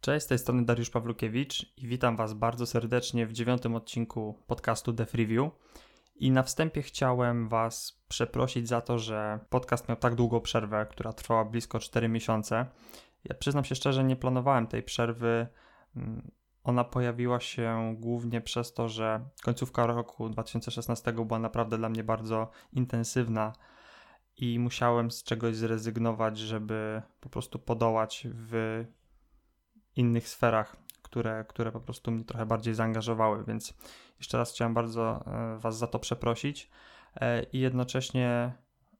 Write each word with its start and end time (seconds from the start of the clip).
Cześć, 0.00 0.26
z 0.26 0.28
tej 0.28 0.38
strony 0.38 0.64
Dariusz 0.64 0.90
Pawlukiewicz 0.90 1.72
i 1.76 1.86
witam 1.86 2.16
Was 2.16 2.34
bardzo 2.34 2.66
serdecznie 2.66 3.26
w 3.26 3.32
dziewiątym 3.32 3.74
odcinku 3.74 4.38
podcastu 4.46 4.92
Def 4.92 5.14
Review. 5.14 5.50
I 6.16 6.30
na 6.30 6.42
wstępie 6.42 6.82
chciałem 6.82 7.48
Was 7.48 8.02
przeprosić 8.08 8.68
za 8.68 8.80
to, 8.80 8.98
że 8.98 9.40
podcast 9.50 9.88
miał 9.88 9.96
tak 9.96 10.14
długą 10.14 10.40
przerwę, 10.40 10.86
która 10.90 11.12
trwała 11.12 11.44
blisko 11.44 11.78
4 11.78 12.08
miesiące. 12.08 12.66
Ja 13.24 13.34
przyznam 13.34 13.64
się 13.64 13.74
szczerze, 13.74 14.04
nie 14.04 14.16
planowałem 14.16 14.66
tej 14.66 14.82
przerwy. 14.82 15.46
Mm, 15.96 16.30
ona 16.64 16.84
pojawiła 16.84 17.40
się 17.40 17.96
głównie 17.98 18.40
przez 18.40 18.72
to, 18.72 18.88
że 18.88 19.24
końcówka 19.42 19.86
roku 19.86 20.28
2016 20.28 21.12
była 21.12 21.38
naprawdę 21.38 21.78
dla 21.78 21.88
mnie 21.88 22.04
bardzo 22.04 22.50
intensywna 22.72 23.52
i 24.36 24.58
musiałem 24.58 25.10
z 25.10 25.22
czegoś 25.22 25.56
zrezygnować, 25.56 26.38
żeby 26.38 27.02
po 27.20 27.28
prostu 27.28 27.58
podołać 27.58 28.26
w 28.34 28.84
innych 30.00 30.28
sferach, 30.28 30.76
które, 31.02 31.44
które 31.48 31.72
po 31.72 31.80
prostu 31.80 32.10
mnie 32.10 32.24
trochę 32.24 32.46
bardziej 32.46 32.74
zaangażowały, 32.74 33.44
więc 33.44 33.74
jeszcze 34.18 34.38
raz 34.38 34.52
chciałem 34.52 34.74
bardzo 34.74 35.24
e, 35.26 35.58
Was 35.58 35.78
za 35.78 35.86
to 35.86 35.98
przeprosić 35.98 36.70
e, 37.14 37.42
i 37.42 37.60
jednocześnie 37.60 38.52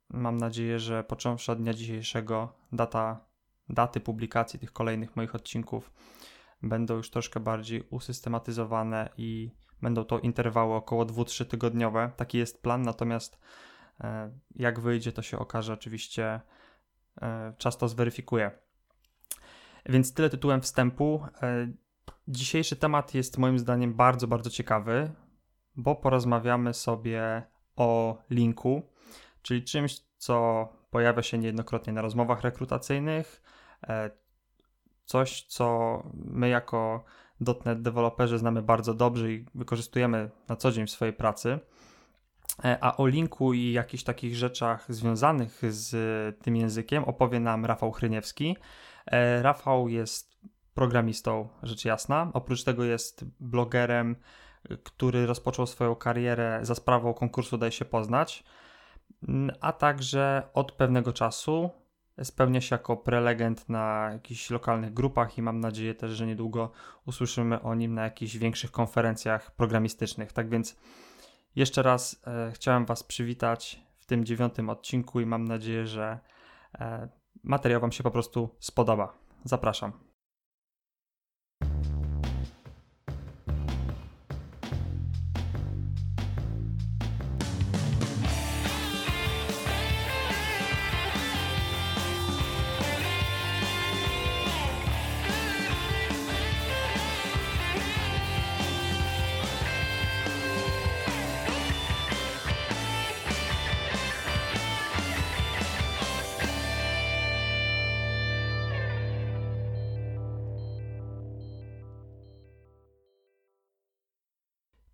mam 0.09 0.37
nadzieję, 0.37 0.79
że 0.79 1.05
począwszy 1.05 1.53
od 1.53 1.59
dnia 1.59 1.75
dzisiejszego 1.75 2.53
data, 2.73 3.25
daty 3.69 4.01
publikacji 4.01 4.59
tych 4.59 4.73
kolejnych 4.73 5.17
moich 5.17 5.35
odcinków 5.35 5.93
będą 6.63 6.97
już 6.97 7.11
troszkę 7.11 7.41
bardziej 7.41 7.83
usystematyzowane 7.91 9.09
i 9.17 9.51
będą 9.83 10.05
to 10.05 10.19
interwały 10.19 10.75
około 10.75 11.05
2-3 11.05 11.45
tygodniowe. 11.45 12.13
Taki 12.17 12.39
jest 12.39 12.63
plan, 12.63 12.83
natomiast 12.83 13.39
e, 14.01 14.31
jak 14.57 14.81
wyjdzie, 14.81 15.13
to 15.13 15.23
się 15.23 15.39
okaże 15.39 15.73
oczywiście, 15.73 16.41
czas 17.59 17.79
to 17.79 17.89
zweryfikuje. 17.89 18.51
Więc 19.91 20.15
tyle 20.15 20.31
tytułem 20.31 20.61
wstępu. 20.61 21.23
E, 21.43 21.69
dzisiejszy 22.29 22.77
temat 22.77 23.15
jest 23.15 23.39
moim 23.39 23.59
zdaniem 23.59 23.95
bardzo, 23.95 24.27
bardzo 24.27 24.51
ciekawy, 24.51 25.11
bo 25.77 25.95
porozmawiamy 25.95 26.75
sobie 26.75 27.43
o 27.77 28.19
linku, 28.31 28.83
czyli 29.43 29.65
czymś, 29.65 30.01
co 30.17 30.69
pojawia 30.91 31.23
się 31.23 31.39
niejednokrotnie 31.39 31.93
na 31.93 32.03
rozmowach 32.03 32.43
rekrutacyjnych, 32.43 33.43
e, 33.89 34.11
coś, 35.05 35.43
co 35.43 36.03
my 36.15 36.49
jako 36.49 37.05
.NET 37.65 37.83
deweloperzy 37.83 38.39
znamy 38.39 38.63
bardzo 38.63 38.95
dobrze 38.95 39.33
i 39.33 39.47
wykorzystujemy 39.55 40.31
na 40.49 40.57
co 40.57 40.73
dzień 40.73 40.87
w 40.87 40.91
swojej 40.91 41.15
pracy. 41.15 41.59
E, 42.65 42.79
a 42.81 42.97
o 42.97 43.07
linku 43.07 43.53
i 43.53 43.73
jakichś 43.73 44.03
takich 44.03 44.37
rzeczach 44.37 44.93
związanych 44.93 45.63
z 45.69 45.93
tym 46.43 46.57
językiem 46.57 47.05
opowie 47.05 47.41
nam 47.41 47.65
Rafał 47.65 47.93
Chryniewski. 47.93 48.57
E, 49.11 49.43
Rafał 49.43 49.89
jest 49.89 50.39
programistą, 50.75 51.49
rzecz 51.63 51.85
jasna. 51.85 52.31
Oprócz 52.33 52.65
tego 52.65 52.85
jest 52.85 53.25
blogerem, 53.41 54.17
który 54.83 55.27
rozpoczął 55.27 55.67
swoją 55.67 55.95
karierę 55.95 56.59
za 56.63 56.75
sprawą 56.75 57.15
konkursu 57.15 57.59
Daj 57.59 57.73
się 57.73 57.85
poznać, 57.85 58.45
a 59.61 59.73
także 59.73 60.43
od 60.55 60.73
pewnego 60.73 61.13
czasu 61.13 61.71
spełnia 62.23 62.61
się 62.61 62.75
jako 62.75 62.97
prelegent 62.97 63.69
na 63.69 64.11
jakichś 64.13 64.51
lokalnych 64.51 64.93
grupach 64.93 65.39
i 65.39 65.43
mam 65.43 65.61
nadzieję 65.61 65.95
też, 65.95 66.11
że 66.11 66.27
niedługo 66.27 66.71
usłyszymy 67.07 67.63
o 67.63 67.75
nim 67.75 67.95
na 67.95 68.03
jakichś 68.03 68.37
większych 68.37 68.71
konferencjach 68.71 69.51
programistycznych. 69.51 70.33
Tak 70.33 70.49
więc 70.49 70.77
jeszcze 71.57 71.83
raz 71.83 72.23
e, 72.27 72.53
chciałem 72.53 72.87
Was 72.87 73.03
przywitać 73.03 73.81
w 73.99 74.07
tym 74.07 74.25
dziewiątym 74.25 74.71
odcinku 74.71 75.21
i 75.21 75.27
mam 75.27 75.45
nadzieję, 75.45 75.87
że 75.87 76.19
e, 76.79 77.09
materiał 77.43 77.81
Wam 77.81 77.93
się 77.93 78.03
po 78.03 78.11
prostu 78.11 78.49
spodoba. 78.59 79.13
Zapraszam. 79.45 80.10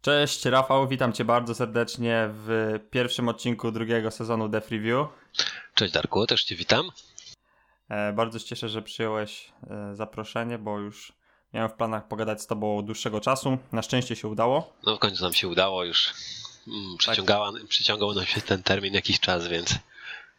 Cześć 0.06 0.44
Rafał, 0.44 0.88
witam 0.88 1.12
Cię 1.12 1.24
bardzo 1.24 1.54
serdecznie 1.54 2.28
w 2.30 2.78
pierwszym 2.90 3.28
odcinku 3.28 3.72
drugiego 3.72 4.10
sezonu 4.10 4.48
Def 4.48 4.70
Review. 4.70 5.08
Cześć 5.74 5.94
Darku, 5.94 6.26
też 6.26 6.44
Cię 6.44 6.56
witam. 6.56 6.90
E, 7.88 8.12
bardzo 8.12 8.38
się 8.38 8.44
cieszę, 8.44 8.68
że 8.68 8.82
przyjąłeś 8.82 9.52
e, 9.70 9.94
zaproszenie, 9.94 10.58
bo 10.58 10.78
już 10.78 11.12
miałem 11.52 11.70
w 11.70 11.72
planach 11.72 12.08
pogadać 12.08 12.42
z 12.42 12.46
Tobą 12.46 12.82
dłuższego 12.82 13.20
czasu. 13.20 13.58
Na 13.72 13.82
szczęście 13.82 14.16
się 14.16 14.28
udało. 14.28 14.76
No 14.86 14.96
w 14.96 14.98
końcu 14.98 15.24
nam 15.24 15.32
się 15.32 15.48
udało 15.48 15.84
już. 15.84 16.12
Mm, 16.68 16.96
przyciągała, 16.98 17.52
tak. 17.52 17.66
Przyciągał 17.66 18.14
nam 18.14 18.24
się 18.24 18.40
ten 18.40 18.62
termin 18.62 18.94
jakiś 18.94 19.20
czas, 19.20 19.48
więc 19.48 19.78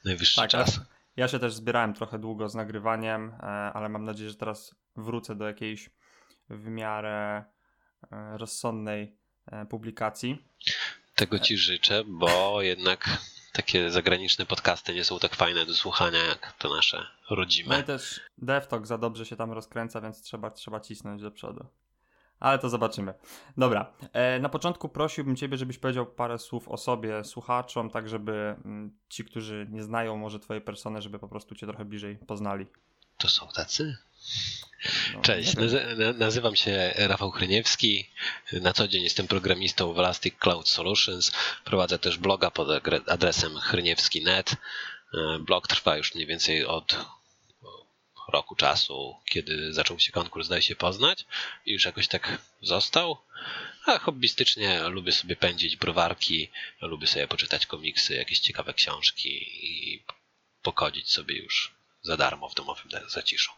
najwyższy 0.06 0.42
tak, 0.42 0.50
czas. 0.50 0.80
Ja 1.18 1.28
się 1.28 1.40
też 1.40 1.54
zbierałem 1.54 1.94
trochę 1.94 2.20
długo 2.20 2.50
z 2.50 2.56
nagrywaniem, 2.56 3.34
e, 3.40 3.44
ale 3.74 3.90
mam 3.90 4.06
nadzieję, 4.06 4.30
że 4.30 4.36
teraz 4.36 4.76
wrócę 4.96 5.36
do 5.36 5.46
jakiejś 5.48 5.90
w 6.50 6.68
miarę 6.68 7.44
rozsądnej 8.38 9.18
publikacji. 9.70 10.44
Tego 11.16 11.40
Ci 11.40 11.58
życzę, 11.58 12.04
bo 12.08 12.62
jednak 12.62 13.10
takie 13.54 13.92
zagraniczne 13.92 14.46
podcasty 14.46 14.94
nie 14.94 15.04
są 15.04 15.20
tak 15.20 15.36
fajne 15.36 15.66
do 15.66 15.74
słuchania 15.74 16.24
jak 16.24 16.54
to 16.60 16.76
nasze 16.76 17.08
rodzime. 17.30 17.76
No 17.76 17.82
i 17.82 17.84
też 17.84 18.22
DevTalk 18.38 18.88
za 18.88 18.98
dobrze 18.98 19.26
się 19.26 19.36
tam 19.36 19.52
rozkręca, 19.52 20.02
więc 20.02 20.22
trzeba, 20.22 20.52
trzeba 20.52 20.80
cisnąć 20.80 21.22
do 21.22 21.32
przodu. 21.32 21.66
Ale 22.40 22.60
to 22.60 22.70
zobaczymy. 22.70 23.14
Dobra, 23.58 23.94
e, 24.14 24.40
na 24.40 24.50
początku 24.50 24.90
prosiłbym 24.90 25.36
Ciebie, 25.36 25.58
żebyś 25.58 25.78
powiedział 25.78 26.06
parę 26.06 26.40
słów 26.40 26.70
o 26.70 26.78
sobie 26.78 27.24
słuchaczom, 27.24 27.90
tak 27.90 28.10
żeby 28.10 28.56
mm, 28.66 28.98
ci, 29.10 29.26
którzy 29.26 29.68
nie 29.70 29.84
znają 29.84 30.18
może 30.18 30.40
Twojej 30.40 30.62
persony, 30.62 31.02
żeby 31.02 31.20
po 31.20 31.28
prostu 31.28 31.56
Cię 31.56 31.68
trochę 31.68 31.86
bliżej 31.86 32.18
poznali. 32.18 32.66
To 33.18 33.30
są 33.30 33.48
tacy? 33.56 33.98
No, 35.14 35.22
Cześć, 35.22 35.54
nazywam 36.18 36.56
się 36.56 36.94
Rafał 36.96 37.32
Chryniewski. 37.32 38.10
Na 38.52 38.74
co 38.74 38.88
dzień 38.88 39.04
jestem 39.04 39.28
programistą 39.28 39.94
w 39.94 40.00
Elastic 40.00 40.36
Cloud 40.40 40.70
Solutions. 40.70 41.32
Prowadzę 41.64 42.00
też 42.00 42.18
bloga 42.18 42.52
pod 42.52 42.68
adresem 43.08 43.60
chryniewski.net. 43.60 44.52
E, 44.52 45.40
blog 45.40 45.68
trwa 45.68 45.98
już 45.98 46.16
mniej 46.16 46.28
więcej 46.28 46.66
od 46.66 46.96
roku 48.28 48.56
czasu, 48.56 49.16
kiedy 49.26 49.74
zaczął 49.74 50.00
się 50.00 50.12
konkurs 50.12 50.48
Daj 50.48 50.62
się 50.62 50.76
poznać 50.76 51.26
i 51.66 51.72
już 51.72 51.86
jakoś 51.86 52.08
tak 52.08 52.38
został. 52.62 53.18
A 53.86 54.00
hobbystycznie 54.00 54.84
lubię 54.84 55.12
sobie 55.12 55.36
pędzić 55.36 55.76
browarki, 55.76 56.52
lubię 56.82 57.08
sobie 57.08 57.28
poczytać 57.28 57.66
komiksy, 57.66 58.16
jakieś 58.16 58.40
ciekawe 58.40 58.74
książki 58.74 59.30
i 59.66 60.04
pokodzić 60.62 61.12
sobie 61.12 61.38
już 61.38 61.76
za 62.02 62.18
darmo 62.18 62.50
w 62.50 62.56
domowym 62.56 62.92
zaciszu. 63.08 63.52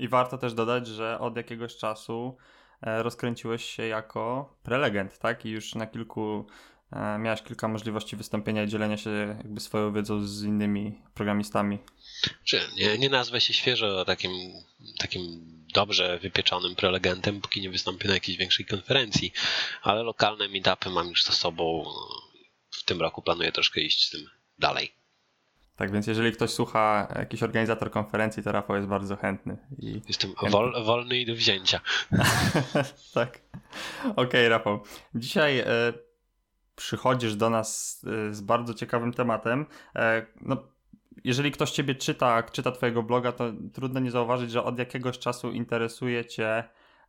I 0.00 0.08
warto 0.08 0.38
też 0.38 0.54
dodać, 0.54 0.86
że 0.86 1.18
od 1.18 1.36
jakiegoś 1.36 1.76
czasu 1.76 2.36
e, 2.82 3.02
rozkręciłeś 3.02 3.64
się 3.64 3.86
jako 3.86 4.54
prelegent, 4.62 5.18
tak? 5.18 5.44
I 5.44 5.50
już 5.50 5.74
na 5.74 5.86
kilku 5.86 6.46
e, 6.92 7.18
miałeś 7.18 7.42
kilka 7.42 7.68
możliwości 7.68 8.16
wystąpienia 8.16 8.62
i 8.62 8.68
dzielenia 8.68 8.96
się 8.96 9.10
jakby 9.10 9.60
swoją 9.60 9.92
wiedzą 9.92 10.26
z 10.26 10.42
innymi 10.42 11.02
programistami. 11.14 11.78
Czy 12.44 12.60
nie, 12.76 12.98
nie 12.98 13.08
nazwę 13.08 13.40
się 13.40 13.54
świeżo 13.54 14.04
takim, 14.04 14.32
takim 14.98 15.20
dobrze 15.74 16.18
wypieczonym 16.18 16.74
prelegentem, 16.74 17.40
póki 17.40 17.60
nie 17.60 17.70
wystąpię 17.70 18.08
na 18.08 18.14
jakiejś 18.14 18.38
większej 18.38 18.66
konferencji, 18.66 19.32
ale 19.82 20.02
lokalne 20.02 20.48
meetupy 20.48 20.90
mam 20.90 21.08
już 21.08 21.24
za 21.24 21.32
sobą. 21.32 21.84
W 22.70 22.84
tym 22.84 23.00
roku 23.00 23.22
planuję 23.22 23.52
troszkę 23.52 23.80
iść 23.80 24.06
z 24.06 24.10
tym 24.10 24.20
dalej. 24.58 24.99
Tak 25.80 25.92
więc 25.92 26.06
jeżeli 26.06 26.32
ktoś 26.32 26.50
słucha, 26.50 27.08
jakiś 27.16 27.42
organizator 27.42 27.90
konferencji, 27.90 28.42
to 28.42 28.52
Rafał 28.52 28.76
jest 28.76 28.88
bardzo 28.88 29.16
chętny. 29.16 29.56
I 29.78 30.02
Jestem 30.08 30.30
wol, 30.50 30.84
wolny 30.84 31.18
i 31.18 31.26
do 31.26 31.34
wzięcia. 31.34 31.80
tak. 33.14 33.40
Okej, 34.02 34.14
okay, 34.16 34.48
Rafał. 34.48 34.80
Dzisiaj 35.14 35.58
e, 35.58 35.66
przychodzisz 36.76 37.36
do 37.36 37.50
nas 37.50 38.00
e, 38.28 38.34
z 38.34 38.40
bardzo 38.40 38.74
ciekawym 38.74 39.12
tematem. 39.12 39.66
E, 39.96 40.26
no, 40.40 40.56
jeżeli 41.24 41.50
ktoś 41.50 41.70
ciebie 41.70 41.94
czyta, 41.94 42.42
czyta 42.42 42.72
twojego 42.72 43.02
bloga, 43.02 43.32
to 43.32 43.52
trudno 43.72 44.00
nie 44.00 44.10
zauważyć, 44.10 44.50
że 44.50 44.64
od 44.64 44.78
jakiegoś 44.78 45.18
czasu 45.18 45.50
interesuje 45.50 46.24
cię 46.24 46.64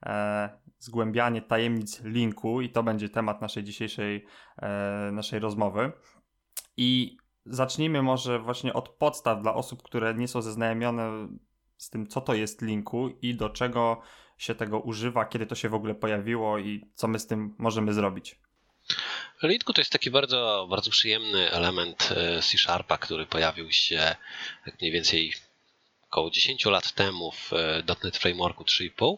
e, 0.05 0.49
zgłębianie 0.79 1.41
tajemnic 1.41 2.01
linku 2.03 2.61
i 2.61 2.69
to 2.69 2.83
będzie 2.83 3.09
temat 3.09 3.41
naszej 3.41 3.63
dzisiejszej 3.63 4.25
e, 4.57 5.09
naszej 5.11 5.39
rozmowy. 5.39 5.91
I 6.77 7.20
zacznijmy 7.45 8.01
może 8.01 8.39
właśnie 8.39 8.73
od 8.73 8.89
podstaw 8.89 9.41
dla 9.41 9.53
osób, 9.53 9.83
które 9.83 10.13
nie 10.13 10.27
są 10.27 10.41
zaznajomione 10.41 11.27
z 11.77 11.89
tym, 11.89 12.07
co 12.07 12.21
to 12.21 12.33
jest 12.33 12.61
linku 12.61 13.09
i 13.21 13.35
do 13.35 13.49
czego 13.49 14.01
się 14.37 14.55
tego 14.55 14.79
używa, 14.79 15.25
kiedy 15.25 15.45
to 15.45 15.55
się 15.55 15.69
w 15.69 15.73
ogóle 15.73 15.95
pojawiło 15.95 16.59
i 16.59 16.85
co 16.95 17.07
my 17.07 17.19
z 17.19 17.27
tym 17.27 17.55
możemy 17.57 17.93
zrobić. 17.93 18.35
Linku 19.43 19.73
to 19.73 19.81
jest 19.81 19.91
taki 19.91 20.11
bardzo, 20.11 20.67
bardzo 20.69 20.91
przyjemny 20.91 21.51
element 21.51 22.09
e, 22.11 22.41
C-Sharpa, 22.41 22.97
który 22.97 23.25
pojawił 23.25 23.71
się 23.71 24.15
tak 24.65 24.81
mniej 24.81 24.91
więcej 24.91 25.33
około 26.07 26.31
10 26.31 26.65
lat 26.65 26.91
temu 26.91 27.31
w 27.31 27.53
e, 27.53 27.83
.NET 28.03 28.17
Frameworku 28.17 28.63
3.5 28.63 29.17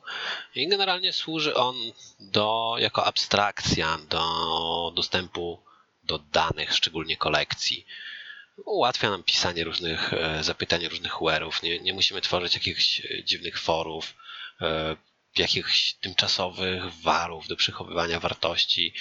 i 0.55 0.67
generalnie 0.67 1.13
służy 1.13 1.55
on 1.55 1.75
do, 2.19 2.75
jako 2.79 3.05
abstrakcja 3.05 3.97
do 4.09 4.23
dostępu 4.95 5.59
do 6.03 6.19
danych, 6.19 6.73
szczególnie 6.73 7.17
kolekcji. 7.17 7.85
Ułatwia 8.65 9.09
nam 9.09 9.23
pisanie 9.23 9.63
różnych 9.63 10.13
e, 10.13 10.43
zapytań, 10.43 10.87
różnych 10.87 11.21
UR-ów. 11.21 11.63
Nie, 11.63 11.79
nie 11.79 11.93
musimy 11.93 12.21
tworzyć 12.21 12.53
jakichś 12.53 13.01
dziwnych 13.23 13.59
forów, 13.59 14.13
jakichś 15.37 15.93
tymczasowych 15.93 16.93
warów 16.93 17.47
do 17.47 17.55
przechowywania 17.55 18.19
wartości 18.19 18.93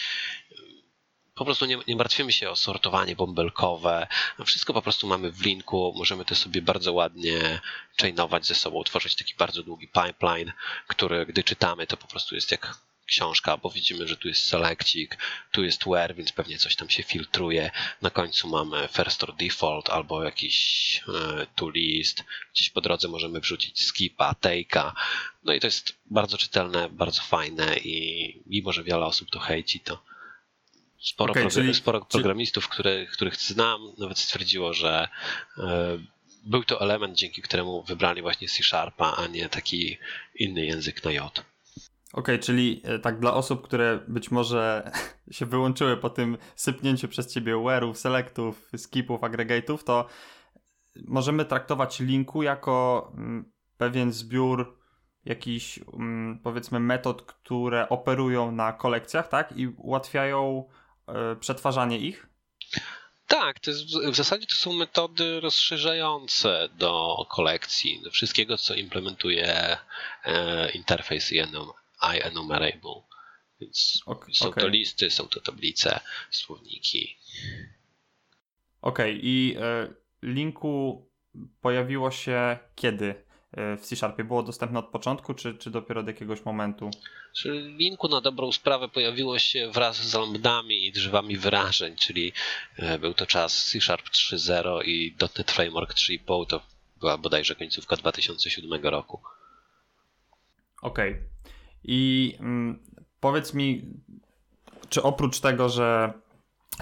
po 1.34 1.44
prostu 1.44 1.66
nie, 1.66 1.78
nie, 1.86 1.96
martwimy 1.96 2.32
się 2.32 2.50
o 2.50 2.56
sortowanie 2.56 3.16
bąbelkowe. 3.16 4.06
Wszystko 4.46 4.72
po 4.72 4.82
prostu 4.82 5.06
mamy 5.06 5.32
w 5.32 5.44
linku. 5.44 5.94
Możemy 5.96 6.24
to 6.24 6.34
sobie 6.34 6.62
bardzo 6.62 6.92
ładnie 6.92 7.60
chainować 8.00 8.46
ze 8.46 8.54
sobą, 8.54 8.84
tworzyć 8.84 9.16
taki 9.16 9.34
bardzo 9.34 9.62
długi 9.62 9.88
pipeline, 9.88 10.52
który 10.86 11.26
gdy 11.26 11.44
czytamy, 11.44 11.86
to 11.86 11.96
po 11.96 12.06
prostu 12.08 12.34
jest 12.34 12.50
jak 12.50 12.78
książka, 13.06 13.56
bo 13.56 13.70
widzimy, 13.70 14.08
że 14.08 14.16
tu 14.16 14.28
jest 14.28 14.44
selectik, 14.44 15.18
tu 15.52 15.64
jest 15.64 15.84
where, 15.84 16.14
więc 16.14 16.32
pewnie 16.32 16.58
coś 16.58 16.76
tam 16.76 16.90
się 16.90 17.02
filtruje. 17.02 17.70
Na 18.02 18.10
końcu 18.10 18.48
mamy 18.48 18.88
first 18.92 19.22
or 19.22 19.36
default 19.36 19.90
albo 19.90 20.24
jakiś 20.24 21.00
e, 21.08 21.46
to 21.56 21.70
list. 21.70 22.24
Gdzieś 22.54 22.70
po 22.70 22.80
drodze 22.80 23.08
możemy 23.08 23.40
wrzucić 23.40 23.84
skipa, 23.84 24.32
take'a. 24.32 24.92
No 25.44 25.52
i 25.52 25.60
to 25.60 25.66
jest 25.66 25.92
bardzo 26.06 26.38
czytelne, 26.38 26.88
bardzo 26.88 27.22
fajne 27.22 27.76
i 27.76 28.42
mimo, 28.46 28.72
że 28.72 28.84
wiele 28.84 29.06
osób 29.06 29.30
to 29.30 29.38
hejci, 29.38 29.80
to 29.80 30.12
Sporo, 31.02 31.30
okay, 31.30 31.50
czyli, 31.50 31.74
sporo 31.74 32.04
programistów, 32.04 32.68
które, 32.68 33.06
których 33.06 33.36
znam, 33.36 33.80
nawet 33.98 34.18
stwierdziło, 34.18 34.72
że 34.72 35.08
e, 35.58 35.98
był 36.44 36.64
to 36.64 36.80
element, 36.80 37.18
dzięki 37.18 37.42
któremu 37.42 37.82
wybrali 37.82 38.22
właśnie 38.22 38.48
C 38.48 38.62
Sharpa, 38.62 39.14
a 39.16 39.26
nie 39.26 39.48
taki 39.48 39.98
inny 40.34 40.66
język 40.66 41.04
na 41.04 41.12
J. 41.12 41.44
Okej, 42.12 42.34
okay, 42.34 42.38
czyli 42.38 42.82
e, 42.84 42.98
tak 42.98 43.20
dla 43.20 43.34
osób, 43.34 43.62
które 43.62 44.00
być 44.08 44.30
może 44.30 44.90
się 45.30 45.46
wyłączyły 45.46 45.96
po 45.96 46.10
tym 46.10 46.38
sypnięciu 46.56 47.08
przez 47.08 47.32
ciebie 47.34 47.54
where'ów, 47.54 47.94
selectów, 47.94 48.68
skipów, 48.76 49.20
aggregate'ów, 49.20 49.84
to 49.84 50.06
możemy 51.08 51.44
traktować 51.44 52.00
linku 52.00 52.42
jako 52.42 53.12
mm, 53.16 53.52
pewien 53.76 54.12
zbiór 54.12 54.78
jakichś 55.24 55.78
mm, 55.78 56.40
powiedzmy 56.42 56.80
metod, 56.80 57.22
które 57.22 57.88
operują 57.88 58.52
na 58.52 58.72
kolekcjach, 58.72 59.28
tak? 59.28 59.52
I 59.56 59.66
ułatwiają 59.66 60.64
E, 61.08 61.36
przetwarzanie 61.36 61.98
ich? 61.98 62.26
Tak, 63.26 63.60
to 63.60 63.70
jest, 63.70 63.84
w 63.84 64.16
zasadzie 64.16 64.46
to 64.46 64.54
są 64.54 64.72
metody 64.72 65.40
rozszerzające 65.40 66.68
do 66.72 67.16
kolekcji, 67.30 68.00
do 68.04 68.10
wszystkiego, 68.10 68.58
co 68.58 68.74
implementuje 68.74 69.76
e, 70.24 70.70
interfejs 70.70 71.30
iEnumerable. 72.14 73.02
Więc 73.60 74.02
okay, 74.06 74.34
są 74.34 74.52
to 74.52 74.68
listy, 74.68 75.10
są 75.10 75.28
to 75.28 75.40
tablice, 75.40 76.00
słowniki. 76.30 77.16
Okej, 78.82 79.10
okay, 79.12 79.20
i 79.22 79.56
e, 79.60 79.88
linku 80.22 81.06
pojawiło 81.60 82.10
się 82.10 82.58
kiedy? 82.74 83.14
E, 83.52 83.76
w 83.76 83.80
C-Sharpie 83.80 84.24
było 84.24 84.42
dostępne 84.42 84.78
od 84.78 84.88
początku, 84.88 85.34
czy, 85.34 85.54
czy 85.54 85.70
dopiero 85.70 86.00
od 86.00 86.06
jakiegoś 86.06 86.44
momentu? 86.44 86.90
Linku 87.78 88.08
na 88.08 88.20
dobrą 88.20 88.52
sprawę 88.52 88.88
pojawiło 88.88 89.38
się 89.38 89.70
wraz 89.70 89.96
z 89.96 90.14
lambdami 90.14 90.86
i 90.86 90.92
drzewami 90.92 91.36
wyrażeń, 91.36 91.96
czyli 91.96 92.32
e, 92.76 92.98
był 92.98 93.14
to 93.14 93.26
czas 93.26 93.64
C-Sharp 93.64 94.08
3.0 94.08 94.84
i 94.84 95.16
.NET 95.38 95.50
Framework 95.50 95.94
3.5 95.94 96.46
to 96.46 96.62
była 97.00 97.18
bodajże 97.18 97.54
końcówka 97.54 97.96
2007 97.96 98.82
roku. 98.82 99.20
Okej. 100.82 101.10
Okay. 101.10 101.32
I 101.84 102.32
mm, 102.40 102.78
powiedz 103.20 103.54
mi, 103.54 103.94
czy 104.88 105.02
oprócz 105.02 105.40
tego, 105.40 105.68
że 105.68 106.12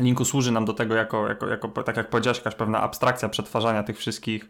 linku 0.00 0.24
służy 0.24 0.52
nam 0.52 0.64
do 0.64 0.72
tego 0.72 0.94
jako, 0.94 1.28
jako, 1.28 1.48
jako 1.48 1.68
tak 1.68 1.96
jak 1.96 2.10
powiedziałeś, 2.10 2.38
jakaś 2.38 2.54
pewna 2.54 2.80
abstrakcja 2.80 3.28
przetwarzania 3.28 3.82
tych 3.82 3.98
wszystkich 3.98 4.48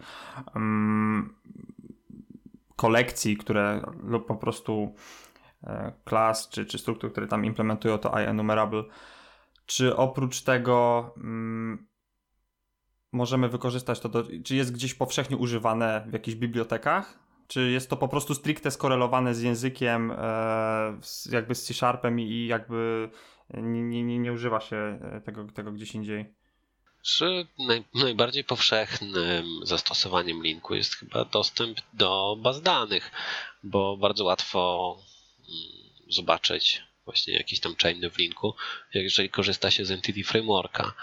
um, 0.54 1.34
kolekcji, 2.76 3.36
które 3.36 3.82
lub 4.02 4.26
po 4.26 4.36
prostu 4.36 4.94
e, 5.64 5.92
klas 6.04 6.48
czy, 6.48 6.66
czy 6.66 6.78
struktur, 6.78 7.12
które 7.12 7.26
tam 7.26 7.44
implementują 7.44 7.98
to 7.98 8.20
iEnumerable. 8.20 8.84
Czy 9.66 9.96
oprócz 9.96 10.42
tego 10.42 11.10
mm, 11.16 11.86
możemy 13.12 13.48
wykorzystać 13.48 14.00
to, 14.00 14.08
do, 14.08 14.24
czy 14.44 14.56
jest 14.56 14.72
gdzieś 14.72 14.94
powszechnie 14.94 15.36
używane 15.36 16.04
w 16.08 16.12
jakichś 16.12 16.36
bibliotekach? 16.36 17.18
Czy 17.50 17.70
jest 17.70 17.90
to 17.90 17.96
po 17.96 18.08
prostu 18.08 18.34
stricte 18.34 18.70
skorelowane 18.70 19.34
z 19.34 19.42
językiem, 19.42 20.10
e, 20.10 20.98
jakby 21.30 21.54
z 21.54 21.62
C-Sharpem 21.62 22.20
i 22.20 22.46
jakby 22.46 23.10
nie, 23.54 23.82
nie, 23.82 24.18
nie 24.18 24.32
używa 24.32 24.60
się 24.60 24.76
e, 24.76 25.20
tego, 25.20 25.44
tego 25.44 25.72
gdzieś 25.72 25.94
indziej? 25.94 26.34
że 27.02 27.44
naj, 27.58 27.84
najbardziej 27.94 28.44
powszechnym 28.44 29.60
zastosowaniem 29.62 30.42
linku 30.42 30.74
jest 30.74 30.94
chyba 30.94 31.24
dostęp 31.24 31.78
do 31.92 32.36
baz 32.40 32.62
danych, 32.62 33.10
bo 33.62 33.96
bardzo 33.96 34.24
łatwo 34.24 34.96
mm, 35.38 36.06
zobaczyć 36.08 36.82
właśnie 37.04 37.34
jakiś 37.34 37.60
tam 37.60 37.76
chain 37.82 38.10
w 38.10 38.18
linku, 38.18 38.54
jeżeli 38.94 39.30
korzysta 39.30 39.70
się 39.70 39.84
z 39.84 39.90
Entity 39.90 40.24
Frameworka. 40.24 40.94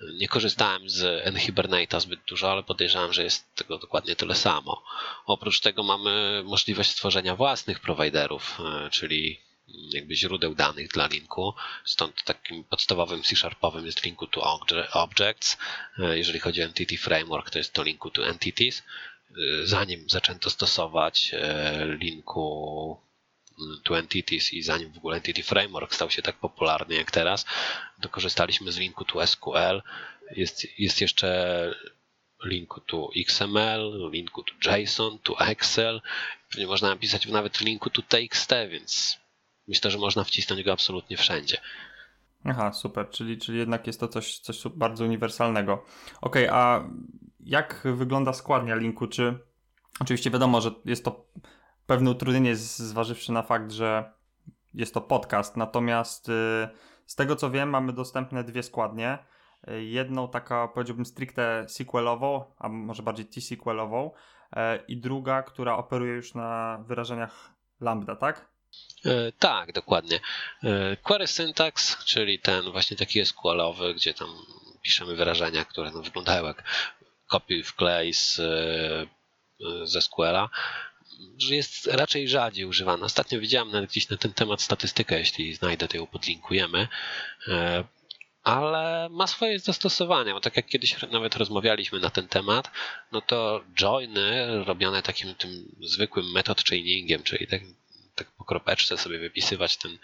Nie 0.00 0.28
korzystałem 0.28 0.90
z 0.90 1.26
NHibernate'a 1.34 2.00
zbyt 2.00 2.20
dużo, 2.26 2.52
ale 2.52 2.62
podejrzewam, 2.62 3.12
że 3.12 3.24
jest 3.24 3.54
tego 3.54 3.78
dokładnie 3.78 4.16
tyle 4.16 4.34
samo. 4.34 4.82
Oprócz 5.26 5.60
tego 5.60 5.82
mamy 5.82 6.42
możliwość 6.44 6.90
stworzenia 6.90 7.36
własnych 7.36 7.80
prowajderów, 7.80 8.58
e, 8.60 8.90
czyli 8.90 9.40
jakby 9.92 10.16
źródeł 10.16 10.54
danych 10.54 10.88
dla 10.88 11.06
linku. 11.06 11.54
Stąd 11.84 12.24
takim 12.24 12.64
podstawowym 12.64 13.22
C-sharpowym 13.22 13.86
jest 13.86 14.04
linku 14.04 14.26
to 14.26 14.60
objects. 14.92 15.58
E, 15.98 16.18
jeżeli 16.18 16.40
chodzi 16.40 16.62
o 16.62 16.64
Entity 16.64 16.98
Framework, 16.98 17.50
to 17.50 17.58
jest 17.58 17.72
to 17.72 17.82
linku 17.82 18.10
to 18.10 18.26
entities. 18.26 18.82
E, 19.30 19.66
zanim 19.66 20.08
zaczęto 20.08 20.50
stosować 20.50 21.34
linku 22.00 23.07
to 23.84 23.98
entities 23.98 24.52
i 24.52 24.62
zanim 24.62 24.92
w 24.92 24.96
ogóle 24.96 25.16
Entity 25.16 25.42
Framework 25.42 25.94
stał 25.94 26.10
się 26.10 26.22
tak 26.22 26.36
popularny 26.36 26.94
jak 26.94 27.10
teraz, 27.10 27.46
to 28.00 28.08
korzystaliśmy 28.08 28.72
z 28.72 28.78
linku 28.78 29.04
to 29.04 29.26
SQL. 29.26 29.82
Jest, 30.36 30.66
jest 30.78 31.00
jeszcze 31.00 31.74
linku 32.44 32.80
to 32.80 33.10
XML, 33.16 34.10
linku 34.12 34.42
to 34.42 34.70
JSON, 34.70 35.18
to 35.18 35.38
Excel. 35.40 36.00
Pewnie 36.50 36.66
można 36.66 36.88
napisać 36.88 37.26
nawet 37.26 37.60
linku 37.60 37.90
to 37.90 38.02
TXT, 38.02 38.52
więc 38.70 39.18
myślę, 39.68 39.90
że 39.90 39.98
można 39.98 40.24
wcisnąć 40.24 40.62
go 40.62 40.72
absolutnie 40.72 41.16
wszędzie. 41.16 41.60
Aha, 42.44 42.72
super, 42.72 43.10
czyli, 43.10 43.38
czyli 43.38 43.58
jednak 43.58 43.86
jest 43.86 44.00
to 44.00 44.08
coś, 44.08 44.38
coś 44.38 44.62
bardzo 44.74 45.04
uniwersalnego. 45.04 45.84
Okay, 46.20 46.52
a 46.52 46.88
jak 47.40 47.86
wygląda 47.94 48.32
składnia 48.32 48.74
linku? 48.74 49.06
Czy 49.06 49.38
oczywiście 50.00 50.30
wiadomo, 50.30 50.60
że 50.60 50.70
jest 50.84 51.04
to 51.04 51.26
pewne 51.88 52.10
utrudnienie, 52.10 52.56
zważywszy 52.56 53.32
na 53.32 53.42
fakt, 53.42 53.72
że 53.72 54.12
jest 54.74 54.94
to 54.94 55.00
podcast, 55.00 55.56
natomiast 55.56 56.28
y, 56.28 56.32
z 57.06 57.14
tego 57.14 57.36
co 57.36 57.50
wiem, 57.50 57.70
mamy 57.70 57.92
dostępne 57.92 58.44
dwie 58.44 58.62
składnie. 58.62 59.18
Y, 59.70 59.84
jedną 59.84 60.28
taka, 60.28 60.68
powiedziałbym, 60.68 61.06
stricte 61.06 61.68
sequelową, 61.68 62.44
a 62.58 62.68
może 62.68 63.02
bardziej 63.02 63.26
T-sequelową, 63.26 64.10
y, 64.10 64.58
i 64.88 64.96
druga, 64.96 65.42
która 65.42 65.76
operuje 65.76 66.12
już 66.12 66.34
na 66.34 66.78
wyrażeniach 66.86 67.50
lambda, 67.80 68.16
tak? 68.16 68.48
E, 69.04 69.32
tak, 69.32 69.72
dokładnie. 69.72 70.20
E, 70.64 70.96
query 70.96 71.26
syntax, 71.26 72.04
czyli 72.04 72.38
ten 72.38 72.72
właśnie 72.72 72.96
taki 72.96 73.20
SQL-owy, 73.24 73.94
gdzie 73.94 74.14
tam 74.14 74.28
piszemy 74.82 75.16
wyrażenia, 75.16 75.64
które 75.64 75.90
no, 75.90 76.02
wyglądają 76.02 76.44
jak 76.44 76.64
kopiuj 77.28 77.62
wklej 77.62 78.14
z, 78.14 78.38
e, 78.38 79.86
ze 79.86 80.02
SQL-a, 81.18 81.54
jest 81.54 81.86
raczej 81.86 82.28
rzadziej 82.28 82.64
używana. 82.64 83.06
Ostatnio 83.06 83.40
widziałem 83.40 83.70
nawet 83.70 83.90
gdzieś 83.90 84.08
na 84.08 84.16
ten 84.16 84.32
temat 84.32 84.62
statystykę, 84.62 85.18
jeśli 85.18 85.54
znajdę, 85.54 85.88
to 85.88 85.96
ją 85.96 86.06
podlinkujemy 86.06 86.88
ale 88.48 89.08
ma 89.10 89.26
swoje 89.26 89.58
zastosowania, 89.58 90.34
bo 90.34 90.40
tak 90.40 90.56
jak 90.56 90.66
kiedyś 90.66 91.02
nawet 91.02 91.36
rozmawialiśmy 91.36 92.00
na 92.00 92.10
ten 92.10 92.28
temat, 92.28 92.70
no 93.12 93.20
to 93.20 93.64
joiny 93.74 94.46
robione 94.64 95.02
takim 95.02 95.34
tym 95.34 95.76
zwykłym 95.80 96.32
metod 96.32 96.64
chainingiem, 96.64 97.22
czyli 97.22 97.46
tak, 97.46 97.60
tak 98.14 98.30
po 98.38 98.44
kropeczce 98.44 98.96
sobie 98.96 99.18
wypisywać 99.18 99.76
ten 99.76 99.98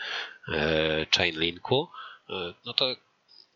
e, 0.49 1.07
chain 1.17 1.41
linku, 1.41 1.89
e, 2.31 2.55
no 2.67 2.73
to 2.73 2.97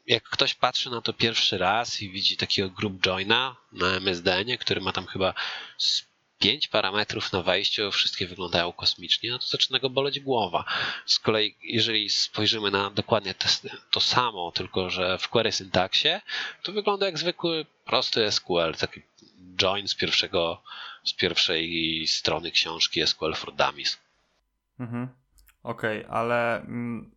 jak 0.07 0.23
ktoś 0.23 0.55
patrzy 0.55 0.91
na 0.91 1.01
to 1.01 1.13
pierwszy 1.13 1.59
raz 1.59 2.03
i 2.03 2.11
widzi 2.11 2.37
takiego 2.37 2.71
group 2.71 3.01
joina 3.01 3.57
na 3.73 3.87
MSDN, 3.97 4.57
który 4.61 4.81
ma 4.81 4.93
tam 4.93 5.07
chyba 5.07 5.35
pięć 6.39 6.69
parametrów 6.69 7.33
na 7.33 7.43
wejściu, 7.43 7.91
wszystkie 7.91 8.27
wyglądają 8.27 8.73
kosmicznie, 8.73 9.31
no 9.31 9.39
to 9.39 9.47
zaczyna 9.47 9.79
go 9.79 9.91
boleć 9.91 10.21
głowa. 10.21 10.65
Z 11.07 11.19
kolei, 11.19 11.57
jeżeli 11.63 12.11
spojrzymy 12.11 12.71
na 12.71 12.91
dokładnie 12.91 13.35
to, 13.35 13.49
to 13.91 14.01
samo, 14.01 14.53
tylko 14.53 14.91
że 14.91 15.19
w 15.19 15.29
query 15.29 15.53
syntaksie, 15.53 16.21
to 16.63 16.73
wygląda 16.73 17.07
jak 17.07 17.19
zwykły 17.19 17.67
prosty 17.85 18.33
SQL, 18.33 18.75
taki 18.79 19.03
join 19.57 19.89
z 19.89 19.95
pierwszego, 19.95 20.63
z 21.05 21.13
pierwszej 21.13 22.07
strony 22.07 22.51
książki 22.51 23.07
SQL 23.07 23.35
for 23.35 23.55
Dummies. 23.55 23.99
Mhm. 24.81 25.09
Okej, 25.63 25.99
okay, 26.05 26.11
ale 26.11 26.61
mm, 26.61 27.11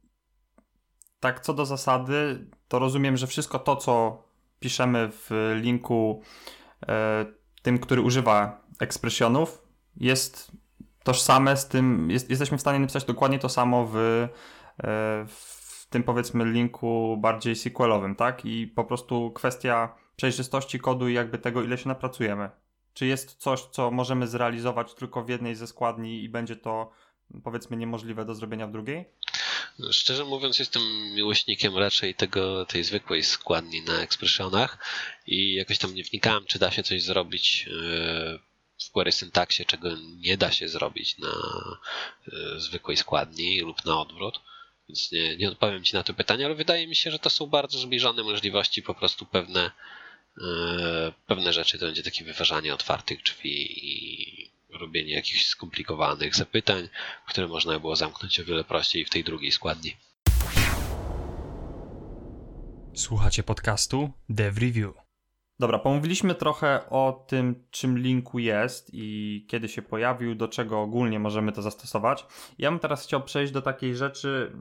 tak 1.20 1.40
co 1.40 1.54
do 1.54 1.66
zasady, 1.66 2.46
to 2.68 2.80
rozumiem, 2.80 3.18
że 3.18 3.28
wszystko 3.28 3.60
to, 3.60 3.76
co 3.76 4.24
piszemy 4.60 5.10
w 5.12 5.56
linku 5.62 6.24
e, 6.88 7.26
tym, 7.62 7.80
który 7.80 8.02
używa 8.02 8.61
ekspresjonów, 8.82 9.62
jest 9.98 10.52
tożsame 11.04 11.58
z 11.58 11.68
tym, 11.68 12.12
jest, 12.12 12.30
jesteśmy 12.30 12.58
w 12.58 12.62
stanie 12.62 12.80
napisać 12.80 13.04
dokładnie 13.04 13.40
to 13.40 13.50
samo 13.50 13.86
w, 13.86 13.96
e, 13.96 14.30
w 15.28 15.88
tym 15.90 16.04
powiedzmy 16.04 16.46
linku 16.46 17.18
bardziej 17.22 17.56
SQL-owym, 17.56 18.16
tak? 18.16 18.46
I 18.46 18.68
po 18.68 18.84
prostu 18.84 19.32
kwestia 19.32 19.96
przejrzystości 20.16 20.80
kodu 20.80 21.10
i 21.10 21.14
jakby 21.14 21.38
tego, 21.38 21.64
ile 21.64 21.78
się 21.78 21.90
napracujemy. 21.90 22.50
Czy 22.94 23.06
jest 23.06 23.36
coś, 23.36 23.62
co 23.62 23.92
możemy 23.92 24.28
zrealizować 24.28 24.94
tylko 24.94 25.24
w 25.24 25.30
jednej 25.30 25.56
ze 25.56 25.68
składni 25.68 26.24
i 26.24 26.30
będzie 26.30 26.56
to 26.56 26.92
powiedzmy 27.44 27.78
niemożliwe 27.78 28.26
do 28.26 28.36
zrobienia 28.36 28.68
w 28.68 28.72
drugiej? 28.72 29.06
Szczerze 29.92 30.26
mówiąc, 30.26 30.60
jestem 30.60 30.82
miłośnikiem 31.16 31.78
raczej 31.78 32.16
tego, 32.16 32.66
tej 32.66 32.84
zwykłej 32.84 33.24
składni 33.24 33.82
na 33.82 34.02
ekspresjonach 34.02 34.78
i 35.28 35.54
jakoś 35.54 35.78
tam 35.78 35.96
nie 35.96 36.04
wnikałem, 36.04 36.46
czy 36.46 36.60
da 36.60 36.72
się 36.72 36.84
coś 36.84 37.04
zrobić 37.04 37.70
e, 37.70 38.51
w 38.88 38.92
query 38.92 39.12
syntaksie, 39.12 39.66
czego 39.66 39.90
nie 40.18 40.38
da 40.38 40.52
się 40.52 40.68
zrobić 40.68 41.18
na 41.18 41.28
e, 41.28 42.60
zwykłej 42.60 42.98
składni 42.98 43.60
lub 43.60 43.86
na 43.86 44.00
odwrót. 44.00 44.42
Więc 44.90 45.12
nie, 45.12 45.38
nie 45.38 45.50
odpowiem 45.50 45.84
Ci 45.84 45.94
na 45.94 46.04
to 46.04 46.14
pytanie, 46.14 46.46
ale 46.46 46.56
wydaje 46.56 46.88
mi 46.88 46.96
się, 46.96 47.12
że 47.12 47.20
to 47.20 47.30
są 47.30 47.48
bardzo 47.48 47.80
zbliżone 47.80 48.24
możliwości, 48.24 48.84
po 48.84 48.94
prostu 48.94 49.26
pewne, 49.26 49.72
e, 50.38 51.14
pewne 51.28 51.54
rzeczy 51.54 51.80
to 51.80 51.86
będzie 51.86 52.04
takie 52.04 52.24
wyważanie 52.26 52.74
otwartych 52.74 53.24
drzwi 53.24 53.86
i 53.90 54.52
robienie 54.70 55.14
jakichś 55.14 55.46
skomplikowanych 55.46 56.36
zapytań, 56.36 56.90
które 57.28 57.48
można 57.48 57.80
było 57.80 57.96
zamknąć 57.96 58.40
o 58.40 58.46
wiele 58.46 58.64
prościej 58.64 59.06
w 59.06 59.10
tej 59.10 59.24
drugiej 59.24 59.52
składni. 59.52 59.96
Słuchacie 62.96 63.44
podcastu 63.44 64.12
Dev 64.30 64.60
Review. 64.60 65.11
Dobra, 65.62 65.80
pomówiliśmy 65.80 66.36
trochę 66.36 66.90
o 66.90 67.26
tym, 67.28 67.64
czym 67.72 67.98
linku 67.98 68.40
jest 68.40 68.90
i 68.94 69.46
kiedy 69.50 69.70
się 69.70 69.82
pojawił, 69.82 70.36
do 70.36 70.48
czego 70.48 70.82
ogólnie 70.82 71.20
możemy 71.20 71.52
to 71.52 71.62
zastosować. 71.62 72.26
Ja 72.58 72.72
bym 72.72 72.80
teraz 72.80 73.04
chciał 73.04 73.24
przejść 73.24 73.54
do 73.54 73.62
takiej 73.62 73.96
rzeczy, 73.96 74.52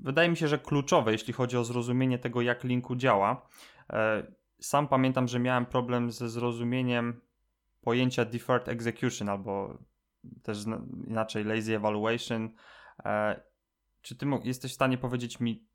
wydaje 0.00 0.28
mi 0.28 0.36
się, 0.36 0.48
że 0.48 0.58
kluczowej, 0.58 1.12
jeśli 1.12 1.32
chodzi 1.32 1.56
o 1.56 1.64
zrozumienie 1.64 2.18
tego, 2.18 2.42
jak 2.42 2.64
linku 2.64 2.96
działa. 2.96 3.48
E, 3.92 4.26
sam 4.60 4.88
pamiętam, 4.88 5.28
że 5.28 5.38
miałem 5.38 5.66
problem 5.66 6.10
ze 6.10 6.28
zrozumieniem 6.28 7.20
pojęcia 7.80 8.24
deferred 8.24 8.68
execution 8.68 9.28
albo 9.28 9.78
też 10.42 10.58
inaczej 11.06 11.44
lazy 11.44 11.76
evaluation. 11.76 12.50
E, 13.04 13.40
czy 14.02 14.16
ty 14.16 14.26
jesteś 14.42 14.70
w 14.70 14.74
stanie 14.74 14.98
powiedzieć 14.98 15.40
mi, 15.40 15.66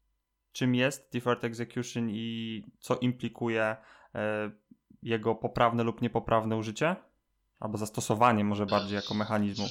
czym 0.52 0.76
jest 0.76 1.14
deferred 1.14 1.44
execution 1.44 2.10
i 2.10 2.64
co 2.80 2.98
implikuje 2.98 3.78
jego 5.04 5.36
poprawne 5.36 5.84
lub 5.84 6.02
niepoprawne 6.02 6.56
użycie? 6.58 6.96
Albo 7.60 7.78
zastosowanie 7.78 8.44
może 8.44 8.66
bardziej 8.66 8.96
jako 8.96 9.14
mechanizmu. 9.14 9.70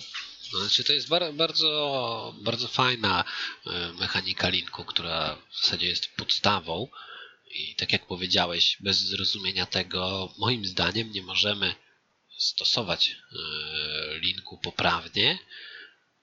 Znaczy 0.60 0.84
to 0.84 0.92
jest 0.92 1.08
bardzo, 1.32 2.34
bardzo 2.42 2.68
fajna 2.68 3.24
e, 3.66 3.92
mechanika 3.92 4.48
linku, 4.48 4.84
która 4.84 5.36
w 5.50 5.60
zasadzie 5.62 5.86
jest 5.86 6.16
podstawą 6.16 6.88
i 7.50 7.74
tak 7.74 7.92
jak 7.92 8.06
powiedziałeś, 8.06 8.76
bez 8.80 8.98
zrozumienia 8.98 9.66
tego, 9.66 10.32
moim 10.38 10.64
zdaniem 10.64 11.12
nie 11.12 11.22
możemy 11.22 11.74
stosować 12.38 13.08
e, 13.10 14.18
linku 14.18 14.58
poprawnie, 14.58 15.38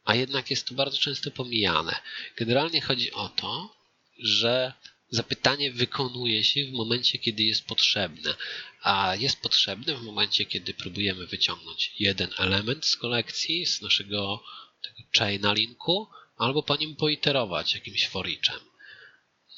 a 0.05 0.15
jednak 0.15 0.49
jest 0.49 0.67
to 0.67 0.73
bardzo 0.75 0.97
często 0.97 1.31
pomijane. 1.31 1.95
Generalnie 2.37 2.81
chodzi 2.81 3.11
o 3.11 3.29
to, 3.29 3.75
że 4.19 4.73
zapytanie 5.09 5.71
wykonuje 5.71 6.43
się 6.43 6.65
w 6.65 6.71
momencie, 6.71 7.19
kiedy 7.19 7.43
jest 7.43 7.65
potrzebne, 7.65 8.35
a 8.81 9.15
jest 9.15 9.41
potrzebne 9.41 9.95
w 9.95 10.01
momencie, 10.01 10.45
kiedy 10.45 10.73
próbujemy 10.73 11.27
wyciągnąć 11.27 11.91
jeden 11.99 12.29
element 12.37 12.85
z 12.85 12.95
kolekcji, 12.95 13.65
z 13.65 13.81
naszego 13.81 14.43
chaina 15.17 15.53
linku, 15.53 16.07
albo 16.37 16.63
po 16.63 16.75
nim 16.75 16.95
poiterować 16.95 17.73
jakimś 17.73 18.07
for 18.07 18.27
eachem. 18.27 18.59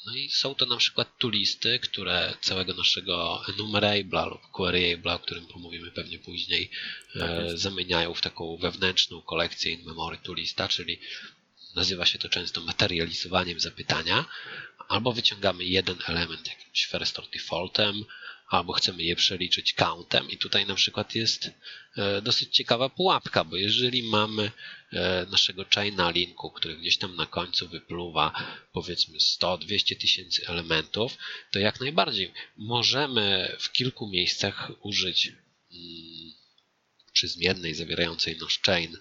No 0.06 0.14
i 0.14 0.30
są 0.30 0.54
to 0.54 0.66
na 0.66 0.76
przykład 0.76 1.18
tu 1.18 1.28
listy, 1.28 1.78
które 1.78 2.34
całego 2.40 2.74
naszego 2.74 3.42
enumerable'a 3.48 4.30
lub 4.30 4.40
queryable'a, 4.54 5.14
o 5.14 5.18
którym 5.18 5.46
pomówimy 5.46 5.90
pewnie 5.90 6.18
później, 6.18 6.70
tak 7.18 7.30
e, 7.30 7.58
zamieniają 7.58 8.14
w 8.14 8.20
taką 8.20 8.56
wewnętrzną 8.56 9.22
kolekcję 9.22 9.72
in-memory 9.72 10.18
lista, 10.28 10.68
czyli 10.68 11.00
nazywa 11.74 12.06
się 12.06 12.18
to 12.18 12.28
często 12.28 12.60
materializowaniem 12.60 13.60
zapytania, 13.60 14.24
albo 14.88 15.12
wyciągamy 15.12 15.64
jeden 15.64 15.96
element 16.06 16.48
jakimś 16.48 16.86
first 16.86 17.18
or 17.18 17.30
defaultem, 17.30 18.04
albo 18.48 18.72
chcemy 18.72 19.02
je 19.02 19.16
przeliczyć 19.16 19.74
countem. 19.74 20.30
I 20.30 20.36
tutaj 20.38 20.66
na 20.66 20.74
przykład 20.74 21.14
jest 21.14 21.50
e, 21.96 22.22
dosyć 22.22 22.56
ciekawa 22.56 22.88
pułapka, 22.88 23.44
bo 23.44 23.56
jeżeli 23.56 24.02
mamy 24.02 24.50
e, 24.92 25.26
naszego 25.30 25.64
chaina 25.74 26.10
linku, 26.10 26.50
który 26.50 26.76
gdzieś 26.76 26.98
tam 26.98 27.16
na 27.16 27.26
końcu 27.26 27.68
wypluwa 27.68 28.32
powiedzmy 28.72 29.18
100-200 29.18 30.00
tysięcy 30.00 30.46
elementów, 30.46 31.18
to 31.50 31.58
jak 31.58 31.80
najbardziej 31.80 32.32
możemy 32.56 33.56
w 33.60 33.72
kilku 33.72 34.08
miejscach 34.08 34.70
użyć 34.82 35.26
mm, 35.26 36.32
przy 37.12 37.28
zmiennej 37.28 37.74
zawierającej 37.74 38.36
nasz 38.36 38.60
chain 38.60 38.96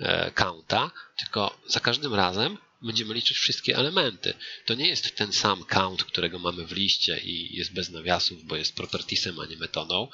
e, 0.00 0.30
counta, 0.30 0.90
tylko 1.18 1.58
za 1.66 1.80
każdym 1.80 2.14
razem 2.14 2.58
będziemy 2.84 3.14
liczyć 3.14 3.36
wszystkie 3.36 3.76
elementy. 3.76 4.34
To 4.66 4.74
nie 4.74 4.88
jest 4.88 5.16
ten 5.16 5.32
sam 5.32 5.64
count, 5.64 6.04
którego 6.04 6.38
mamy 6.38 6.66
w 6.66 6.72
liście 6.72 7.18
i 7.18 7.56
jest 7.56 7.72
bez 7.72 7.90
nawiasów, 7.90 8.44
bo 8.44 8.56
jest 8.56 8.76
propertiesem, 8.76 9.40
a 9.40 9.46
nie 9.46 9.56
metodą 9.56 10.08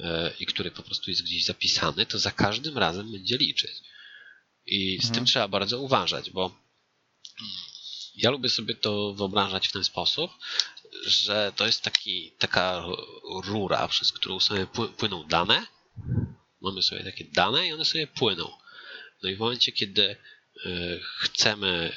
e, 0.00 0.32
i 0.40 0.46
który 0.46 0.70
po 0.70 0.82
prostu 0.82 1.10
jest 1.10 1.22
gdzieś 1.22 1.44
zapisany, 1.44 2.06
to 2.06 2.18
za 2.18 2.30
każdym 2.30 2.78
razem 2.78 3.12
będzie 3.12 3.36
liczyć. 3.36 3.72
I 4.66 4.96
z 4.96 5.04
mhm. 5.04 5.14
tym 5.14 5.24
trzeba 5.24 5.48
bardzo 5.48 5.80
uważać, 5.80 6.30
bo 6.30 6.58
ja 8.16 8.30
lubię 8.30 8.48
sobie 8.48 8.74
to 8.74 9.14
wyobrażać 9.14 9.68
w 9.68 9.72
ten 9.72 9.84
sposób, 9.84 10.30
że 11.06 11.52
to 11.56 11.66
jest 11.66 11.82
taki, 11.82 12.32
taka 12.38 12.84
rura, 13.44 13.88
przez 13.88 14.12
którą 14.12 14.40
sobie 14.40 14.66
płyną 14.96 15.24
dane. 15.24 15.66
Mamy 16.60 16.82
sobie 16.82 17.04
takie 17.04 17.24
dane 17.24 17.66
i 17.66 17.72
one 17.72 17.84
sobie 17.84 18.06
płyną. 18.06 18.52
No 19.22 19.28
i 19.28 19.36
w 19.36 19.38
momencie, 19.38 19.72
kiedy 19.72 20.02
e, 20.10 20.16
chcemy 21.18 21.92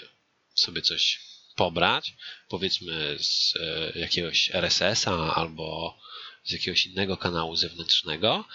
sobie 0.61 0.81
coś 0.81 1.19
pobrać, 1.55 2.13
powiedzmy 2.49 3.17
z 3.19 3.53
e, 3.55 3.99
jakiegoś 3.99 4.49
RSS-a 4.53 5.35
albo 5.35 5.97
z 6.43 6.51
jakiegoś 6.51 6.85
innego 6.85 7.17
kanału 7.17 7.55
zewnętrznego, 7.55 8.45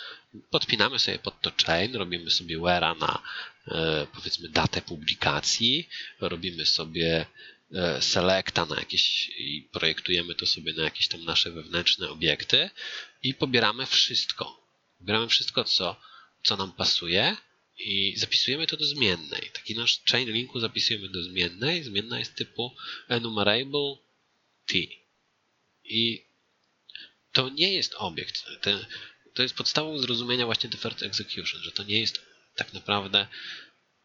podpinamy 0.50 0.98
sobie 0.98 1.18
pod 1.18 1.40
to 1.40 1.52
chain, 1.66 1.96
robimy 1.96 2.30
sobie 2.30 2.58
where'a 2.58 2.98
na 2.98 3.22
e, 3.68 4.06
powiedzmy 4.14 4.48
datę 4.48 4.82
publikacji, 4.82 5.88
robimy 6.20 6.66
sobie 6.66 7.26
e, 7.74 8.02
selecta 8.02 8.66
na 8.66 8.76
jakieś 8.76 9.28
i 9.38 9.68
projektujemy 9.72 10.34
to 10.34 10.46
sobie 10.46 10.72
na 10.72 10.82
jakieś 10.82 11.08
tam 11.08 11.24
nasze 11.24 11.50
wewnętrzne 11.50 12.10
obiekty 12.10 12.70
i 13.22 13.34
pobieramy 13.34 13.86
wszystko. 13.86 14.60
Pobieramy 14.98 15.28
wszystko, 15.28 15.64
co, 15.64 15.96
co 16.44 16.56
nam 16.56 16.72
pasuje 16.72 17.36
i 17.78 18.14
zapisujemy 18.16 18.66
to 18.66 18.76
do 18.76 18.86
zmiennej. 18.86 19.50
Taki 19.52 19.74
nasz 19.74 20.02
chain 20.04 20.30
linku 20.30 20.60
zapisujemy 20.60 21.08
do 21.08 21.22
zmiennej. 21.22 21.82
Zmienna 21.82 22.18
jest 22.18 22.34
typu 22.34 22.76
enumerable 23.08 23.96
t. 24.66 24.78
I 25.84 26.24
to 27.32 27.48
nie 27.48 27.72
jest 27.72 27.94
obiekt. 27.94 28.44
to 29.34 29.42
jest 29.42 29.54
podstawą 29.54 29.98
zrozumienia 29.98 30.46
właśnie 30.46 30.70
deferred 30.70 31.02
execution, 31.02 31.60
że 31.62 31.72
to 31.72 31.82
nie 31.82 32.00
jest 32.00 32.20
tak 32.54 32.72
naprawdę 32.72 33.26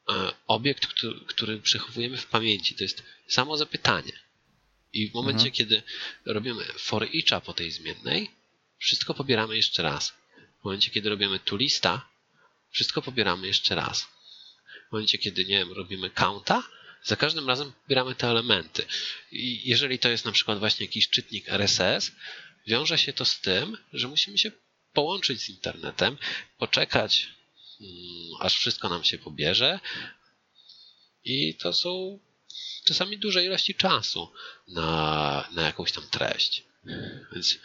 e, 0.10 0.32
obiekt, 0.48 0.88
który, 0.88 1.20
który 1.28 1.60
przechowujemy 1.60 2.18
w 2.18 2.26
pamięci. 2.26 2.76
To 2.76 2.84
jest 2.84 3.04
samo 3.28 3.58
zapytanie. 3.58 4.20
I 4.94 5.10
w 5.10 5.14
momencie, 5.14 5.48
mhm. 5.48 5.52
kiedy 5.52 5.84
robimy 6.26 6.66
for 6.78 7.04
each'a 7.04 7.42
po 7.42 7.54
tej 7.54 7.72
zmiennej, 7.72 8.32
wszystko 8.78 9.14
pobieramy 9.14 9.56
jeszcze 9.56 9.84
raz. 9.84 10.14
W 10.62 10.64
momencie, 10.64 10.92
kiedy 10.92 11.10
robimy 11.10 11.40
tu 11.40 11.56
lista, 11.56 12.11
wszystko 12.72 13.02
pobieramy 13.02 13.48
jeszcze 13.48 13.76
raz. 13.76 14.08
W 14.90 14.92
momencie, 14.92 15.18
kiedy, 15.18 15.46
nie 15.46 15.58
wiem, 15.58 15.72
robimy 15.72 16.10
counta, 16.10 16.64
za 17.04 17.16
każdym 17.16 17.48
razem 17.48 17.74
pobieramy 17.84 18.16
te 18.16 18.28
elementy. 18.28 18.86
I 19.32 19.70
jeżeli 19.70 20.00
to 20.00 20.10
jest 20.10 20.26
na 20.26 20.32
przykład 20.32 20.60
właśnie 20.60 20.86
jakiś 20.86 21.10
czytnik 21.10 21.50
RSS, 21.50 22.12
wiąże 22.68 22.98
się 22.98 23.14
to 23.14 23.26
z 23.26 23.42
tym, 23.42 23.78
że 23.94 24.08
musimy 24.08 24.38
się 24.38 24.52
połączyć 24.94 25.42
z 25.42 25.50
internetem, 25.50 26.18
poczekać 26.58 27.28
mm, 27.82 27.92
aż 28.40 28.58
wszystko 28.58 28.90
nam 28.90 29.04
się 29.04 29.18
pobierze. 29.18 29.80
I 31.24 31.56
to 31.56 31.74
są 31.74 32.20
czasami 32.86 33.18
duże 33.18 33.46
ilości 33.46 33.76
czasu 33.76 34.32
na, 34.68 35.48
na 35.52 35.62
jakąś 35.62 35.92
tam 35.92 36.08
treść. 36.08 36.64
Więc 37.34 37.58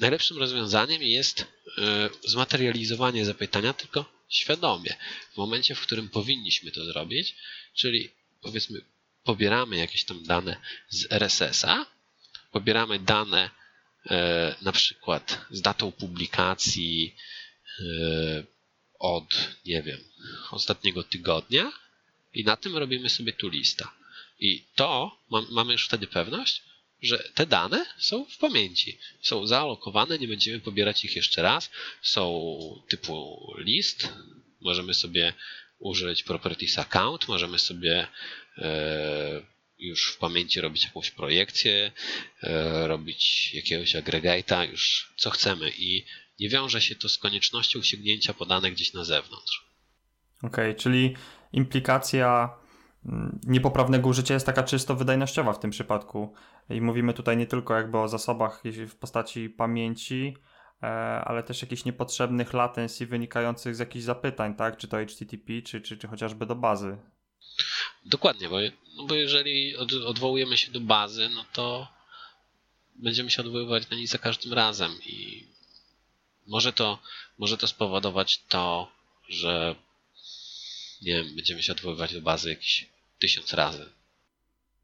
najlepszym 0.00 0.38
rozwiązaniem 0.38 1.02
jest 1.02 1.40
e, 1.40 2.10
zmaterializowanie 2.24 3.24
zapytania, 3.24 3.72
tylko 3.72 4.13
świadomie. 4.28 4.94
W 5.32 5.36
momencie, 5.36 5.74
w 5.74 5.80
którym 5.80 6.08
powinniśmy 6.08 6.70
to 6.70 6.84
zrobić, 6.84 7.36
czyli 7.74 8.10
powiedzmy 8.40 8.80
pobieramy 9.24 9.76
jakieś 9.76 10.04
tam 10.04 10.22
dane 10.22 10.56
z 10.88 11.12
RSS-a, 11.12 11.86
pobieramy 12.52 12.98
dane 12.98 13.50
e, 14.10 14.54
na 14.62 14.72
przykład 14.72 15.40
z 15.50 15.60
datą 15.60 15.92
publikacji 15.92 17.14
e, 17.80 18.44
od, 18.98 19.34
nie 19.66 19.82
wiem, 19.82 20.04
ostatniego 20.50 21.02
tygodnia 21.02 21.72
i 22.34 22.44
na 22.44 22.56
tym 22.56 22.76
robimy 22.76 23.10
sobie 23.10 23.32
tu 23.32 23.48
lista. 23.48 23.92
I 24.40 24.64
to 24.74 25.18
mamy 25.50 25.72
już 25.72 25.86
wtedy 25.86 26.06
pewność, 26.06 26.62
że 27.04 27.18
te 27.34 27.46
dane 27.46 27.86
są 27.98 28.24
w 28.24 28.38
pamięci, 28.38 28.98
są 29.22 29.46
zaalokowane, 29.46 30.18
nie 30.18 30.28
będziemy 30.28 30.60
pobierać 30.60 31.04
ich 31.04 31.16
jeszcze 31.16 31.42
raz, 31.42 31.70
są 32.02 32.50
typu 32.88 33.46
list, 33.58 34.08
możemy 34.60 34.94
sobie 34.94 35.32
użyć 35.78 36.22
properties 36.22 36.78
account, 36.78 37.28
możemy 37.28 37.58
sobie 37.58 38.06
e, 38.58 39.42
już 39.78 40.12
w 40.12 40.18
pamięci 40.18 40.60
robić 40.60 40.84
jakąś 40.84 41.10
projekcję, 41.10 41.92
e, 42.42 42.88
robić 42.88 43.54
jakiegoś 43.54 43.94
agregate'a, 43.94 44.70
już 44.70 45.12
co 45.16 45.30
chcemy. 45.30 45.72
I 45.78 46.04
nie 46.40 46.48
wiąże 46.48 46.80
się 46.80 46.94
to 46.94 47.08
z 47.08 47.18
koniecznością 47.18 47.82
sięgnięcia 47.82 48.34
podane 48.34 48.70
gdzieś 48.70 48.92
na 48.92 49.04
zewnątrz. 49.04 49.66
Okej, 50.38 50.70
okay, 50.70 50.74
czyli 50.74 51.16
implikacja 51.52 52.50
mm, 53.06 53.38
niepoprawnego 53.46 54.08
użycia 54.08 54.34
jest 54.34 54.46
taka 54.46 54.62
czysto 54.62 54.96
wydajnościowa 54.96 55.52
w 55.52 55.60
tym 55.60 55.70
przypadku. 55.70 56.34
I 56.70 56.80
mówimy 56.80 57.14
tutaj 57.14 57.36
nie 57.36 57.46
tylko 57.46 57.74
jakby 57.74 57.98
o 57.98 58.08
zasobach 58.08 58.62
w 58.88 58.96
postaci 58.96 59.50
pamięci, 59.50 60.36
e, 60.82 60.86
ale 61.24 61.42
też 61.42 61.62
jakichś 61.62 61.84
niepotrzebnych 61.84 62.52
latencji 62.52 63.06
wynikających 63.06 63.76
z 63.76 63.78
jakichś 63.78 64.04
zapytań, 64.04 64.54
tak? 64.54 64.76
Czy 64.76 64.88
to 64.88 64.96
HTTP, 64.96 65.62
czy, 65.64 65.80
czy, 65.80 65.98
czy 65.98 66.08
chociażby 66.08 66.46
do 66.46 66.54
bazy. 66.54 66.98
Dokładnie, 68.04 68.48
bo, 68.48 68.56
no 68.96 69.06
bo 69.06 69.14
jeżeli 69.14 69.76
od, 69.76 69.92
odwołujemy 69.92 70.56
się 70.56 70.72
do 70.72 70.80
bazy, 70.80 71.28
no 71.34 71.44
to 71.52 71.88
będziemy 72.96 73.30
się 73.30 73.42
odwoływać 73.42 73.90
na 73.90 73.96
niej 73.96 74.06
za 74.06 74.18
każdym 74.18 74.52
razem 74.52 74.92
i 75.06 75.46
może 76.46 76.72
to, 76.72 76.98
może 77.38 77.58
to 77.58 77.66
spowodować 77.66 78.42
to, 78.48 78.90
że 79.28 79.74
nie 81.02 81.14
wiem, 81.14 81.36
będziemy 81.36 81.62
się 81.62 81.72
odwoływać 81.72 82.14
do 82.14 82.20
bazy 82.20 82.50
jakieś 82.50 82.88
tysiąc 83.18 83.54
razy. 83.54 83.92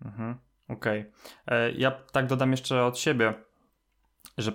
Mhm, 0.05 0.39
Okej. 0.73 1.00
Okay. 1.00 1.59
E, 1.59 1.73
ja 1.73 1.91
tak 1.91 2.27
dodam 2.27 2.50
jeszcze 2.50 2.85
od 2.85 2.99
siebie, 2.99 3.35
że 4.39 4.53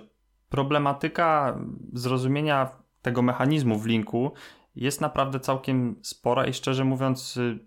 problematyka 0.48 1.58
zrozumienia 1.92 2.70
tego 3.02 3.22
mechanizmu 3.22 3.78
w 3.78 3.86
linku 3.86 4.32
jest 4.76 5.00
naprawdę 5.00 5.40
całkiem 5.40 5.96
spora 6.02 6.46
i 6.46 6.52
szczerze 6.52 6.84
mówiąc 6.84 7.36
y, 7.36 7.58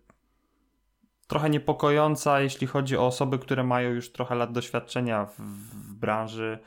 trochę 1.27 1.49
niepokojąca, 1.49 2.41
jeśli 2.41 2.67
chodzi 2.67 2.97
o 2.97 3.05
osoby, 3.05 3.39
które 3.39 3.63
mają 3.63 3.89
już 3.89 4.11
trochę 4.11 4.35
lat 4.35 4.51
doświadczenia 4.51 5.25
w, 5.25 5.39
w 5.39 5.93
branży. 5.93 6.59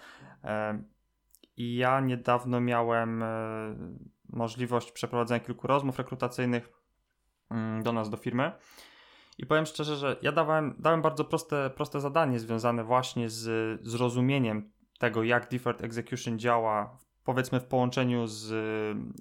E, 0.45 0.83
I 1.57 1.77
ja 1.77 2.01
niedawno 2.01 2.61
miałem 2.61 3.23
e, 3.23 3.27
możliwość 4.29 4.93
przeprowadzenia 4.93 5.41
kilku 5.41 5.67
rozmów 5.67 5.99
rekrutacyjnych 5.99 6.73
mm, 7.51 7.83
do 7.83 7.93
nas, 7.93 8.11
do 8.11 8.17
firmy. 8.17 8.53
I 9.39 9.47
powiem 9.47 9.67
szczerze, 9.67 9.97
że 9.97 10.17
ja 10.23 10.33
dałem, 10.33 10.75
dałem 10.79 11.03
bardzo 11.03 11.25
proste, 11.25 11.71
proste 11.71 12.01
zadanie 12.01 12.41
związane 12.41 12.85
właśnie 12.85 13.31
z 13.31 13.81
zrozumieniem 13.87 14.71
tego, 14.99 15.23
jak 15.23 15.49
Deferred 15.51 15.85
Execution 15.85 16.39
działa, 16.39 16.99
powiedzmy 17.25 17.61
w 17.61 17.65
połączeniu 17.65 18.27
z 18.27 18.51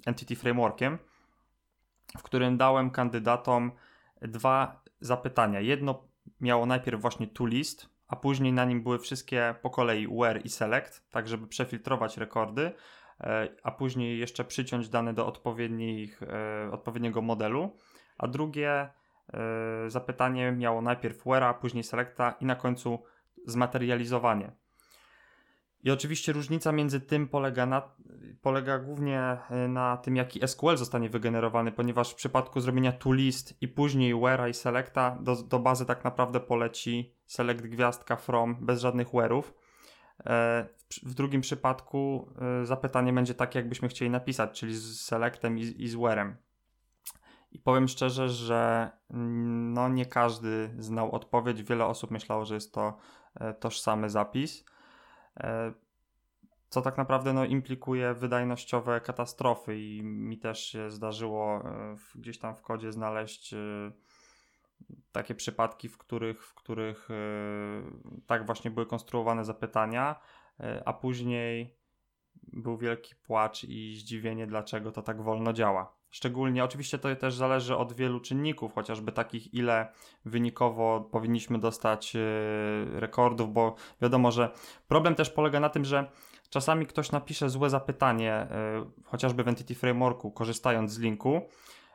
Entity 0.06 0.36
Frameworkiem, 0.36 0.98
w 2.18 2.22
którym 2.22 2.56
dałem 2.56 2.90
kandydatom 2.90 3.72
dwa 4.22 4.82
zapytania. 5.00 5.60
Jedno 5.60 6.08
miało 6.40 6.66
najpierw 6.66 7.00
właśnie 7.00 7.26
to 7.26 7.46
list, 7.46 7.88
a 8.08 8.16
później 8.16 8.52
na 8.52 8.64
nim 8.64 8.82
były 8.82 8.98
wszystkie 8.98 9.54
po 9.62 9.70
kolei 9.70 10.06
where 10.08 10.40
i 10.40 10.48
select, 10.48 11.10
tak 11.10 11.28
żeby 11.28 11.46
przefiltrować 11.46 12.16
rekordy, 12.16 12.72
e, 13.20 13.48
a 13.62 13.70
później 13.70 14.18
jeszcze 14.18 14.44
przyciąć 14.44 14.88
dane 14.88 15.14
do 15.14 15.26
odpowiednich, 15.26 16.22
e, 16.22 16.70
odpowiedniego 16.72 17.22
modelu. 17.22 17.76
A 18.18 18.28
drugie 18.28 18.88
zapytanie 19.86 20.52
miało 20.52 20.82
najpierw 20.82 21.22
where, 21.26 21.46
a 21.46 21.54
później 21.54 21.84
selecta 21.84 22.34
i 22.40 22.46
na 22.46 22.56
końcu 22.56 23.02
zmaterializowanie. 23.46 24.52
I 25.84 25.90
oczywiście 25.90 26.32
różnica 26.32 26.72
między 26.72 27.00
tym 27.00 27.28
polega, 27.28 27.66
na, 27.66 27.82
polega 28.42 28.78
głównie 28.78 29.38
e, 29.50 29.68
na 29.68 29.96
tym, 29.96 30.16
jaki 30.16 30.48
SQL 30.48 30.76
zostanie 30.76 31.08
wygenerowany, 31.08 31.72
ponieważ 31.72 32.12
w 32.12 32.14
przypadku 32.14 32.60
zrobienia 32.60 32.92
toList 32.92 33.62
i 33.62 33.68
później 33.68 34.14
where'a 34.14 34.48
i 34.50 34.54
selecta 34.54 35.18
do, 35.20 35.36
do 35.36 35.58
bazy 35.58 35.86
tak 35.86 36.04
naprawdę 36.04 36.40
poleci 36.40 37.14
select 37.26 37.62
gwiazdka 37.62 38.16
from 38.16 38.56
bez 38.60 38.80
żadnych 38.80 39.08
where'ów. 39.08 39.42
E, 40.26 40.66
w 41.02 41.14
drugim 41.14 41.40
przypadku 41.40 42.32
e, 42.62 42.66
zapytanie 42.66 43.12
będzie 43.12 43.34
takie, 43.34 43.58
jakbyśmy 43.58 43.88
chcieli 43.88 44.10
napisać, 44.10 44.60
czyli 44.60 44.74
z 44.74 45.00
selectem 45.00 45.58
i, 45.58 45.62
i 45.62 45.88
z 45.88 45.96
where'em. 45.96 46.32
I 47.52 47.58
powiem 47.58 47.88
szczerze, 47.88 48.28
że 48.28 48.90
mm, 49.10 49.72
no 49.72 49.88
nie 49.88 50.06
każdy 50.06 50.74
znał 50.78 51.12
odpowiedź. 51.12 51.62
Wiele 51.62 51.86
osób 51.86 52.10
myślało, 52.10 52.44
że 52.44 52.54
jest 52.54 52.74
to 52.74 52.96
tożsamy 53.60 54.10
zapis. 54.10 54.64
E, 55.40 55.72
co 56.68 56.82
tak 56.82 56.98
naprawdę 56.98 57.32
no, 57.32 57.44
implikuje 57.44 58.14
wydajnościowe 58.14 59.00
katastrofy 59.00 59.80
i 59.80 60.02
mi 60.02 60.38
też 60.38 60.66
się 60.66 60.90
zdarzyło 60.90 61.56
e, 61.64 61.96
gdzieś 62.14 62.38
tam 62.38 62.56
w 62.56 62.62
kodzie 62.62 62.92
znaleźć 62.92 63.54
e, 63.54 63.58
takie 65.12 65.34
przypadki, 65.34 65.88
w 65.88 65.98
których, 65.98 66.46
w 66.46 66.54
których 66.54 67.08
tak 68.26 68.46
właśnie 68.46 68.70
były 68.70 68.86
konstruowane 68.86 69.44
zapytania, 69.44 70.20
a 70.84 70.92
później 70.92 71.76
był 72.52 72.78
wielki 72.78 73.14
płacz 73.14 73.64
i 73.64 73.96
zdziwienie, 73.96 74.46
dlaczego 74.46 74.92
to 74.92 75.02
tak 75.02 75.22
wolno 75.22 75.52
działa. 75.52 75.94
Szczególnie, 76.12 76.64
oczywiście 76.64 76.98
to 76.98 77.16
też 77.16 77.34
zależy 77.34 77.76
od 77.76 77.92
wielu 77.92 78.20
czynników, 78.20 78.74
chociażby 78.74 79.12
takich, 79.12 79.54
ile 79.54 79.92
wynikowo 80.24 81.00
powinniśmy 81.00 81.58
dostać 81.58 82.16
e, 82.16 82.20
rekordów, 83.00 83.52
bo 83.52 83.74
wiadomo, 84.02 84.30
że 84.30 84.50
problem 84.88 85.14
też 85.14 85.30
polega 85.30 85.60
na 85.60 85.68
tym, 85.68 85.84
że 85.84 86.10
czasami 86.50 86.86
ktoś 86.86 87.12
napisze 87.12 87.50
złe 87.50 87.70
zapytanie, 87.70 88.32
e, 88.32 88.84
chociażby 89.04 89.44
w 89.44 89.48
Entity 89.48 89.74
Frameworku, 89.74 90.30
korzystając 90.30 90.92
z 90.92 90.98
linku, 90.98 91.40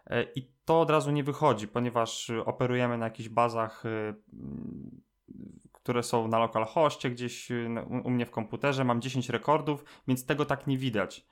e, 0.08 0.24
i 0.24 0.52
to 0.66 0.82
od 0.82 0.90
razu 0.90 1.12
nie 1.12 1.24
wychodzi, 1.24 1.68
ponieważ 1.68 2.32
operujemy 2.46 2.98
na 2.98 3.06
jakichś 3.06 3.30
bazach, 3.30 3.84
które 5.72 6.04
są 6.04 6.28
na 6.28 6.40
localhoście, 6.40 7.10
gdzieś 7.10 7.50
u 8.04 8.10
mnie 8.10 8.26
w 8.26 8.32
komputerze, 8.32 8.84
mam 8.84 9.02
10 9.02 9.30
rekordów, 9.30 9.86
więc 10.08 10.26
tego 10.26 10.46
tak 10.46 10.68
nie 10.68 10.78
widać. 10.78 11.26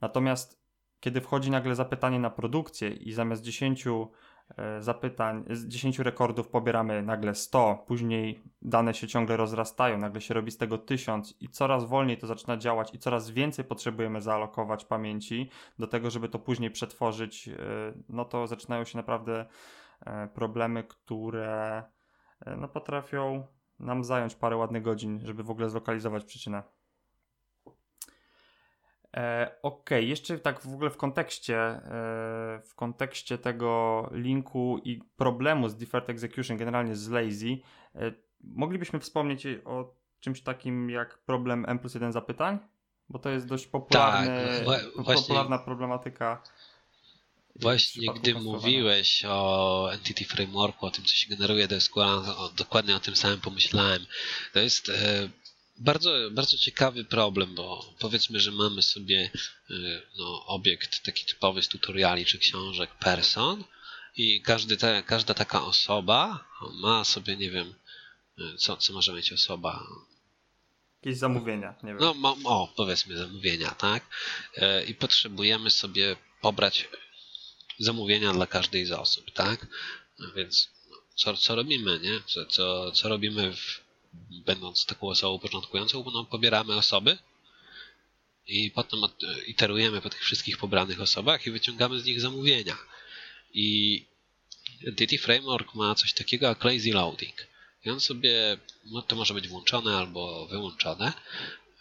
Natomiast 0.00 0.61
kiedy 1.02 1.20
wchodzi 1.20 1.50
nagle 1.50 1.74
zapytanie 1.74 2.18
na 2.18 2.30
produkcję 2.30 2.90
i 2.90 3.12
zamiast 3.12 3.42
10 3.42 3.86
e, 3.86 4.82
zapytań, 4.82 5.44
z 5.50 5.66
10 5.66 5.98
rekordów 5.98 6.48
pobieramy 6.48 7.02
nagle 7.02 7.34
100, 7.34 7.84
później 7.86 8.42
dane 8.62 8.94
się 8.94 9.08
ciągle 9.08 9.36
rozrastają, 9.36 9.98
nagle 9.98 10.20
się 10.20 10.34
robi 10.34 10.50
z 10.50 10.58
tego 10.58 10.78
1000 10.78 11.42
i 11.42 11.48
coraz 11.48 11.84
wolniej 11.84 12.18
to 12.18 12.26
zaczyna 12.26 12.56
działać 12.56 12.94
i 12.94 12.98
coraz 12.98 13.30
więcej 13.30 13.64
potrzebujemy 13.64 14.20
zaalokować 14.20 14.84
pamięci 14.84 15.50
do 15.78 15.86
tego, 15.86 16.10
żeby 16.10 16.28
to 16.28 16.38
później 16.38 16.70
przetworzyć, 16.70 17.48
e, 17.48 17.54
no 18.08 18.24
to 18.24 18.46
zaczynają 18.46 18.84
się 18.84 18.98
naprawdę 18.98 19.46
e, 20.06 20.28
problemy, 20.28 20.84
które 20.84 21.82
no 22.56 22.68
potrafią 22.68 23.46
nam 23.78 24.04
zająć 24.04 24.34
parę 24.34 24.56
ładnych 24.56 24.82
godzin, 24.82 25.20
żeby 25.24 25.42
w 25.42 25.50
ogóle 25.50 25.70
zlokalizować 25.70 26.24
przyczynę. 26.24 26.62
E, 29.16 29.50
ok, 29.62 29.90
jeszcze 29.90 30.38
tak 30.38 30.60
w 30.60 30.74
ogóle 30.74 30.90
w 30.90 30.96
kontekście, 30.96 31.58
e, 31.58 31.80
w 32.64 32.74
kontekście 32.74 33.38
tego 33.38 34.08
linku 34.12 34.78
i 34.84 35.00
problemu 35.16 35.68
z 35.68 35.76
deferred 35.76 36.10
execution, 36.10 36.56
generalnie 36.56 36.96
z 36.96 37.08
lazy, 37.08 37.58
e, 37.94 38.12
moglibyśmy 38.40 39.00
wspomnieć 39.00 39.46
o 39.64 39.94
czymś 40.20 40.42
takim 40.42 40.90
jak 40.90 41.18
problem 41.18 41.64
M 41.68 41.78
plus 41.78 41.94
1 41.94 42.12
zapytań? 42.12 42.58
Bo 43.08 43.18
to 43.18 43.30
jest 43.30 43.46
dość 43.46 43.66
popularny, 43.66 44.46
tak, 44.66 45.04
właśnie, 45.04 45.22
popularna 45.22 45.58
problematyka. 45.58 46.42
Właśnie 47.56 48.14
gdy 48.14 48.34
mówiłeś 48.34 49.24
o 49.24 49.88
Entity 49.92 50.24
Frameworku, 50.24 50.86
o 50.86 50.90
tym, 50.90 51.04
co 51.04 51.14
się 51.14 51.28
generuje 51.30 51.68
do 51.68 51.80
SQL, 51.80 52.22
dokładnie 52.56 52.96
o 52.96 53.00
tym 53.00 53.16
samym 53.16 53.40
pomyślałem. 53.40 54.06
To 54.52 54.60
jest 54.60 54.90
bardzo, 55.82 56.30
bardzo 56.30 56.58
ciekawy 56.58 57.04
problem, 57.04 57.54
bo 57.54 57.94
powiedzmy, 57.98 58.40
że 58.40 58.52
mamy 58.52 58.82
sobie 58.82 59.30
y, 59.70 60.02
no, 60.18 60.46
obiekt 60.46 61.02
taki 61.04 61.24
typowy 61.24 61.62
z 61.62 61.68
tutoriali 61.68 62.26
czy 62.26 62.38
książek 62.38 62.90
person 62.90 63.64
i 64.16 64.42
każdy 64.42 64.76
te, 64.76 65.02
każda 65.06 65.34
taka 65.34 65.64
osoba 65.64 66.44
ma 66.72 67.04
sobie, 67.04 67.36
nie 67.36 67.50
wiem, 67.50 67.74
y, 68.38 68.56
co, 68.56 68.76
co 68.76 68.92
może 68.92 69.12
mieć 69.12 69.32
osoba. 69.32 69.86
Jakieś 71.02 71.18
zamówienia, 71.18 71.74
nie 71.82 71.94
wiem. 71.94 71.98
No, 72.00 72.36
o, 72.44 72.72
powiedzmy 72.76 73.18
zamówienia, 73.18 73.70
tak? 73.70 74.06
Y, 74.56 74.84
I 74.84 74.94
potrzebujemy 74.94 75.70
sobie 75.70 76.16
pobrać 76.40 76.88
zamówienia 77.78 78.32
dla 78.32 78.46
każdej 78.46 78.86
z 78.86 78.92
osób, 78.92 79.30
tak? 79.30 79.66
Więc 80.36 80.70
co, 81.14 81.36
co 81.36 81.54
robimy, 81.54 82.00
nie? 82.00 82.20
Co, 82.26 82.46
co, 82.46 82.92
co 82.92 83.08
robimy 83.08 83.52
w, 83.56 83.81
będąc 84.30 84.86
taką 84.86 85.08
osobą 85.08 85.38
początkującą? 85.38 86.04
No, 86.12 86.24
pobieramy 86.24 86.76
osoby 86.76 87.18
i 88.46 88.70
potem 88.70 89.00
iterujemy 89.46 90.00
po 90.00 90.10
tych 90.10 90.20
wszystkich 90.20 90.58
pobranych 90.58 91.00
osobach 91.00 91.46
i 91.46 91.50
wyciągamy 91.50 92.00
z 92.00 92.04
nich 92.04 92.20
zamówienia. 92.20 92.78
I 93.54 94.06
Entity 94.86 95.18
Framework 95.18 95.74
ma 95.74 95.94
coś 95.94 96.12
takiego 96.12 96.46
jak 96.46 96.64
lazy 96.64 96.92
loading. 96.92 97.46
I 97.84 97.90
on 97.90 98.00
sobie, 98.00 98.58
no 98.84 99.02
to 99.02 99.16
może 99.16 99.34
być 99.34 99.48
włączone 99.48 99.96
albo 99.96 100.46
wyłączone, 100.46 101.12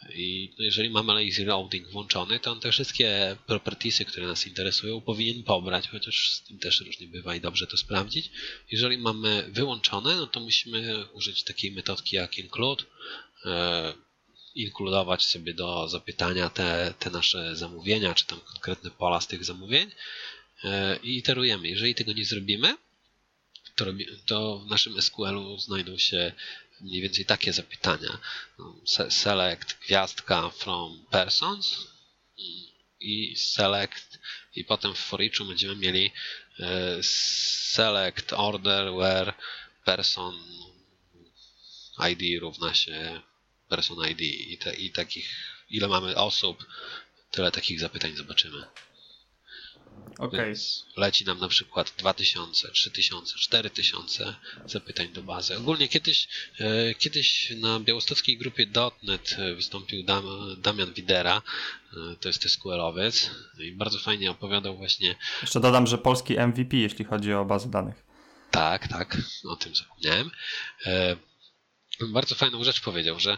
i 0.09 0.53
jeżeli 0.59 0.89
mamy 0.89 1.13
lazy 1.13 1.45
loading 1.45 1.87
włączony, 1.87 2.39
to 2.39 2.51
on 2.51 2.59
te 2.59 2.71
wszystkie 2.71 3.37
propertiesy, 3.47 4.05
które 4.05 4.27
nas 4.27 4.47
interesują, 4.47 5.01
powinien 5.01 5.43
pobrać, 5.43 5.87
chociaż 5.87 6.31
z 6.31 6.41
tym 6.41 6.59
też 6.59 6.81
różnie 6.81 7.07
bywa 7.07 7.35
i 7.35 7.41
dobrze 7.41 7.67
to 7.67 7.77
sprawdzić. 7.77 8.31
Jeżeli 8.71 8.97
mamy 8.97 9.49
wyłączone, 9.49 10.15
no 10.15 10.27
to 10.27 10.39
musimy 10.39 11.05
użyć 11.07 11.43
takiej 11.43 11.71
metodki 11.71 12.15
jak 12.15 12.37
include, 12.37 12.83
e, 13.45 13.93
inkludować 14.55 15.25
sobie 15.25 15.53
do 15.53 15.89
zapytania 15.89 16.49
te, 16.49 16.93
te 16.99 17.09
nasze 17.09 17.55
zamówienia, 17.55 18.13
czy 18.13 18.25
tam 18.25 18.39
konkretne 18.39 18.91
pola 18.91 19.21
z 19.21 19.27
tych 19.27 19.45
zamówień 19.45 19.91
e, 20.63 20.99
i 21.03 21.17
iterujemy. 21.17 21.67
Jeżeli 21.67 21.95
tego 21.95 22.13
nie 22.13 22.25
zrobimy, 22.25 22.75
to, 24.25 24.59
w 24.59 24.69
naszym 24.69 25.01
SQL-u 25.01 25.59
znajdą 25.59 25.97
się 25.97 26.33
mniej 26.81 27.01
więcej 27.01 27.25
takie 27.25 27.53
zapytania. 27.53 28.17
Select 29.09 29.73
gwiazdka 29.73 30.49
from 30.49 31.05
persons 31.11 31.77
i 32.99 33.35
select 33.35 34.19
i 34.55 34.65
potem 34.65 34.93
w 34.93 34.97
for 34.97 35.19
będziemy 35.47 35.75
mieli 35.75 36.11
e, 36.59 37.03
select 37.03 38.33
order 38.33 38.93
where 38.93 39.33
person 39.85 40.33
ID 42.11 42.41
równa 42.41 42.73
się 42.73 43.21
person 43.69 43.97
ID 44.09 44.21
i, 44.21 44.57
te, 44.57 44.73
i 44.73 44.91
takich 44.91 45.29
ile 45.69 45.87
mamy 45.87 46.15
osób, 46.15 46.65
tyle 47.31 47.51
takich 47.51 47.79
zapytań 47.79 48.15
zobaczymy. 48.15 48.65
Okay. 50.17 50.55
leci 50.97 51.25
nam 51.25 51.39
na 51.39 51.47
przykład 51.47 51.93
2000, 51.97 52.71
3000, 52.71 53.35
4000 53.37 54.35
zapytań 54.65 55.09
do 55.09 55.23
bazy. 55.23 55.57
Ogólnie 55.57 55.87
kiedyś, 55.87 56.27
e, 56.59 56.93
kiedyś 56.95 57.53
na 57.59 57.79
białostockiej 57.79 58.37
grupie 58.37 58.67
.NET 59.03 59.37
wystąpił 59.55 60.03
Dam, 60.03 60.25
Damian 60.57 60.93
Widera, 60.93 61.41
e, 61.93 62.15
to 62.15 62.29
jest 62.29 62.45
SQL-owiec 62.45 63.29
i 63.59 63.71
bardzo 63.71 63.99
fajnie 63.99 64.31
opowiadał 64.31 64.77
właśnie... 64.77 65.15
Jeszcze 65.41 65.59
dodam, 65.59 65.87
że 65.87 65.97
polski 65.97 66.39
MVP, 66.39 66.77
jeśli 66.77 67.05
chodzi 67.05 67.33
o 67.33 67.45
bazę 67.45 67.69
danych. 67.69 68.03
Tak, 68.51 68.87
tak, 68.87 69.17
o 69.49 69.55
tym 69.55 69.75
zapomniałem. 69.75 70.31
Bardzo 71.99 72.35
fajną 72.35 72.63
rzecz 72.63 72.81
powiedział, 72.81 73.19
że 73.19 73.31
e, 73.31 73.37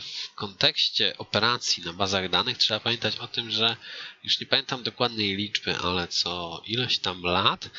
w 0.00 0.34
kontekście 0.34 1.18
operacji 1.18 1.82
na 1.82 1.92
bazach 1.92 2.30
danych 2.30 2.58
trzeba 2.58 2.80
pamiętać 2.80 3.16
o 3.16 3.28
tym, 3.28 3.50
że 3.50 3.76
już 4.24 4.40
nie 4.40 4.46
pamiętam 4.46 4.82
dokładnej 4.82 5.36
liczby, 5.36 5.76
ale 5.76 6.08
co 6.08 6.62
ileś 6.66 6.98
tam 6.98 7.22
lat 7.22 7.70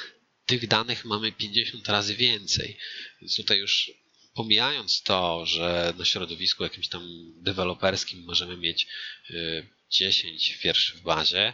tych 0.46 0.68
danych 0.68 1.06
mamy 1.06 1.32
50 1.32 1.90
razy 1.90 2.16
więcej. 2.16 2.78
Więc 3.22 3.36
tutaj 3.36 3.58
już 3.58 3.92
pomijając 4.34 5.04
to, 5.04 5.46
że 5.46 5.94
na 5.98 6.06
środowisku 6.06 6.64
jakimś 6.64 6.88
tam 6.88 7.34
deweloperskim 7.36 8.24
możemy 8.24 8.58
mieć 8.58 8.88
10 9.90 10.52
e, 10.52 10.64
wierszy 10.64 10.98
w 10.98 11.02
bazie, 11.02 11.54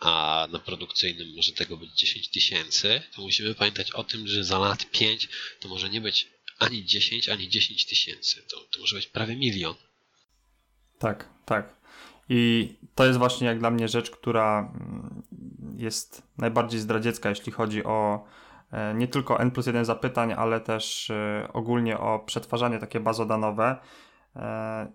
a 0.00 0.46
na 0.50 0.58
produkcyjnym 0.58 1.34
może 1.36 1.52
tego 1.52 1.76
być 1.76 1.90
10 1.92 2.28
tysięcy, 2.28 3.02
to 3.14 3.22
musimy 3.22 3.54
pamiętać 3.54 3.90
o 3.90 4.04
tym, 4.04 4.28
że 4.28 4.44
za 4.44 4.58
lat 4.58 4.90
5 4.90 5.28
to 5.60 5.68
może 5.68 5.90
nie 5.90 6.00
być 6.00 6.26
ani 6.58 6.84
10, 6.84 7.28
ani 7.28 7.48
10 7.48 7.86
tysięcy. 7.86 8.42
To, 8.50 8.56
to 8.60 8.80
może 8.80 8.96
być 8.96 9.06
prawie 9.06 9.36
milion. 9.36 9.74
Tak, 10.98 11.28
tak. 11.44 11.76
I 12.28 12.74
to 12.94 13.06
jest 13.06 13.18
właśnie 13.18 13.46
jak 13.46 13.58
dla 13.58 13.70
mnie 13.70 13.88
rzecz, 13.88 14.10
która 14.10 14.58
mm, 14.58 15.22
jest 15.78 16.22
najbardziej 16.38 16.80
zdradziecka, 16.80 17.28
jeśli 17.28 17.52
chodzi 17.52 17.84
o 17.84 18.24
e, 18.72 18.94
nie 18.94 19.08
tylko 19.08 19.40
N 19.40 19.50
plus 19.50 19.66
1 19.66 19.84
zapytań, 19.84 20.32
ale 20.32 20.60
też 20.60 21.10
e, 21.10 21.48
ogólnie 21.52 21.98
o 21.98 22.18
przetwarzanie 22.18 22.78
takie 22.78 23.00
bazodanowe. 23.00 23.76
E, 24.36 24.92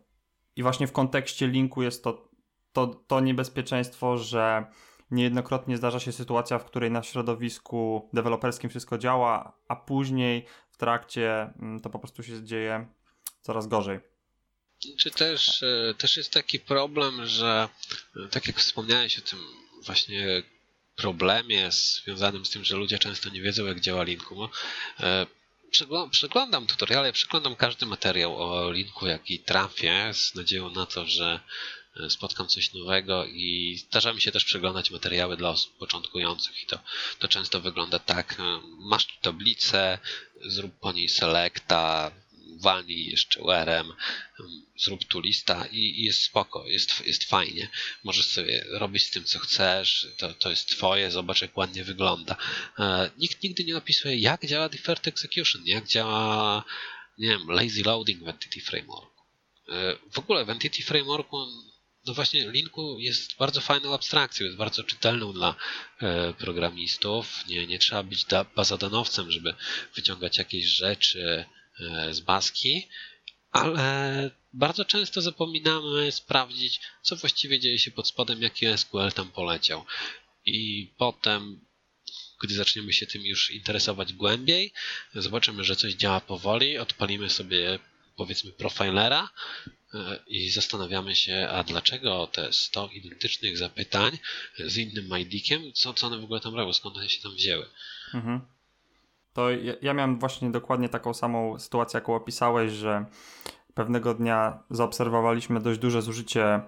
I 0.56 0.64
właśnie 0.64 0.88
w 0.88 0.92
kontekście 0.92 1.48
linku 1.48 1.82
jest 1.82 2.04
to, 2.04 2.30
to, 2.74 2.88
to 2.88 3.20
niebezpieczeństwo, 3.20 4.18
że 4.18 4.66
niejednokrotnie 5.12 5.78
zdarza 5.78 6.00
się 6.00 6.12
sytuacja, 6.12 6.60
w 6.60 6.66
której 6.66 6.92
na 6.92 7.04
środowisku 7.04 8.10
deweloperskim 8.14 8.70
wszystko 8.70 8.98
działa, 8.98 9.58
a 9.68 9.76
później 9.76 10.46
trakcie 10.82 11.54
mm, 11.60 11.80
to 11.80 11.90
po 11.90 12.00
prostu 12.00 12.24
się 12.24 12.44
dzieje 12.44 12.88
coraz 13.42 13.68
gorzej. 13.68 14.00
Czy 15.00 15.12
też, 15.12 15.64
e, 15.64 15.94
też 15.98 16.18
jest 16.18 16.34
taki 16.34 16.60
problem, 16.60 17.26
że 17.26 17.70
e, 18.16 18.28
tak 18.28 18.48
jak 18.48 18.58
wspomniałeś 18.58 19.20
o 19.20 19.22
tym 19.22 19.40
właśnie 19.86 20.44
problemie 20.96 21.72
związanym 21.72 22.46
z 22.46 22.50
tym, 22.50 22.64
że 22.66 22.78
ludzie 22.78 23.00
często 23.00 23.30
nie 23.30 23.42
wiedzą 23.42 23.66
jak 23.66 23.80
działa 23.80 24.04
linku. 24.04 24.50
E, 25.00 25.26
przeglądam 26.12 26.68
tutoriale, 26.68 27.14
przeglądam 27.14 27.56
każdy 27.56 27.86
materiał 27.86 28.44
o 28.44 28.72
linku, 28.72 29.08
jaki 29.08 29.40
trafię, 29.40 30.14
z 30.14 30.36
nadzieją 30.36 30.70
na 30.70 30.86
to, 30.86 31.06
że 31.06 31.40
spotkam 32.10 32.48
coś 32.48 32.74
nowego 32.74 33.26
i 33.26 33.78
zdarza 33.88 34.14
mi 34.14 34.22
się 34.22 34.32
też 34.32 34.46
przeglądać 34.46 34.92
materiały 34.92 35.38
dla 35.38 35.50
osób 35.50 35.78
początkujących 35.78 36.64
i 36.64 36.66
to, 36.66 36.80
to 37.20 37.28
często 37.28 37.62
wygląda 37.62 38.00
tak, 38.00 38.38
masz 38.80 39.06
tu 39.06 39.14
tablicę, 39.22 40.00
zrób 40.46 40.80
po 40.80 40.92
niej 40.92 41.10
selecta, 41.10 42.12
walnij 42.62 43.06
jeszcze 43.06 43.42
URM, 43.42 43.94
zrób 44.78 45.06
tu 45.06 45.20
lista 45.20 45.66
i, 45.66 45.78
i, 45.78 46.04
jest 46.04 46.24
spoko, 46.24 46.68
jest, 46.68 47.06
jest 47.06 47.24
fajnie. 47.24 47.70
Możesz 48.04 48.26
sobie 48.26 48.66
robić 48.70 49.04
z 49.04 49.12
tym, 49.12 49.24
co 49.24 49.40
chcesz, 49.40 50.08
to, 50.18 50.34
to 50.34 50.50
jest 50.50 50.70
twoje, 50.70 51.12
zobacz 51.12 51.42
jak 51.42 51.58
ładnie 51.58 51.84
wygląda. 51.84 52.36
E, 52.80 53.12
nikt 53.18 53.44
nigdy 53.44 53.64
nie 53.64 53.78
opisuje, 53.78 54.16
jak 54.16 54.46
działa 54.46 54.70
deferred 54.70 55.08
execution, 55.08 55.62
jak 55.66 55.88
działa, 55.88 56.64
nie 57.18 57.28
wiem, 57.28 57.48
lazy 57.48 57.84
loading 57.84 58.24
w 58.24 58.28
Entity 58.28 58.62
Framework. 58.62 59.12
E, 59.70 59.98
w 60.12 60.20
ogóle 60.20 60.46
w 60.46 60.50
Entity 60.50 60.84
Frameworku 60.84 61.38
no 62.06 62.14
właśnie 62.14 62.52
Linku 62.52 63.00
jest 63.00 63.38
bardzo 63.38 63.62
fajną 63.62 63.94
abstrakcją, 63.94 64.46
jest 64.46 64.58
bardzo 64.58 64.84
czytelną 64.84 65.34
dla 65.34 65.56
e, 66.02 66.34
programistów. 66.34 67.48
Nie, 67.48 67.68
nie 67.68 67.80
trzeba 67.80 68.04
być 68.04 68.26
bazadanowcem, 68.56 69.32
żeby 69.32 69.54
wyciągać 69.96 70.38
jakieś 70.38 70.66
rzeczy 70.66 71.46
e, 71.80 72.14
z 72.14 72.20
baski, 72.20 72.88
ale 73.52 74.32
bardzo 74.54 74.86
często 74.86 75.22
zapominamy 75.22 76.12
sprawdzić, 76.12 76.80
co 77.02 77.16
właściwie 77.16 77.60
dzieje 77.60 77.80
się 77.80 77.92
pod 77.92 78.08
spodem, 78.08 78.42
jaki 78.42 78.78
SQL 78.78 79.12
tam 79.16 79.32
poleciał. 79.32 79.86
I 80.46 80.88
potem, 80.98 81.66
gdy 82.44 82.56
zaczniemy 82.56 82.94
się 82.94 83.08
tym 83.08 83.26
już 83.26 83.52
interesować 83.52 84.14
głębiej, 84.14 84.74
zobaczymy, 85.16 85.64
że 85.64 85.76
coś 85.76 85.94
działa 85.94 86.22
powoli, 86.22 86.78
odpalimy 86.78 87.30
sobie 87.30 87.80
powiedzmy 88.16 88.52
profilera 88.52 89.30
i 90.28 90.50
zastanawiamy 90.50 91.16
się, 91.16 91.48
a 91.52 91.64
dlaczego 91.64 92.28
te 92.28 92.54
100 92.54 92.90
identycznych 92.94 93.58
zapytań 93.58 94.18
z 94.60 94.78
innym 94.78 95.06
MyDickiem, 95.06 95.62
co, 95.74 95.94
co 95.94 96.08
one 96.08 96.18
w 96.18 96.24
ogóle 96.24 96.40
tam 96.40 96.56
robią, 96.56 96.74
skąd 96.74 96.98
one 96.98 97.10
się 97.10 97.22
tam 97.22 97.32
wzięły. 97.32 97.66
Mhm. 98.14 98.42
To 99.34 99.50
ja, 99.50 99.74
ja 99.82 99.94
miałem 99.94 100.20
właśnie 100.20 100.52
dokładnie 100.52 100.90
taką 100.90 101.14
samą 101.14 101.60
sytuację, 101.60 101.98
jaką 101.98 102.16
opisałeś, 102.16 102.72
że 102.72 103.06
pewnego 103.74 104.14
dnia 104.14 104.64
zaobserwowaliśmy 104.70 105.62
dość 105.62 105.80
duże 105.80 106.02
zużycie 106.02 106.62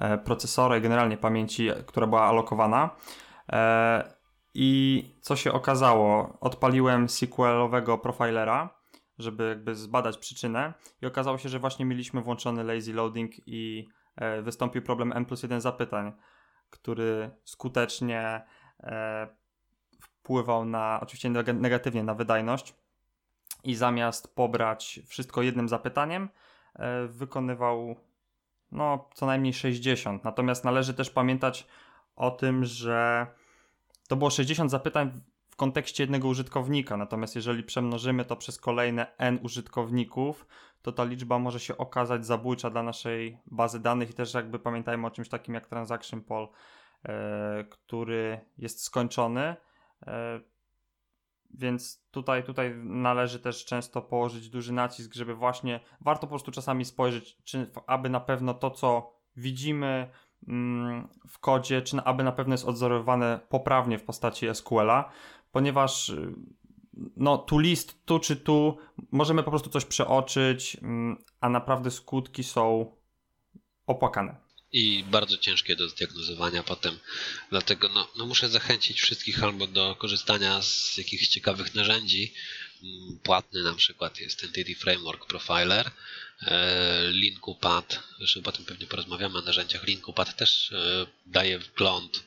e, 0.00 0.18
procesora 0.18 0.76
i 0.76 0.80
generalnie 0.80 1.16
pamięci, 1.16 1.68
która 1.86 2.06
była 2.06 2.22
alokowana. 2.22 2.90
E, 3.52 4.14
I 4.54 5.04
co 5.20 5.36
się 5.36 5.52
okazało? 5.52 6.38
Odpaliłem 6.40 7.08
SQL-owego 7.08 7.98
profilera 7.98 8.81
żeby 9.22 9.48
jakby 9.48 9.74
zbadać 9.74 10.18
przyczynę 10.18 10.74
i 11.02 11.06
okazało 11.06 11.38
się, 11.38 11.48
że 11.48 11.58
właśnie 11.58 11.84
mieliśmy 11.84 12.22
włączony 12.22 12.64
lazy 12.64 12.92
loading 12.92 13.32
i 13.46 13.88
e, 14.16 14.42
wystąpił 14.42 14.82
problem 14.82 15.12
N 15.12 15.24
plus 15.24 15.42
1 15.42 15.60
zapytań, 15.60 16.12
który 16.70 17.30
skutecznie 17.44 18.42
e, 18.80 19.28
wpływał 20.00 20.64
na, 20.64 21.00
oczywiście 21.02 21.30
negatywnie 21.54 22.02
na 22.02 22.14
wydajność 22.14 22.74
i 23.64 23.74
zamiast 23.74 24.34
pobrać 24.34 25.00
wszystko 25.06 25.42
jednym 25.42 25.68
zapytaniem, 25.68 26.28
e, 26.74 27.06
wykonywał 27.06 27.96
no, 28.72 29.08
co 29.14 29.26
najmniej 29.26 29.52
60. 29.52 30.24
Natomiast 30.24 30.64
należy 30.64 30.94
też 30.94 31.10
pamiętać 31.10 31.66
o 32.16 32.30
tym, 32.30 32.64
że 32.64 33.26
to 34.08 34.16
było 34.16 34.30
60 34.30 34.70
zapytań 34.70 35.20
w 35.52 35.56
kontekście 35.56 36.02
jednego 36.02 36.28
użytkownika. 36.28 36.96
Natomiast 36.96 37.36
jeżeli 37.36 37.62
przemnożymy 37.62 38.24
to 38.24 38.36
przez 38.36 38.58
kolejne 38.58 39.06
n 39.18 39.38
użytkowników, 39.42 40.46
to 40.82 40.92
ta 40.92 41.04
liczba 41.04 41.38
może 41.38 41.60
się 41.60 41.76
okazać 41.76 42.26
zabójcza 42.26 42.70
dla 42.70 42.82
naszej 42.82 43.38
bazy 43.46 43.80
danych 43.80 44.10
i 44.10 44.14
też 44.14 44.34
jakby 44.34 44.58
pamiętajmy 44.58 45.06
o 45.06 45.10
czymś 45.10 45.28
takim 45.28 45.54
jak 45.54 45.66
transaction 45.66 46.22
poll, 46.22 46.48
e, 47.04 47.64
który 47.64 48.40
jest 48.58 48.82
skończony. 48.82 49.56
E, 50.06 50.40
więc 51.54 52.04
tutaj, 52.10 52.44
tutaj 52.44 52.74
należy 52.84 53.38
też 53.38 53.64
często 53.64 54.02
położyć 54.02 54.48
duży 54.48 54.72
nacisk, 54.72 55.14
żeby 55.14 55.34
właśnie 55.34 55.80
warto 56.00 56.20
po 56.20 56.30
prostu 56.30 56.50
czasami 56.50 56.84
spojrzeć, 56.84 57.38
czy 57.44 57.70
aby 57.86 58.08
na 58.08 58.20
pewno 58.20 58.54
to, 58.54 58.70
co 58.70 59.16
widzimy 59.36 60.10
mm, 60.48 61.08
w 61.28 61.38
kodzie, 61.38 61.82
czy 61.82 61.96
aby 62.04 62.24
na 62.24 62.32
pewno 62.32 62.54
jest 62.54 62.68
odzorowane 62.68 63.40
poprawnie 63.48 63.98
w 63.98 64.04
postaci 64.04 64.46
SQL-a, 64.54 65.10
ponieważ 65.52 66.08
y, 66.08 66.34
no, 67.16 67.38
tu 67.38 67.58
list, 67.58 67.94
tu 68.04 68.18
czy 68.18 68.36
tu, 68.36 68.78
możemy 69.10 69.42
po 69.42 69.50
prostu 69.50 69.70
coś 69.70 69.84
przeoczyć, 69.84 70.76
mm, 70.82 71.24
a 71.40 71.48
naprawdę 71.48 71.90
skutki 71.90 72.44
są 72.44 72.96
opłakane 73.86 74.36
i 74.72 75.04
bardzo 75.04 75.38
ciężkie 75.38 75.76
do 75.76 75.88
zdiagnozowania 75.88 76.62
potem. 76.62 76.98
Dlatego 77.50 77.88
no, 77.88 78.08
no 78.16 78.26
muszę 78.26 78.48
zachęcić 78.48 79.00
wszystkich 79.00 79.44
albo 79.44 79.66
do 79.66 79.96
korzystania 79.96 80.62
z 80.62 80.96
jakichś 80.98 81.28
ciekawych 81.28 81.74
narzędzi. 81.74 82.34
Mm, 82.82 83.18
płatny 83.22 83.62
na 83.62 83.74
przykład 83.74 84.20
jest 84.20 84.44
Entity 84.44 84.74
Framework 84.74 85.26
Profiler, 85.26 85.90
e, 86.42 87.12
Linkupad, 87.12 88.02
zresztą 88.18 88.42
potem 88.42 88.64
pewnie 88.64 88.86
porozmawiamy 88.86 89.38
o 89.38 89.42
narzędziach. 89.42 89.86
Linkupad 89.86 90.36
też 90.36 90.72
e, 90.72 91.06
daje 91.26 91.58
wgląd 91.58 92.24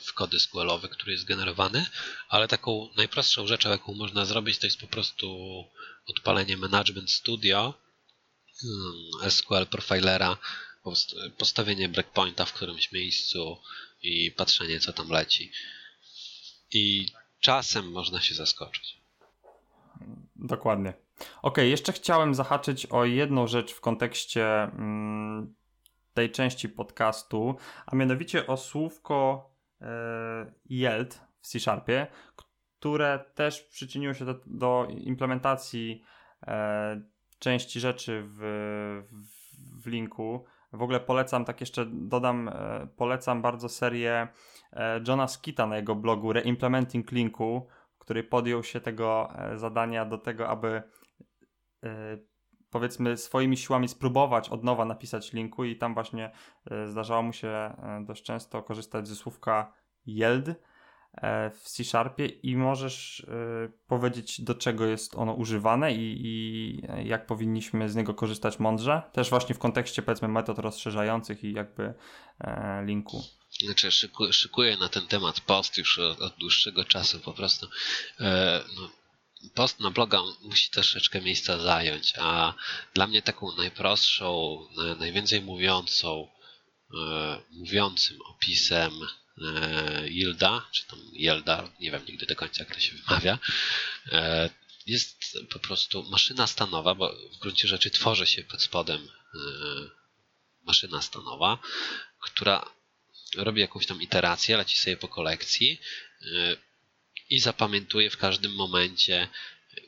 w 0.00 0.12
kody 0.14 0.40
SQL-owe, 0.40 0.88
który 0.88 1.12
jest 1.12 1.24
generowany, 1.24 1.86
ale 2.28 2.48
taką 2.48 2.88
najprostszą 2.96 3.46
rzeczą, 3.46 3.70
jaką 3.70 3.94
można 3.94 4.24
zrobić, 4.24 4.58
to 4.58 4.66
jest 4.66 4.80
po 4.80 4.86
prostu 4.86 5.64
odpalenie 6.06 6.56
Management 6.56 7.10
Studio, 7.10 7.74
hmm, 8.60 9.30
SQL 9.30 9.66
Profilera 9.66 10.36
postawienie 11.38 11.88
breakpointa 11.88 12.44
w 12.44 12.52
którymś 12.52 12.92
miejscu 12.92 13.58
i 14.02 14.30
patrzenie, 14.30 14.80
co 14.80 14.92
tam 14.92 15.08
leci. 15.08 15.52
I 16.70 17.06
czasem 17.40 17.90
można 17.90 18.20
się 18.20 18.34
zaskoczyć. 18.34 18.98
Dokładnie. 20.36 20.94
Ok, 21.42 21.58
jeszcze 21.58 21.92
chciałem 21.92 22.34
zahaczyć 22.34 22.86
o 22.86 23.04
jedną 23.04 23.46
rzecz 23.46 23.72
w 23.72 23.80
kontekście 23.80 24.62
mm, 24.62 25.54
tej 26.18 26.30
części 26.30 26.68
podcastu, 26.68 27.56
a 27.86 27.96
mianowicie 27.96 28.46
o 28.46 28.56
słówko 28.56 29.50
e, 29.80 30.52
yield 30.70 31.20
w 31.40 31.46
C 31.46 31.60
Sharpie, 31.60 32.06
które 32.78 33.24
też 33.34 33.62
przyczyniło 33.62 34.14
się 34.14 34.24
do, 34.24 34.34
do 34.46 34.88
implementacji 34.90 36.02
e, 36.46 37.02
części 37.38 37.80
rzeczy 37.80 38.22
w, 38.26 38.38
w, 39.12 39.82
w 39.82 39.86
linku. 39.86 40.44
W 40.72 40.82
ogóle 40.82 41.00
polecam, 41.00 41.44
tak 41.44 41.60
jeszcze 41.60 41.86
dodam, 41.86 42.48
e, 42.48 42.88
polecam 42.96 43.42
bardzo 43.42 43.68
serię 43.68 44.28
e, 44.72 45.00
Johna 45.08 45.28
Skita 45.28 45.66
na 45.66 45.76
jego 45.76 45.94
blogu 45.94 46.32
Reimplementing 46.32 47.12
Linku, 47.12 47.68
który 47.98 48.24
podjął 48.24 48.62
się 48.62 48.80
tego 48.80 49.28
e, 49.34 49.58
zadania 49.58 50.04
do 50.04 50.18
tego, 50.18 50.48
aby 50.48 50.82
powiedzmy 52.70 53.16
swoimi 53.16 53.56
siłami 53.56 53.88
spróbować 53.88 54.48
od 54.48 54.64
nowa 54.64 54.84
napisać 54.84 55.32
linku 55.32 55.64
i 55.64 55.76
tam 55.76 55.94
właśnie 55.94 56.30
zdarzało 56.86 57.22
mu 57.22 57.32
się 57.32 57.74
dość 58.00 58.22
często 58.22 58.62
korzystać 58.62 59.08
ze 59.08 59.16
słówka 59.16 59.72
yield 60.06 60.48
E, 61.22 61.50
w 61.50 61.68
C-Sharpie 61.68 62.26
i 62.26 62.56
możesz 62.56 63.20
e, 63.20 63.68
powiedzieć, 63.86 64.40
do 64.40 64.54
czego 64.54 64.86
jest 64.86 65.14
ono 65.14 65.32
używane 65.32 65.94
i, 65.94 66.26
i, 66.26 66.82
jak 67.08 67.26
powinniśmy 67.26 67.88
z 67.88 67.96
niego 67.96 68.14
korzystać 68.14 68.58
mądrze. 68.58 69.02
Też 69.12 69.30
właśnie 69.30 69.54
w 69.54 69.58
kontekście, 69.58 70.02
powiedzmy, 70.02 70.28
metod 70.28 70.58
rozszerzających 70.58 71.44
i 71.44 71.52
jakby 71.52 71.94
e, 72.40 72.84
linku. 72.84 73.22
Znaczy, 73.64 73.90
szykuję 74.32 74.76
na 74.76 74.88
ten 74.88 75.06
temat 75.06 75.40
post 75.40 75.78
już 75.78 75.98
od, 75.98 76.20
od 76.20 76.34
dłuższego 76.36 76.84
czasu 76.84 77.20
po 77.20 77.32
prostu. 77.32 77.66
E, 78.20 78.60
no, 78.76 78.88
post 79.54 79.80
na 79.80 79.90
bloga 79.90 80.22
musi 80.42 80.70
troszeczkę 80.70 81.20
miejsca 81.20 81.58
zająć, 81.58 82.12
a 82.18 82.54
dla 82.94 83.06
mnie 83.06 83.22
taką 83.22 83.56
najprostszą, 83.56 84.58
najwięcej 84.98 85.40
mówiącą, 85.42 86.28
e, 86.94 87.40
mówiącym 87.50 88.18
opisem 88.22 88.92
Yilda, 90.08 90.68
czy 90.72 90.86
tam 90.86 90.98
Yelda, 91.12 91.70
nie 91.80 91.90
wiem 91.90 92.04
nigdy 92.08 92.26
do 92.26 92.36
końca 92.36 92.64
jak 92.64 92.74
to 92.74 92.80
się 92.80 92.96
wymawia, 92.96 93.38
e, 94.12 94.50
jest 94.86 95.38
po 95.50 95.58
prostu 95.58 96.02
maszyna 96.02 96.46
stanowa, 96.46 96.94
bo 96.94 97.16
w 97.32 97.38
gruncie 97.38 97.68
rzeczy 97.68 97.90
tworzy 97.90 98.26
się 98.26 98.42
pod 98.42 98.62
spodem 98.62 99.08
e, 99.34 99.38
maszyna 100.62 101.02
stanowa, 101.02 101.58
która 102.20 102.70
robi 103.36 103.60
jakąś 103.60 103.86
tam 103.86 104.02
iterację, 104.02 104.56
leci 104.56 104.76
sobie 104.78 104.96
po 104.96 105.08
kolekcji 105.08 105.80
e, 106.22 106.56
i 107.30 107.40
zapamiętuje 107.40 108.10
w 108.10 108.16
każdym 108.16 108.54
momencie, 108.54 109.28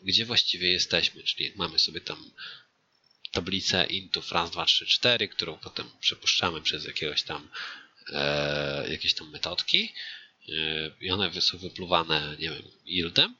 gdzie 0.03 0.27
właściwie 0.27 0.73
jesteśmy, 0.73 1.23
czyli 1.23 1.53
mamy 1.57 1.79
sobie 1.79 2.01
tam 2.01 2.31
tablicę 3.33 3.87
intów 3.87 4.33
raz, 4.33 4.51
dwa, 4.51 4.67
trzy, 4.67 4.87
cztery, 4.87 5.29
którą 5.29 5.59
potem 5.59 5.91
przepuszczamy 6.01 6.61
przez 6.61 6.85
jakiegoś 6.85 7.23
tam 7.23 7.49
e, 8.13 8.91
jakieś 8.91 9.15
tam 9.15 9.31
metodki 9.31 9.93
e, 10.49 10.53
i 11.01 11.11
one 11.11 11.41
są 11.41 11.59
wypluwane, 11.59 12.37
nie 12.39 12.51
wiem, 12.51 12.63
yieldem, 12.87 13.35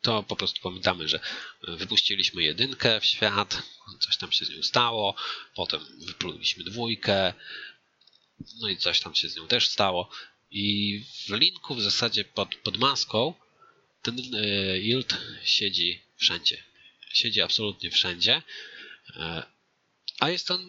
to 0.00 0.22
po 0.22 0.36
prostu 0.36 0.60
pamiętamy, 0.60 1.08
że 1.08 1.20
wypuściliśmy 1.62 2.42
jedynkę 2.42 3.00
w 3.00 3.06
świat, 3.06 3.62
coś 4.00 4.16
tam 4.16 4.32
się 4.32 4.44
z 4.44 4.50
nią 4.50 4.62
stało, 4.62 5.16
potem 5.54 5.80
wypluliśmy 5.98 6.64
dwójkę, 6.64 7.32
no 8.60 8.68
i 8.68 8.76
coś 8.76 9.00
tam 9.00 9.14
się 9.14 9.28
z 9.28 9.36
nią 9.36 9.48
też 9.48 9.68
stało. 9.68 10.10
I 10.50 11.04
w 11.26 11.30
linku 11.30 11.74
w 11.74 11.82
zasadzie 11.82 12.24
pod, 12.24 12.54
pod 12.54 12.76
maską 12.78 13.34
ten 14.02 14.34
e, 14.34 14.78
yield 14.78 15.16
siedzi 15.44 16.02
wszędzie. 16.16 16.64
Siedzi 17.12 17.42
absolutnie 17.42 17.90
wszędzie. 17.90 18.42
E, 19.16 19.42
a 20.20 20.30
jest 20.30 20.50
on 20.50 20.68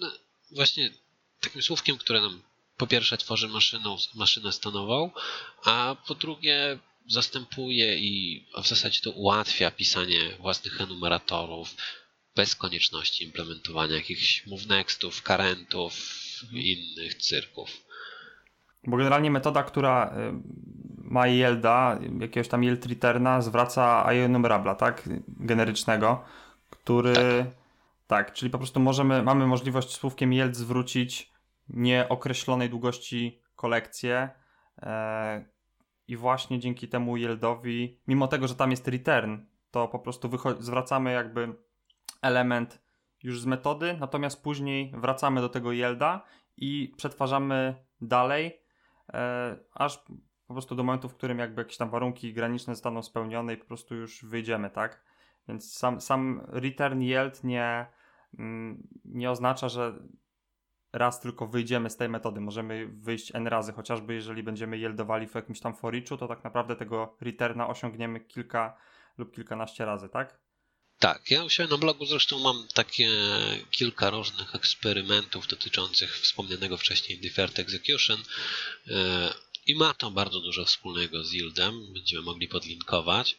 właśnie 0.51 0.93
takim 1.39 1.61
słówkiem, 1.61 1.97
które 1.97 2.21
nam 2.21 2.43
po 2.77 2.87
pierwsze 2.87 3.17
tworzy 3.17 3.47
maszyną, 3.47 3.97
maszynę 4.15 4.53
stanową, 4.53 5.11
a 5.63 5.95
po 6.07 6.15
drugie 6.15 6.79
zastępuje 7.07 7.97
i 7.97 8.45
w 8.63 8.67
zasadzie 8.67 9.01
to 9.01 9.11
ułatwia 9.11 9.71
pisanie 9.71 10.37
własnych 10.39 10.81
enumeratorów 10.81 11.75
bez 12.35 12.55
konieczności 12.55 13.23
implementowania 13.23 13.95
jakichś 13.95 14.45
movenextów, 14.45 15.23
currentów 15.23 15.93
i 16.53 16.71
innych 16.71 17.15
cyrków. 17.15 17.86
Bo 18.87 18.97
generalnie 18.97 19.31
metoda, 19.31 19.63
która 19.63 20.07
y, 20.07 20.11
ma 21.03 21.27
yielda, 21.27 21.99
jakiegoś 22.19 22.47
tam 22.47 22.63
yield 22.63 22.85
returna, 22.85 23.41
zwraca 23.41 24.03
enumerabla, 24.11 24.75
tak? 24.75 25.09
Generycznego, 25.27 26.23
który... 26.69 27.13
Tak. 27.13 27.47
tak, 28.07 28.33
czyli 28.33 28.51
po 28.51 28.57
prostu 28.57 28.79
możemy, 28.79 29.23
mamy 29.23 29.47
możliwość 29.47 29.95
słówkiem 29.95 30.33
yield 30.33 30.55
zwrócić 30.55 31.31
nieokreślonej 31.69 32.69
długości 32.69 33.41
kolekcję 33.55 34.29
e, 34.81 35.45
i 36.07 36.17
właśnie 36.17 36.59
dzięki 36.59 36.87
temu 36.87 37.17
yieldowi, 37.17 37.99
mimo 38.07 38.27
tego, 38.27 38.47
że 38.47 38.55
tam 38.55 38.71
jest 38.71 38.87
return, 38.87 39.37
to 39.71 39.87
po 39.87 39.99
prostu 39.99 40.29
zwracamy 40.59 41.11
jakby 41.11 41.55
element 42.21 42.81
już 43.23 43.41
z 43.41 43.45
metody, 43.45 43.97
natomiast 43.99 44.43
później 44.43 44.91
wracamy 44.97 45.41
do 45.41 45.49
tego 45.49 45.71
yielda 45.71 46.23
i 46.57 46.93
przetwarzamy 46.97 47.75
dalej, 48.01 48.66
aż 49.73 50.05
po 50.47 50.53
prostu 50.53 50.75
do 50.75 50.83
momentu, 50.83 51.09
w 51.09 51.15
którym 51.15 51.39
jakby 51.39 51.61
jakieś 51.61 51.77
tam 51.77 51.89
warunki 51.89 52.33
graniczne 52.33 52.75
zostaną 52.75 53.03
spełnione 53.03 53.53
i 53.53 53.57
po 53.57 53.65
prostu 53.65 53.95
już 53.95 54.25
wyjdziemy, 54.25 54.69
tak? 54.69 55.01
Więc 55.47 55.73
sam, 55.73 56.01
sam 56.01 56.41
return 56.47 57.01
yield 57.01 57.43
nie, 57.43 57.85
mm, 58.39 58.87
nie 59.05 59.31
oznacza, 59.31 59.69
że 59.69 59.99
raz 60.93 61.19
tylko 61.19 61.47
wyjdziemy 61.47 61.89
z 61.89 61.97
tej 61.97 62.09
metody. 62.09 62.41
Możemy 62.41 62.87
wyjść 62.87 63.35
n 63.35 63.47
razy, 63.47 63.73
chociażby 63.73 64.13
jeżeli 64.13 64.43
będziemy 64.43 64.77
yieldowali 64.77 65.27
w 65.27 65.35
jakimś 65.35 65.59
tam 65.59 65.73
forichu, 65.73 66.17
to 66.17 66.27
tak 66.27 66.43
naprawdę 66.43 66.75
tego 66.75 67.17
returna 67.21 67.67
osiągniemy 67.67 68.19
kilka 68.19 68.77
lub 69.17 69.31
kilkanaście 69.31 69.85
razy, 69.85 70.09
tak? 70.09 70.39
Tak, 70.99 71.31
ja 71.31 71.43
u 71.43 71.49
siebie 71.49 71.69
na 71.69 71.77
blogu 71.77 72.05
zresztą 72.05 72.39
mam 72.39 72.67
takie 72.73 73.09
kilka 73.71 74.09
różnych 74.09 74.55
eksperymentów 74.55 75.47
dotyczących 75.47 76.19
wspomnianego 76.19 76.77
wcześniej 76.77 77.19
Deferred 77.19 77.59
Execution 77.59 78.23
e, 78.87 79.33
i 79.67 79.75
ma 79.75 79.93
to 79.93 80.11
bardzo 80.11 80.39
dużo 80.39 80.65
wspólnego 80.65 81.23
z 81.23 81.33
yieldem, 81.33 81.93
będziemy 81.93 82.21
mogli 82.21 82.47
podlinkować. 82.47 83.37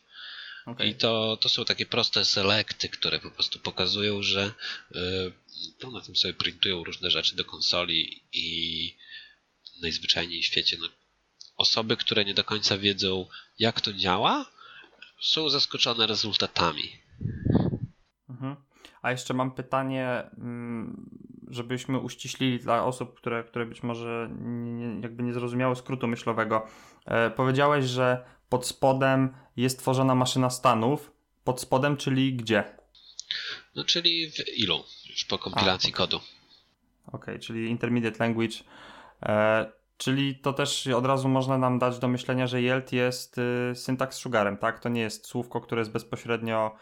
Okay. 0.66 0.88
I 0.88 0.94
to, 0.94 1.38
to 1.40 1.48
są 1.48 1.64
takie 1.64 1.86
proste 1.86 2.24
selekty, 2.24 2.88
które 2.88 3.20
po 3.20 3.30
prostu 3.30 3.58
pokazują, 3.58 4.22
że 4.22 4.52
yy, 4.90 5.32
to 5.78 5.90
na 5.90 6.00
tym 6.00 6.16
sobie 6.16 6.34
printują 6.34 6.84
różne 6.84 7.10
rzeczy 7.10 7.36
do 7.36 7.44
konsoli 7.44 8.22
i 8.32 8.96
najzwyczajniej 9.82 10.42
w 10.42 10.46
świecie 10.46 10.76
no, 10.80 10.88
osoby, 11.56 11.96
które 11.96 12.24
nie 12.24 12.34
do 12.34 12.44
końca 12.44 12.78
wiedzą, 12.78 13.28
jak 13.58 13.80
to 13.80 13.92
działa, 13.92 14.50
są 15.22 15.50
zaskoczone 15.50 16.06
rezultatami. 16.06 17.07
Mhm. 18.28 18.56
A 19.02 19.10
jeszcze 19.10 19.34
mam 19.34 19.50
pytanie, 19.50 20.30
mm, 20.38 21.10
żebyśmy 21.48 21.98
uściślili 21.98 22.58
dla 22.58 22.84
osób, 22.84 23.14
które, 23.14 23.44
które 23.44 23.66
być 23.66 23.82
może 23.82 24.30
nie, 24.40 25.00
jakby 25.00 25.22
nie 25.22 25.32
zrozumiały 25.32 25.76
skrótu 25.76 26.08
myślowego. 26.08 26.66
E, 27.04 27.30
powiedziałeś, 27.30 27.84
że 27.84 28.24
pod 28.48 28.66
spodem 28.66 29.34
jest 29.56 29.78
tworzona 29.78 30.14
maszyna 30.14 30.50
stanów. 30.50 31.12
Pod 31.44 31.60
spodem, 31.60 31.96
czyli 31.96 32.34
gdzie? 32.34 32.64
No, 33.74 33.84
czyli 33.84 34.30
w 34.30 34.58
ilu, 34.58 34.84
już 35.10 35.24
po 35.24 35.38
kompilacji 35.38 35.92
A, 35.92 35.96
okay. 35.96 36.06
kodu. 36.06 36.16
Okej, 37.06 37.20
okay, 37.20 37.38
czyli 37.38 37.70
intermediate 37.70 38.24
language. 38.24 38.56
E, 39.22 39.72
czyli 39.98 40.36
to 40.36 40.52
też 40.52 40.86
od 40.86 41.06
razu 41.06 41.28
można 41.28 41.58
nam 41.58 41.78
dać 41.78 41.98
do 41.98 42.08
myślenia, 42.08 42.46
że 42.46 42.62
yield 42.62 42.92
jest 42.92 43.38
y, 43.38 43.74
syntax 43.74 44.16
sugarem, 44.16 44.56
tak? 44.56 44.80
To 44.80 44.88
nie 44.88 45.00
jest 45.00 45.26
słówko, 45.26 45.60
które 45.60 45.80
jest 45.80 45.90
bezpośrednio 45.90 46.76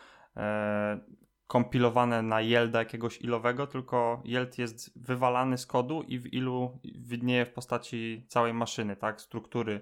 kompilowane 1.47 2.23
na 2.23 2.41
yielda 2.41 2.79
jakiegoś 2.79 3.21
ilowego, 3.21 3.67
tylko 3.67 4.23
yield 4.25 4.59
jest 4.59 4.99
wywalany 4.99 5.59
z 5.59 5.67
kodu 5.67 6.03
i 6.03 6.19
w 6.19 6.33
ilu 6.35 6.79
widnieje 6.85 7.47
w 7.47 7.53
postaci 7.53 8.27
całej 8.29 8.55
maszyny, 8.55 8.97
tak? 8.97 9.21
Struktury 9.21 9.81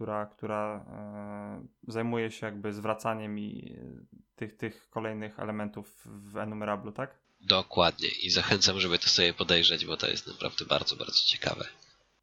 która, 0.00 0.26
która 0.26 0.84
e, 0.88 1.92
zajmuje 1.92 2.30
się 2.30 2.46
jakby 2.46 2.72
zwracaniem 2.72 3.38
i 3.38 3.76
e, 3.78 4.16
tych, 4.36 4.56
tych 4.56 4.90
kolejnych 4.90 5.40
elementów 5.40 6.02
w 6.04 6.36
enumerablu, 6.36 6.92
tak? 6.92 7.18
Dokładnie 7.40 8.08
i 8.22 8.30
zachęcam, 8.30 8.80
żeby 8.80 8.98
to 8.98 9.08
sobie 9.08 9.32
podejrzeć, 9.32 9.86
bo 9.86 9.96
to 9.96 10.08
jest 10.08 10.26
naprawdę 10.26 10.64
bardzo, 10.64 10.96
bardzo 10.96 11.18
ciekawe. 11.26 11.64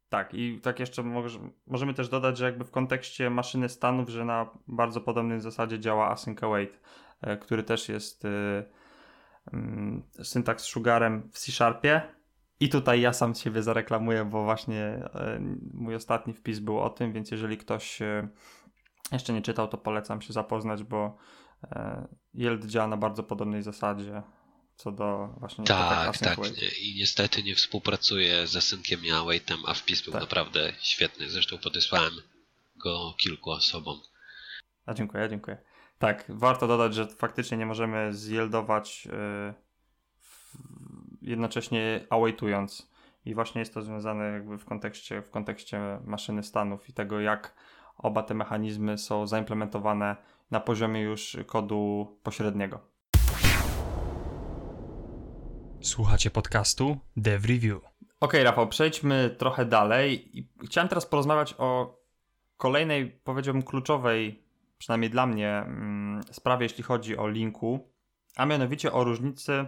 Tak, 0.08 0.34
i 0.34 0.60
tak 0.60 0.80
jeszcze 0.80 1.02
możemy 1.66 1.94
też 1.94 2.08
dodać, 2.08 2.38
że 2.38 2.44
jakby 2.44 2.64
w 2.64 2.70
kontekście 2.70 3.30
maszyny 3.30 3.68
stanów, 3.68 4.08
że 4.08 4.24
na 4.24 4.50
bardzo 4.68 5.00
podobnej 5.00 5.40
zasadzie 5.40 5.80
działa 5.80 6.10
async 6.10 6.42
await, 6.42 6.72
e, 6.72 6.78
który 7.40 7.62
też 7.62 7.88
jest 7.88 8.24
mm, 9.52 10.02
syntaks 10.22 10.64
sugarem 10.64 11.30
w 11.32 11.38
C-Sharpie, 11.38 12.18
i 12.60 12.68
tutaj 12.68 13.00
ja 13.00 13.12
sam 13.12 13.34
siebie 13.34 13.62
zareklamuję, 13.62 14.24
bo 14.24 14.44
właśnie 14.44 14.80
e, 14.80 15.40
mój 15.74 15.94
ostatni 15.94 16.34
wpis 16.34 16.58
był 16.58 16.80
o 16.80 16.90
tym, 16.90 17.12
więc 17.12 17.30
jeżeli 17.30 17.58
ktoś 17.58 18.02
e, 18.02 18.28
jeszcze 19.12 19.32
nie 19.32 19.42
czytał, 19.42 19.68
to 19.68 19.78
polecam 19.78 20.22
się 20.22 20.32
zapoznać, 20.32 20.82
bo 20.82 21.16
e, 21.62 22.08
Yield 22.34 22.66
działa 22.66 22.86
na 22.86 22.96
bardzo 22.96 23.22
podobnej 23.22 23.62
zasadzie 23.62 24.22
co 24.76 24.92
do 24.92 25.34
właśnie 25.38 25.64
tak, 25.64 26.18
tak, 26.18 26.38
i 26.80 26.94
niestety 26.98 27.42
nie 27.42 27.54
współpracuje 27.54 28.46
z 28.46 28.56
Asynkiem 28.56 29.04
i 29.04 29.10
Awaitem, 29.10 29.58
a 29.66 29.74
wpis 29.74 30.02
był 30.02 30.12
tak. 30.12 30.22
naprawdę 30.22 30.72
świetny. 30.80 31.30
Zresztą 31.30 31.58
podesłałem 31.58 32.12
go 32.76 33.14
kilku 33.18 33.50
osobom. 33.50 34.00
A 34.86 34.94
dziękuję, 34.94 35.28
dziękuję. 35.28 35.58
Tak, 35.98 36.24
warto 36.28 36.66
dodać, 36.66 36.94
że 36.94 37.06
faktycznie 37.06 37.56
nie 37.56 37.66
możemy 37.66 38.12
zjeldować 38.12 39.06
yy, 39.06 39.54
jednocześnie 41.22 42.06
awaitując. 42.10 42.90
I 43.24 43.34
właśnie 43.34 43.58
jest 43.58 43.74
to 43.74 43.82
związane 43.82 44.24
jakby 44.24 44.58
w 44.58 44.64
kontekście, 44.64 45.22
w 45.22 45.30
kontekście 45.30 46.00
maszyny 46.04 46.42
stanów 46.42 46.88
i 46.88 46.92
tego, 46.92 47.20
jak 47.20 47.54
oba 47.96 48.22
te 48.22 48.34
mechanizmy 48.34 48.98
są 48.98 49.26
zaimplementowane 49.26 50.16
na 50.50 50.60
poziomie 50.60 51.00
już 51.00 51.36
kodu 51.46 52.16
pośredniego. 52.22 52.80
Słuchacie 55.80 56.30
podcastu 56.30 56.96
Dev 57.16 57.48
Review. 57.48 57.80
Ok, 58.20 58.32
Rafał, 58.42 58.68
przejdźmy 58.68 59.34
trochę 59.38 59.64
dalej. 59.64 60.32
Chciałem 60.64 60.88
teraz 60.88 61.06
porozmawiać 61.06 61.54
o 61.58 61.98
kolejnej, 62.56 63.10
powiedziałbym, 63.10 63.62
kluczowej, 63.62 64.47
przynajmniej 64.78 65.10
dla 65.10 65.26
mnie, 65.26 65.50
mm, 65.50 66.22
sprawie, 66.30 66.64
jeśli 66.64 66.84
chodzi 66.84 67.16
o 67.16 67.28
linku, 67.28 67.92
a 68.36 68.46
mianowicie 68.46 68.92
o 68.92 69.04
różnicy 69.04 69.66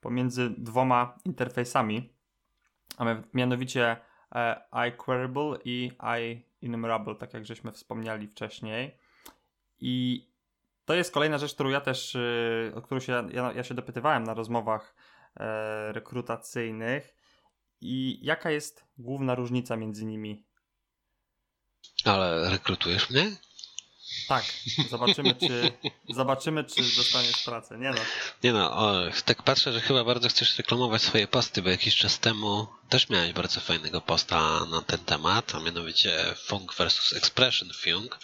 pomiędzy 0.00 0.50
dwoma 0.50 1.18
interfejsami, 1.24 2.12
a 2.98 3.04
mianowicie 3.34 3.96
e, 4.34 4.60
iQueryable 4.88 5.58
i 5.64 5.90
iEnumerable, 6.62 7.14
tak 7.14 7.34
jak 7.34 7.46
żeśmy 7.46 7.72
wspomniali 7.72 8.28
wcześniej. 8.28 8.98
I 9.80 10.26
to 10.84 10.94
jest 10.94 11.12
kolejna 11.12 11.38
rzecz, 11.38 11.54
którą 11.54 11.70
ja 11.70 11.80
też, 11.80 12.14
y, 12.14 12.72
o 12.74 12.82
którą 12.82 13.00
się, 13.00 13.28
ja, 13.32 13.52
ja 13.52 13.64
się 13.64 13.74
dopytywałem 13.74 14.24
na 14.24 14.34
rozmowach 14.34 14.94
e, 15.36 15.92
rekrutacyjnych. 15.92 17.14
I 17.80 18.18
jaka 18.22 18.50
jest 18.50 18.84
główna 18.98 19.34
różnica 19.34 19.76
między 19.76 20.04
nimi? 20.04 20.44
Ale 22.04 22.50
rekrutujesz 22.50 23.10
mnie? 23.10 23.36
Tak, 24.28 24.44
zobaczymy 24.90 25.34
czy, 25.34 25.72
zobaczymy, 26.08 26.64
czy 26.64 26.82
dostaniesz 26.96 27.42
pracę. 27.44 27.78
Nie 27.78 27.90
no. 27.90 28.00
Nie 28.42 28.52
no, 28.52 28.76
o, 28.76 29.02
tak 29.24 29.42
patrzę, 29.42 29.72
że 29.72 29.80
chyba 29.80 30.04
bardzo 30.04 30.28
chcesz 30.28 30.58
reklamować 30.58 31.02
swoje 31.02 31.28
posty, 31.28 31.62
bo 31.62 31.70
jakiś 31.70 31.96
czas 31.96 32.18
temu 32.18 32.66
też 32.88 33.08
miałeś 33.08 33.32
bardzo 33.32 33.60
fajnego 33.60 34.00
posta 34.00 34.64
na 34.70 34.82
ten 34.82 34.98
temat, 34.98 35.54
a 35.54 35.60
mianowicie 35.60 36.34
Funk 36.46 36.74
versus 36.74 37.12
Expression 37.12 37.70
Funk. 37.82 38.18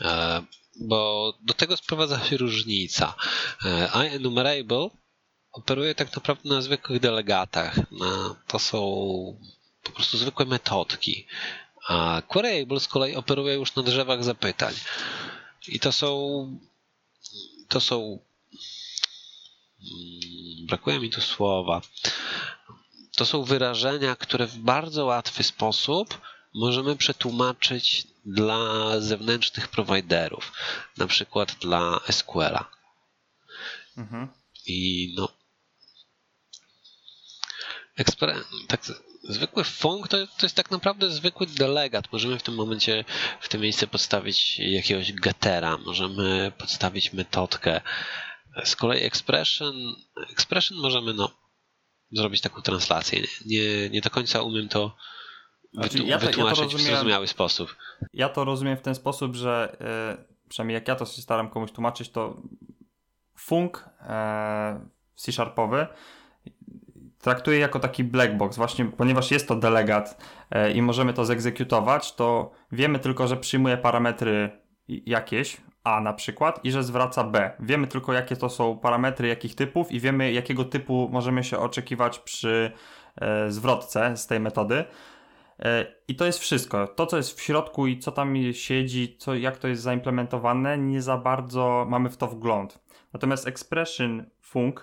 E, 0.00 0.42
bo 0.80 1.32
do 1.42 1.54
tego 1.54 1.76
sprowadza 1.76 2.24
się 2.24 2.36
różnica. 2.36 3.14
E, 3.64 3.90
iEnumerable 4.06 4.90
operuje 5.52 5.94
tak 5.94 6.16
naprawdę 6.16 6.48
na 6.48 6.62
zwykłych 6.62 7.00
delegatach. 7.00 7.76
To 8.46 8.58
są 8.58 8.80
po 9.82 9.92
prostu 9.92 10.18
zwykłe 10.18 10.46
metodki. 10.46 11.26
A 11.90 12.22
Queryable 12.28 12.80
z 12.80 12.88
kolei 12.88 13.16
operuje 13.16 13.54
już 13.54 13.74
na 13.74 13.82
drzewach 13.82 14.24
zapytań. 14.24 14.74
I 15.68 15.80
to 15.80 15.92
są. 15.92 16.10
To 17.68 17.80
są. 17.80 18.18
Mm, 19.80 20.66
brakuje 20.66 21.00
mi 21.00 21.10
tu 21.10 21.20
słowa. 21.20 21.80
To 23.16 23.26
są 23.26 23.44
wyrażenia, 23.44 24.16
które 24.16 24.46
w 24.46 24.58
bardzo 24.58 25.04
łatwy 25.04 25.42
sposób 25.42 26.20
możemy 26.54 26.96
przetłumaczyć 26.96 28.06
dla 28.24 28.60
zewnętrznych 29.00 29.68
prowajderów, 29.68 30.52
na 30.96 31.06
przykład 31.06 31.56
dla 31.60 32.00
SQL-a. 32.10 32.70
Mhm. 33.96 34.28
I 34.66 35.12
no. 35.16 35.28
Ekspre- 37.98 38.44
tak, 38.68 38.80
zwykły 39.22 39.64
funk 39.64 40.08
to, 40.08 40.16
to 40.26 40.46
jest 40.46 40.56
tak 40.56 40.70
naprawdę 40.70 41.10
zwykły 41.10 41.46
delegat. 41.46 42.12
Możemy 42.12 42.38
w 42.38 42.42
tym 42.42 42.54
momencie, 42.54 43.04
w 43.40 43.48
tym 43.48 43.60
miejscu 43.60 43.88
podstawić 43.88 44.58
jakiegoś 44.58 45.12
gettera, 45.12 45.78
możemy 45.78 46.52
podstawić 46.58 47.12
metodkę. 47.12 47.80
Z 48.64 48.76
kolei 48.76 49.02
expression, 49.02 49.74
expression 50.32 50.78
możemy 50.78 51.14
no, 51.14 51.30
zrobić 52.12 52.40
taką 52.40 52.62
translację. 52.62 53.22
Nie, 53.46 53.90
nie 53.90 54.00
do 54.00 54.10
końca 54.10 54.42
umiem 54.42 54.68
to 54.68 54.96
znaczy, 55.72 55.98
ja 55.98 56.18
to, 56.18 56.26
wytłumaczyć 56.26 56.72
ja 56.72 56.78
w 56.78 56.82
zrozumiały 56.82 57.26
sposób. 57.26 57.76
Ja 58.12 58.28
to 58.28 58.44
rozumiem 58.44 58.76
w 58.76 58.82
ten 58.82 58.94
sposób, 58.94 59.36
że 59.36 59.76
yy, 60.18 60.24
przynajmniej 60.48 60.74
jak 60.74 60.88
ja 60.88 60.96
to 60.96 61.06
się 61.06 61.22
staram 61.22 61.50
komuś 61.50 61.72
tłumaczyć, 61.72 62.10
to 62.10 62.42
funk 63.36 63.84
yy, 64.00 64.08
C-sharpowy 65.14 65.86
traktuję 67.20 67.58
jako 67.58 67.80
taki 67.80 68.04
black 68.04 68.34
box, 68.34 68.56
właśnie 68.56 68.84
ponieważ 68.84 69.30
jest 69.30 69.48
to 69.48 69.56
delegat 69.56 70.24
e, 70.50 70.72
i 70.72 70.82
możemy 70.82 71.12
to 71.12 71.24
zegzekutować, 71.24 72.14
to 72.14 72.50
wiemy 72.72 72.98
tylko, 72.98 73.26
że 73.26 73.36
przyjmuje 73.36 73.76
parametry 73.76 74.50
jakieś, 74.88 75.56
A 75.84 76.00
na 76.00 76.12
przykład, 76.12 76.64
i 76.64 76.70
że 76.70 76.84
zwraca 76.84 77.24
B. 77.24 77.50
Wiemy 77.60 77.86
tylko, 77.86 78.12
jakie 78.12 78.36
to 78.36 78.48
są 78.48 78.78
parametry, 78.78 79.28
jakich 79.28 79.54
typów, 79.54 79.92
i 79.92 80.00
wiemy, 80.00 80.32
jakiego 80.32 80.64
typu 80.64 81.08
możemy 81.12 81.44
się 81.44 81.58
oczekiwać 81.58 82.18
przy 82.18 82.72
e, 83.16 83.50
zwrotce 83.50 84.16
z 84.16 84.26
tej 84.26 84.40
metody. 84.40 84.84
E, 85.58 85.86
I 86.08 86.16
to 86.16 86.26
jest 86.26 86.38
wszystko. 86.38 86.86
To, 86.86 87.06
co 87.06 87.16
jest 87.16 87.38
w 87.38 87.42
środku 87.42 87.86
i 87.86 87.98
co 87.98 88.12
tam 88.12 88.34
siedzi, 88.52 89.16
co, 89.18 89.34
jak 89.34 89.56
to 89.58 89.68
jest 89.68 89.82
zaimplementowane, 89.82 90.78
nie 90.78 91.02
za 91.02 91.16
bardzo 91.16 91.86
mamy 91.88 92.10
w 92.10 92.16
to 92.16 92.26
wgląd. 92.26 92.78
Natomiast 93.12 93.48
expression 93.48 94.26
func 94.40 94.74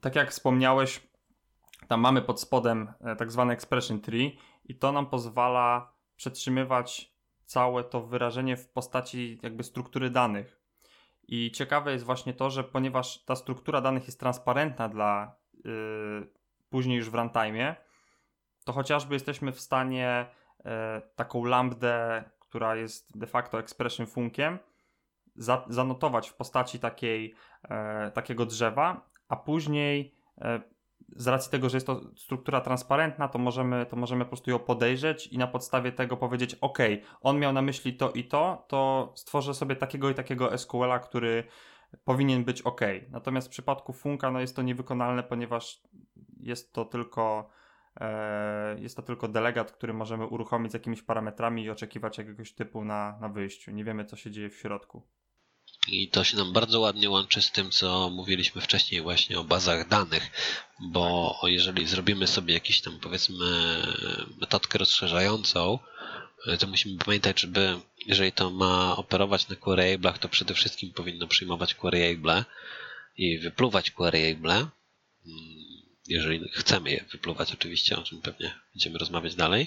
tak 0.00 0.16
jak 0.16 0.30
wspomniałeś, 0.30 1.08
tam 1.88 2.00
mamy 2.00 2.22
pod 2.22 2.40
spodem 2.40 2.92
e, 3.00 3.16
tak 3.16 3.32
zwany 3.32 3.52
expression 3.52 4.00
tree 4.00 4.38
i 4.64 4.74
to 4.74 4.92
nam 4.92 5.06
pozwala 5.06 5.92
przetrzymywać 6.16 7.12
całe 7.44 7.84
to 7.84 8.00
wyrażenie 8.00 8.56
w 8.56 8.68
postaci 8.68 9.38
jakby 9.42 9.64
struktury 9.64 10.10
danych. 10.10 10.60
I 11.28 11.52
ciekawe 11.52 11.92
jest 11.92 12.04
właśnie 12.04 12.34
to, 12.34 12.50
że 12.50 12.64
ponieważ 12.64 13.24
ta 13.24 13.36
struktura 13.36 13.80
danych 13.80 14.06
jest 14.06 14.20
transparentna 14.20 14.88
dla 14.88 15.36
yy, 15.64 16.28
później 16.70 16.96
już 16.96 17.10
w 17.10 17.14
runtime, 17.14 17.76
to 18.64 18.72
chociażby 18.72 19.14
jesteśmy 19.14 19.52
w 19.52 19.60
stanie 19.60 20.26
yy, 20.58 20.70
taką 21.16 21.44
lambdę, 21.44 22.24
która 22.38 22.76
jest 22.76 23.18
de 23.18 23.26
facto 23.26 23.58
expression 23.58 24.06
funkiem, 24.06 24.58
za, 25.36 25.64
zanotować 25.68 26.28
w 26.28 26.34
postaci 26.34 26.78
takiej, 26.78 27.34
takiego 28.14 28.46
drzewa, 28.46 29.08
a 29.28 29.36
później 29.36 30.14
z 31.16 31.26
racji 31.26 31.50
tego, 31.50 31.68
że 31.68 31.76
jest 31.76 31.86
to 31.86 32.00
struktura 32.16 32.60
transparentna, 32.60 33.28
to 33.28 33.38
możemy, 33.38 33.86
to 33.86 33.96
możemy 33.96 34.24
po 34.24 34.28
prostu 34.28 34.50
ją 34.50 34.58
podejrzeć 34.58 35.26
i 35.26 35.38
na 35.38 35.46
podstawie 35.46 35.92
tego 35.92 36.16
powiedzieć, 36.16 36.54
ok, 36.54 36.78
on 37.20 37.38
miał 37.38 37.52
na 37.52 37.62
myśli 37.62 37.96
to 37.96 38.10
i 38.10 38.24
to, 38.24 38.64
to 38.68 39.12
stworzę 39.16 39.54
sobie 39.54 39.76
takiego 39.76 40.10
i 40.10 40.14
takiego 40.14 40.58
SQL-a, 40.58 40.98
który 40.98 41.44
powinien 42.04 42.44
być 42.44 42.62
ok. 42.62 42.80
Natomiast 43.10 43.46
w 43.46 43.50
przypadku 43.50 43.92
Funka 43.92 44.30
no 44.30 44.40
jest 44.40 44.56
to 44.56 44.62
niewykonalne, 44.62 45.22
ponieważ 45.22 45.82
jest 46.40 46.72
to 46.72 46.84
tylko 46.84 47.50
e, 48.00 48.80
jest 48.80 48.96
to 48.96 49.02
tylko 49.02 49.28
delegat, 49.28 49.72
który 49.72 49.94
możemy 49.94 50.26
uruchomić 50.26 50.70
z 50.72 50.74
jakimiś 50.74 51.02
parametrami 51.02 51.64
i 51.64 51.70
oczekiwać 51.70 52.18
jakiegoś 52.18 52.52
typu 52.52 52.84
na, 52.84 53.18
na 53.20 53.28
wyjściu. 53.28 53.70
Nie 53.70 53.84
wiemy, 53.84 54.04
co 54.04 54.16
się 54.16 54.30
dzieje 54.30 54.50
w 54.50 54.56
środku. 54.56 55.06
I 55.90 56.08
to 56.08 56.24
się 56.24 56.36
nam 56.36 56.52
bardzo 56.52 56.80
ładnie 56.80 57.10
łączy 57.10 57.42
z 57.42 57.50
tym, 57.50 57.70
co 57.70 58.10
mówiliśmy 58.10 58.60
wcześniej 58.60 59.00
właśnie 59.00 59.38
o 59.38 59.44
bazach 59.44 59.88
danych, 59.88 60.30
bo 60.80 61.34
jeżeli 61.44 61.86
zrobimy 61.86 62.26
sobie 62.26 62.54
jakiś 62.54 62.80
tam 62.80 63.00
powiedzmy 63.00 63.46
metodkę 64.40 64.78
rozszerzającą, 64.78 65.78
to 66.58 66.66
musimy 66.66 66.98
pamiętać, 66.98 67.40
żeby 67.40 67.80
jeżeli 68.06 68.32
to 68.32 68.50
ma 68.50 68.96
operować 68.96 69.48
na 69.48 69.56
queryable'ach, 69.56 70.18
to 70.18 70.28
przede 70.28 70.54
wszystkim 70.54 70.92
powinno 70.92 71.26
przyjmować 71.26 71.74
queryable 71.74 72.44
i 73.16 73.38
wypluwać 73.38 73.90
queryable, 73.90 74.54
mm, 74.54 74.70
jeżeli 76.08 76.48
chcemy 76.52 76.90
je 76.90 77.04
wypluwać 77.12 77.52
oczywiście, 77.52 77.96
o 77.96 78.02
czym 78.02 78.22
pewnie 78.22 78.54
będziemy 78.74 78.98
rozmawiać 78.98 79.34
dalej. 79.34 79.66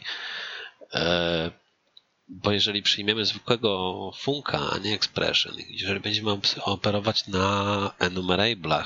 Bo 2.34 2.52
jeżeli 2.52 2.82
przyjmiemy 2.82 3.26
zwykłego 3.26 4.12
funka, 4.16 4.60
a 4.74 4.78
nie 4.78 4.96
expression, 4.96 5.56
jeżeli 5.70 6.00
będziemy 6.00 6.32
operować 6.66 7.28
na 7.28 7.92
enumerable'ach, 8.00 8.86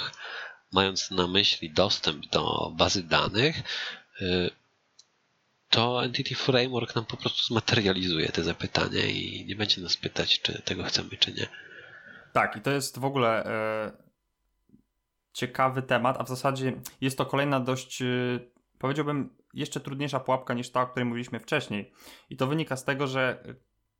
mając 0.71 1.11
na 1.11 1.27
myśli 1.27 1.73
dostęp 1.73 2.25
do 2.29 2.71
bazy 2.75 3.03
danych, 3.03 3.55
y, 4.21 4.49
to 5.69 6.03
Entity 6.03 6.35
Framework 6.35 6.95
nam 6.95 7.05
po 7.05 7.17
prostu 7.17 7.53
zmaterializuje 7.53 8.29
te 8.29 8.43
zapytania 8.43 9.05
i 9.05 9.45
nie 9.47 9.55
będzie 9.55 9.81
nas 9.81 9.97
pytać, 9.97 10.41
czy 10.41 10.61
tego 10.61 10.83
chcemy, 10.83 11.09
czy 11.09 11.33
nie. 11.33 11.47
Tak, 12.33 12.55
i 12.55 12.61
to 12.61 12.71
jest 12.71 12.99
w 12.99 13.05
ogóle 13.05 13.45
e, 13.45 13.91
ciekawy 15.33 15.81
temat, 15.81 16.17
a 16.19 16.23
w 16.23 16.29
zasadzie 16.29 16.73
jest 17.01 17.17
to 17.17 17.25
kolejna 17.25 17.59
dość, 17.59 18.01
e, 18.01 18.05
powiedziałbym, 18.79 19.29
jeszcze 19.55 19.79
trudniejsza 19.79 20.19
pułapka 20.19 20.53
niż 20.53 20.69
ta, 20.69 20.81
o 20.81 20.87
której 20.87 21.05
mówiliśmy 21.05 21.39
wcześniej. 21.39 21.91
I 22.29 22.37
to 22.37 22.47
wynika 22.47 22.75
z 22.75 22.83
tego, 22.83 23.07
że 23.07 23.43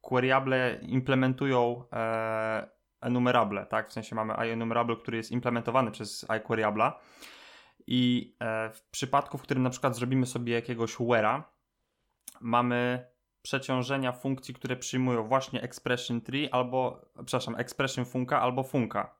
queryable 0.02 0.80
implementują 0.82 1.84
e, 1.94 2.70
enumerable, 3.02 3.66
tak? 3.66 3.90
W 3.90 3.94
sensie 3.94 4.16
mamy 4.16 4.34
enumerable, 4.34 4.96
który 4.96 5.18
jest 5.18 5.32
implementowany 5.32 5.92
przez 5.92 6.26
iQueryable. 6.30 6.92
I 7.88 8.36
e, 8.40 8.70
w 8.70 8.84
przypadku, 8.90 9.38
w 9.38 9.42
którym 9.42 9.64
na 9.64 9.70
przykład 9.70 9.96
zrobimy 9.96 10.26
sobie 10.26 10.54
jakiegoś 10.54 10.96
where'a, 10.96 11.42
mamy 12.42 13.08
przeciążenia 13.42 14.12
funkcji, 14.12 14.54
które 14.54 14.76
przyjmują 14.76 15.28
właśnie 15.28 15.62
expression 15.62 16.22
tree 16.22 16.50
albo, 16.52 17.02
przepraszam, 17.26 17.56
expression 17.56 18.06
funka 18.06 18.42
albo 18.42 18.64
funka. 18.64 19.16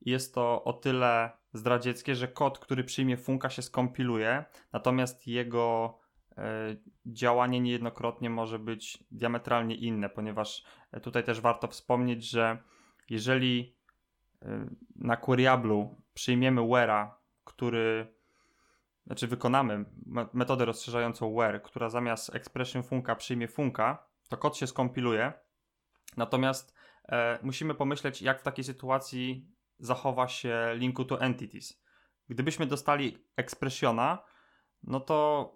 Jest 0.00 0.34
to 0.34 0.64
o 0.64 0.72
tyle 0.72 1.30
zdradzieckie, 1.56 2.14
że 2.14 2.28
kod, 2.28 2.58
który 2.58 2.84
przyjmie 2.84 3.16
funka 3.16 3.50
się 3.50 3.62
skompiluje, 3.62 4.44
natomiast 4.72 5.26
jego 5.26 5.98
e, 6.38 6.76
działanie 7.06 7.60
niejednokrotnie 7.60 8.30
może 8.30 8.58
być 8.58 9.04
diametralnie 9.10 9.74
inne, 9.74 10.08
ponieważ 10.08 10.64
e, 10.92 11.00
tutaj 11.00 11.24
też 11.24 11.40
warto 11.40 11.68
wspomnieć, 11.68 12.30
że 12.30 12.58
jeżeli 13.10 13.76
e, 14.42 14.66
na 14.96 15.16
queryablu 15.16 16.02
przyjmiemy 16.14 16.60
where'a, 16.60 17.10
który 17.44 18.16
znaczy 19.06 19.26
wykonamy 19.26 19.84
metodę 20.32 20.64
rozszerzającą 20.64 21.34
where, 21.34 21.60
która 21.60 21.88
zamiast 21.88 22.34
expression 22.34 22.82
funka 22.82 23.16
przyjmie 23.16 23.48
funka, 23.48 24.06
to 24.28 24.36
kod 24.36 24.56
się 24.56 24.66
skompiluje. 24.66 25.32
Natomiast 26.16 26.74
musimy 27.42 27.74
pomyśleć, 27.74 28.22
jak 28.22 28.40
w 28.40 28.42
takiej 28.42 28.64
sytuacji 28.64 29.55
zachowa 29.78 30.28
się 30.28 30.74
linku 30.74 31.04
to 31.04 31.20
entities. 31.20 31.82
Gdybyśmy 32.28 32.66
dostali 32.66 33.18
expressiona, 33.36 34.18
no 34.82 35.00
to 35.00 35.50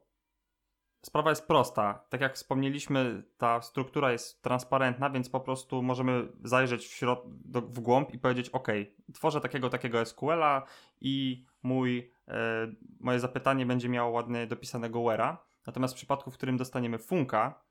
sprawa 1.03 1.31
jest 1.31 1.47
prosta. 1.47 2.05
Tak 2.09 2.21
jak 2.21 2.35
wspomnieliśmy, 2.35 3.23
ta 3.39 3.61
struktura 3.61 4.13
jest 4.13 4.43
transparentna, 4.43 5.11
więc 5.11 5.31
po 5.31 5.41
prostu 5.41 5.83
możemy 5.83 6.29
zajrzeć 6.45 6.87
w, 6.87 7.03
środ- 7.03 7.23
do, 7.27 7.61
w 7.63 7.81
głąb 7.81 8.15
i 8.15 8.19
powiedzieć: 8.19 8.49
OK, 8.49 8.69
tworzę 9.15 9.41
takiego, 9.41 9.71
takiego 9.71 10.05
SQL-a 10.05 10.63
i 11.01 11.47
mój, 11.63 12.13
e, 12.29 12.73
moje 13.01 13.21
zapytanie 13.21 13.67
będzie 13.67 13.89
miało 13.89 14.11
ładnie 14.11 14.47
dopisanego 14.47 14.99
where'a. 14.99 15.37
Natomiast 15.67 15.95
w 15.95 15.97
przypadku, 15.97 16.31
w 16.31 16.35
którym 16.35 16.57
dostaniemy 16.57 16.99
funka, 16.99 17.63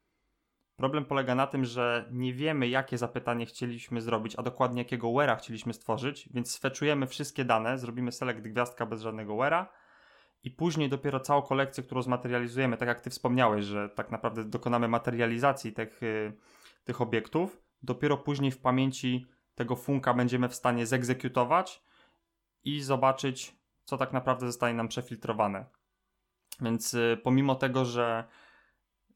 problem 0.80 1.05
polega 1.05 1.36
na 1.36 1.47
tym, 1.47 1.65
że 1.65 2.05
nie 2.11 2.34
wiemy, 2.34 2.67
jakie 2.67 2.97
zapytanie 2.97 3.45
chcieliśmy 3.45 4.01
zrobić, 4.01 4.36
a 4.36 4.43
dokładnie 4.43 4.82
jakiego 4.82 5.07
where'a 5.07 5.38
chcieliśmy 5.38 5.73
stworzyć, 5.73 6.30
więc 6.34 6.51
sfeczujemy 6.51 7.07
wszystkie 7.07 7.45
dane, 7.45 7.80
zrobimy 7.80 8.11
select 8.11 8.39
gwiazdka 8.39 8.86
bez 8.86 9.01
żadnego 9.01 9.34
where'a 9.34 9.65
i 10.43 10.51
później 10.51 10.89
dopiero 10.89 11.19
całą 11.19 11.41
kolekcję, 11.41 11.84
którą 11.84 12.01
zmaterializujemy, 12.01 12.77
tak 12.77 12.88
jak 12.88 13.01
ty 13.01 13.09
wspomniałeś, 13.09 13.65
że 13.65 13.89
tak 13.89 14.11
naprawdę 14.11 14.45
dokonamy 14.45 14.88
materializacji 14.88 15.73
tych, 15.73 16.03
y, 16.03 16.34
tych 16.84 17.01
obiektów, 17.01 17.61
dopiero 17.84 18.17
później 18.17 18.51
w 18.51 18.61
pamięci 18.61 19.27
tego 19.55 19.75
funka 19.75 20.13
będziemy 20.13 20.49
w 20.49 20.55
stanie 20.55 20.86
zegzekutować 20.86 21.84
i 22.63 22.82
zobaczyć, 22.82 23.55
co 23.84 23.97
tak 23.97 24.13
naprawdę 24.13 24.47
zostanie 24.47 24.73
nam 24.73 24.88
przefiltrowane. 24.88 25.65
Więc 26.61 26.93
y, 26.93 27.19
pomimo 27.23 27.55
tego, 27.55 27.86
że 27.86 28.23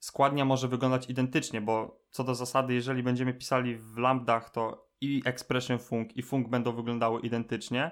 składnia 0.04 0.46
może 0.46 0.68
wyglądać 0.68 1.10
identycznie, 1.10 1.62
bo 1.62 2.00
co 2.12 2.24
do 2.24 2.36
zasady, 2.36 2.74
jeżeli 2.74 3.04
będziemy 3.04 3.34
pisali 3.34 3.76
w 3.76 3.98
lambdach, 3.98 4.50
to 4.50 4.88
i 5.02 5.22
expression 5.26 5.80
funk 5.80 6.18
i 6.18 6.24
funk 6.24 6.50
będą 6.50 6.72
wyglądały 6.76 7.22
identycznie, 7.22 7.92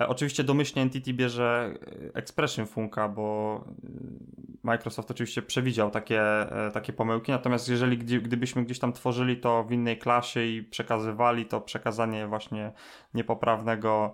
E, 0.00 0.08
oczywiście 0.08 0.44
domyślnie 0.44 0.82
Entity 0.82 1.14
bierze 1.14 1.74
e, 2.12 2.14
Expression 2.14 2.66
Funka, 2.66 3.08
bo 3.08 3.64
e, 3.66 3.88
Microsoft 4.62 5.10
oczywiście 5.10 5.42
przewidział 5.42 5.90
takie, 5.90 6.22
takie 6.72 6.92
pomyłki, 6.92 7.32
natomiast 7.32 7.68
jeżeli 7.68 7.98
gdybyśmy 7.98 8.64
gdzieś 8.64 8.78
tam 8.78 8.92
tworzyli 8.92 9.36
to 9.36 9.64
w 9.64 9.72
innej 9.72 9.98
klasie 9.98 10.46
i 10.46 10.62
przekazywali 10.62 11.46
to 11.46 11.60
przekazanie 11.60 12.26
właśnie 12.26 12.72
niepoprawnego 13.14 14.12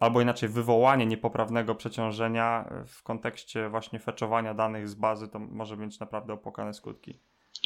albo 0.00 0.20
inaczej 0.20 0.48
wywołanie 0.48 1.06
niepoprawnego 1.06 1.74
przeciążenia 1.74 2.70
w 2.86 3.02
kontekście 3.02 3.68
właśnie 3.68 3.98
feczowania 3.98 4.54
danych 4.54 4.88
z 4.88 4.94
bazy, 4.94 5.28
to 5.28 5.38
może 5.38 5.76
mieć 5.76 6.00
naprawdę 6.00 6.32
opłakane 6.32 6.74
skutki. 6.74 7.18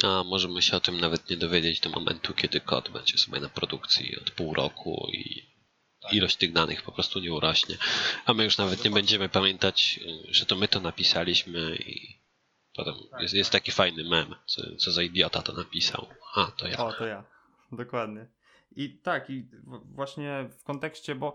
A 0.02 0.24
możemy 0.24 0.62
się 0.62 0.76
o 0.76 0.80
tym 0.80 1.00
nawet 1.00 1.30
nie 1.30 1.36
dowiedzieć 1.36 1.80
do 1.80 1.90
momentu, 1.90 2.34
kiedy 2.34 2.60
kod 2.60 2.90
będzie 2.90 3.18
sobie 3.18 3.40
na 3.40 3.48
produkcji 3.48 4.18
od 4.20 4.30
pół 4.30 4.54
roku 4.54 5.08
i 5.12 5.50
tak. 6.02 6.12
ilość 6.12 6.36
tych 6.36 6.52
danych 6.52 6.82
po 6.82 6.92
prostu 6.92 7.20
nie 7.20 7.32
urośnie. 7.32 7.76
A 8.26 8.34
my 8.34 8.44
już 8.44 8.58
nawet 8.58 8.84
nie 8.84 8.90
będziemy 8.90 9.28
pamiętać, 9.28 10.00
że 10.28 10.46
to 10.46 10.56
my 10.56 10.68
to 10.68 10.80
napisaliśmy 10.80 11.76
i 11.76 12.20
potem 12.76 12.94
tak, 13.10 13.22
jest, 13.22 13.34
jest 13.34 13.50
tak. 13.50 13.60
taki 13.60 13.72
fajny 13.72 14.04
mem, 14.04 14.34
co, 14.46 14.76
co 14.76 14.90
za 14.90 15.02
idiota 15.02 15.42
to 15.42 15.52
napisał. 15.52 16.06
A, 16.34 16.46
to 16.46 16.68
ja. 16.68 16.78
O, 16.78 16.92
to 16.92 17.06
ja. 17.06 17.24
Dokładnie. 17.72 18.26
I 18.76 18.98
tak, 18.98 19.30
i 19.30 19.48
właśnie 19.84 20.48
w 20.58 20.64
kontekście, 20.64 21.14
bo 21.14 21.34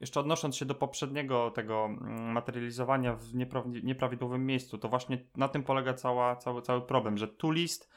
jeszcze 0.00 0.20
odnosząc 0.20 0.56
się 0.56 0.64
do 0.64 0.74
poprzedniego 0.74 1.50
tego 1.50 1.84
mm, 1.84 2.32
materializowania 2.32 3.16
w 3.16 3.34
nieprawidłowym 3.82 4.46
miejscu, 4.46 4.78
to 4.78 4.88
właśnie 4.88 5.18
na 5.36 5.48
tym 5.48 5.62
polega 5.62 5.94
cała, 5.94 6.36
cały, 6.36 6.62
cały 6.62 6.82
problem, 6.82 7.18
że 7.18 7.28
tu 7.28 7.50
list 7.50 7.90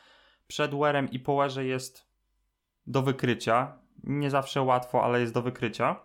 przed 0.47 0.75
werem 0.75 1.11
i 1.11 1.19
po 1.19 1.45
jest 1.61 2.11
do 2.87 3.01
wykrycia, 3.01 3.77
nie 4.03 4.29
zawsze 4.29 4.61
łatwo, 4.61 5.03
ale 5.03 5.21
jest 5.21 5.33
do 5.33 5.41
wykrycia. 5.41 5.95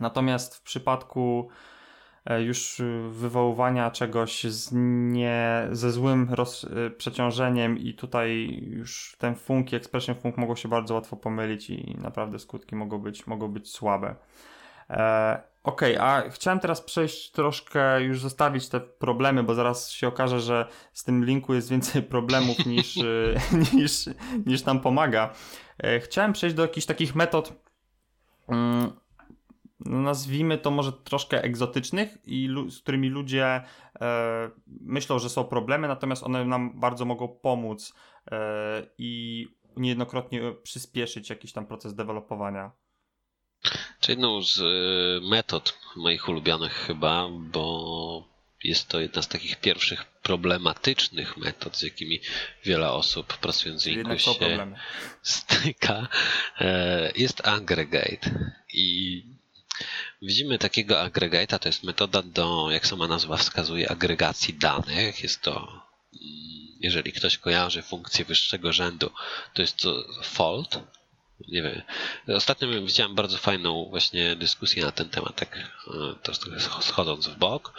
Natomiast 0.00 0.56
w 0.56 0.62
przypadku 0.62 1.48
e, 2.24 2.42
już 2.42 2.82
wywoływania 3.10 3.90
czegoś 3.90 4.44
z 4.44 4.70
nie, 5.12 5.68
ze 5.72 5.92
złym 5.92 6.28
roz, 6.30 6.64
e, 6.64 6.90
przeciążeniem 6.90 7.78
i 7.78 7.94
tutaj 7.94 8.58
już 8.66 9.16
ten 9.18 9.34
funk 9.34 9.74
expression 9.74 10.14
funk 10.14 10.36
mogą 10.36 10.56
się 10.56 10.68
bardzo 10.68 10.94
łatwo 10.94 11.16
pomylić 11.16 11.70
i 11.70 11.96
naprawdę 11.98 12.38
skutki 12.38 12.76
mogą 12.76 12.98
być, 12.98 13.26
mogą 13.26 13.48
być 13.48 13.70
słabe. 13.70 14.14
E, 14.90 15.42
ok, 15.62 15.82
a 16.00 16.22
chciałem 16.30 16.60
teraz 16.60 16.80
przejść 16.80 17.30
troszkę, 17.30 18.02
już 18.02 18.20
zostawić 18.20 18.68
te 18.68 18.80
problemy, 18.80 19.42
bo 19.42 19.54
zaraz 19.54 19.90
się 19.90 20.08
okaże, 20.08 20.40
że 20.40 20.66
z 20.92 21.04
tym 21.04 21.24
linku 21.24 21.54
jest 21.54 21.70
więcej 21.70 22.02
problemów 22.14 22.66
niż, 22.66 22.98
niż, 23.74 24.08
niż 24.46 24.64
nam 24.64 24.80
pomaga. 24.80 25.32
E, 25.78 26.00
chciałem 26.00 26.32
przejść 26.32 26.56
do 26.56 26.62
jakichś 26.62 26.86
takich 26.86 27.14
metod, 27.14 27.52
mm, 28.48 28.92
no 29.80 30.00
nazwijmy 30.00 30.58
to 30.58 30.70
może 30.70 30.92
troszkę 30.92 31.42
egzotycznych 31.42 32.18
i 32.24 32.48
z 32.68 32.78
którymi 32.78 33.08
ludzie 33.08 33.62
e, 34.00 34.50
myślą, 34.80 35.18
że 35.18 35.28
są 35.28 35.44
problemy, 35.44 35.88
natomiast 35.88 36.22
one 36.22 36.44
nam 36.44 36.80
bardzo 36.80 37.04
mogą 37.04 37.28
pomóc 37.28 37.94
e, 38.30 38.86
i 38.98 39.46
niejednokrotnie 39.76 40.40
przyspieszyć 40.62 41.30
jakiś 41.30 41.52
tam 41.52 41.66
proces 41.66 41.94
dewelopowania. 41.94 42.70
Czy 44.00 44.12
jedną 44.12 44.42
z 44.42 44.58
y, 44.58 45.28
metod 45.28 45.78
moich 45.96 46.28
ulubionych 46.28 46.72
chyba, 46.72 47.28
bo 47.30 48.36
jest 48.64 48.88
to 48.88 49.00
jedna 49.00 49.22
z 49.22 49.28
takich 49.28 49.56
pierwszych 49.56 50.04
problematycznych 50.04 51.36
metod, 51.36 51.76
z 51.76 51.82
jakimi 51.82 52.20
wiele 52.64 52.90
osób 52.92 53.38
pracując 53.38 53.82
z 53.82 53.86
Linku 53.86 54.18
się 54.18 54.76
styka, 55.22 56.08
e, 56.60 57.12
jest 57.16 57.48
aggregate. 57.48 58.30
I 58.72 59.22
widzimy 60.22 60.58
takiego 60.58 60.94
aggregate'a, 61.04 61.58
to 61.58 61.68
jest 61.68 61.82
metoda 61.82 62.22
do, 62.22 62.70
jak 62.70 62.86
sama 62.86 63.08
nazwa 63.08 63.36
wskazuje, 63.36 63.90
agregacji 63.90 64.54
danych. 64.54 65.22
Jest 65.22 65.42
to, 65.42 65.56
mm, 65.58 66.78
jeżeli 66.80 67.12
ktoś 67.12 67.38
kojarzy 67.38 67.82
funkcję 67.82 68.24
wyższego 68.24 68.72
rzędu, 68.72 69.10
to 69.54 69.62
jest 69.62 69.76
to 69.76 70.04
fold, 70.22 70.80
nie 71.48 71.62
wiem. 71.62 71.82
Ostatnio 72.28 72.68
widziałem 72.68 73.14
bardzo 73.14 73.38
fajną 73.38 73.86
właśnie 73.90 74.36
dyskusję 74.36 74.84
na 74.84 74.92
ten 74.92 75.08
temat, 75.08 75.36
tak 75.36 75.56
e, 75.56 76.14
troszkę 76.22 76.50
schodząc 76.80 77.28
w 77.28 77.38
bok, 77.38 77.72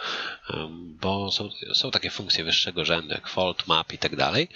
bo 1.00 1.32
są, 1.32 1.50
są 1.74 1.90
takie 1.90 2.10
funkcje 2.10 2.44
wyższego 2.44 2.84
rzędu, 2.84 3.14
jak 3.14 3.28
fault 3.28 3.66
map 3.66 3.92
i 3.92 3.98
tak 3.98 4.16
dalej. 4.16 4.48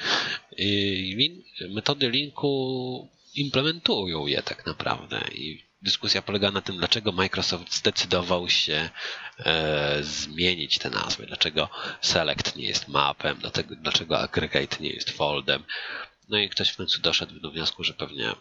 I 0.57 0.68
lin, 1.16 1.42
metody 1.74 2.11
linku 2.11 3.09
implementują 3.34 4.26
je 4.26 4.42
tak 4.42 4.66
naprawdę 4.66 5.20
i 5.34 5.64
dyskusja 5.82 6.22
polega 6.22 6.50
na 6.50 6.62
tym, 6.62 6.76
dlaczego 6.76 7.12
Microsoft 7.12 7.74
zdecydował 7.74 8.48
się 8.48 8.90
e, 9.38 9.98
zmienić 10.03 10.78
te 10.78 10.90
nazwy, 10.90 11.26
dlaczego 11.26 11.68
select 12.00 12.57
nie 12.57 12.66
jest 12.66 12.88
mapem, 12.88 13.38
dlaczego, 13.38 13.74
dlaczego 13.76 14.18
aggregate 14.18 14.76
nie 14.80 14.90
jest 14.90 15.11
foldem. 15.11 15.64
No 16.28 16.38
i 16.38 16.48
ktoś 16.48 16.70
w 16.70 16.76
końcu 16.76 17.00
doszedł 17.00 17.40
do 17.40 17.50
wniosku, 17.50 17.84
że 17.84 17.94
pewnie 17.94 18.32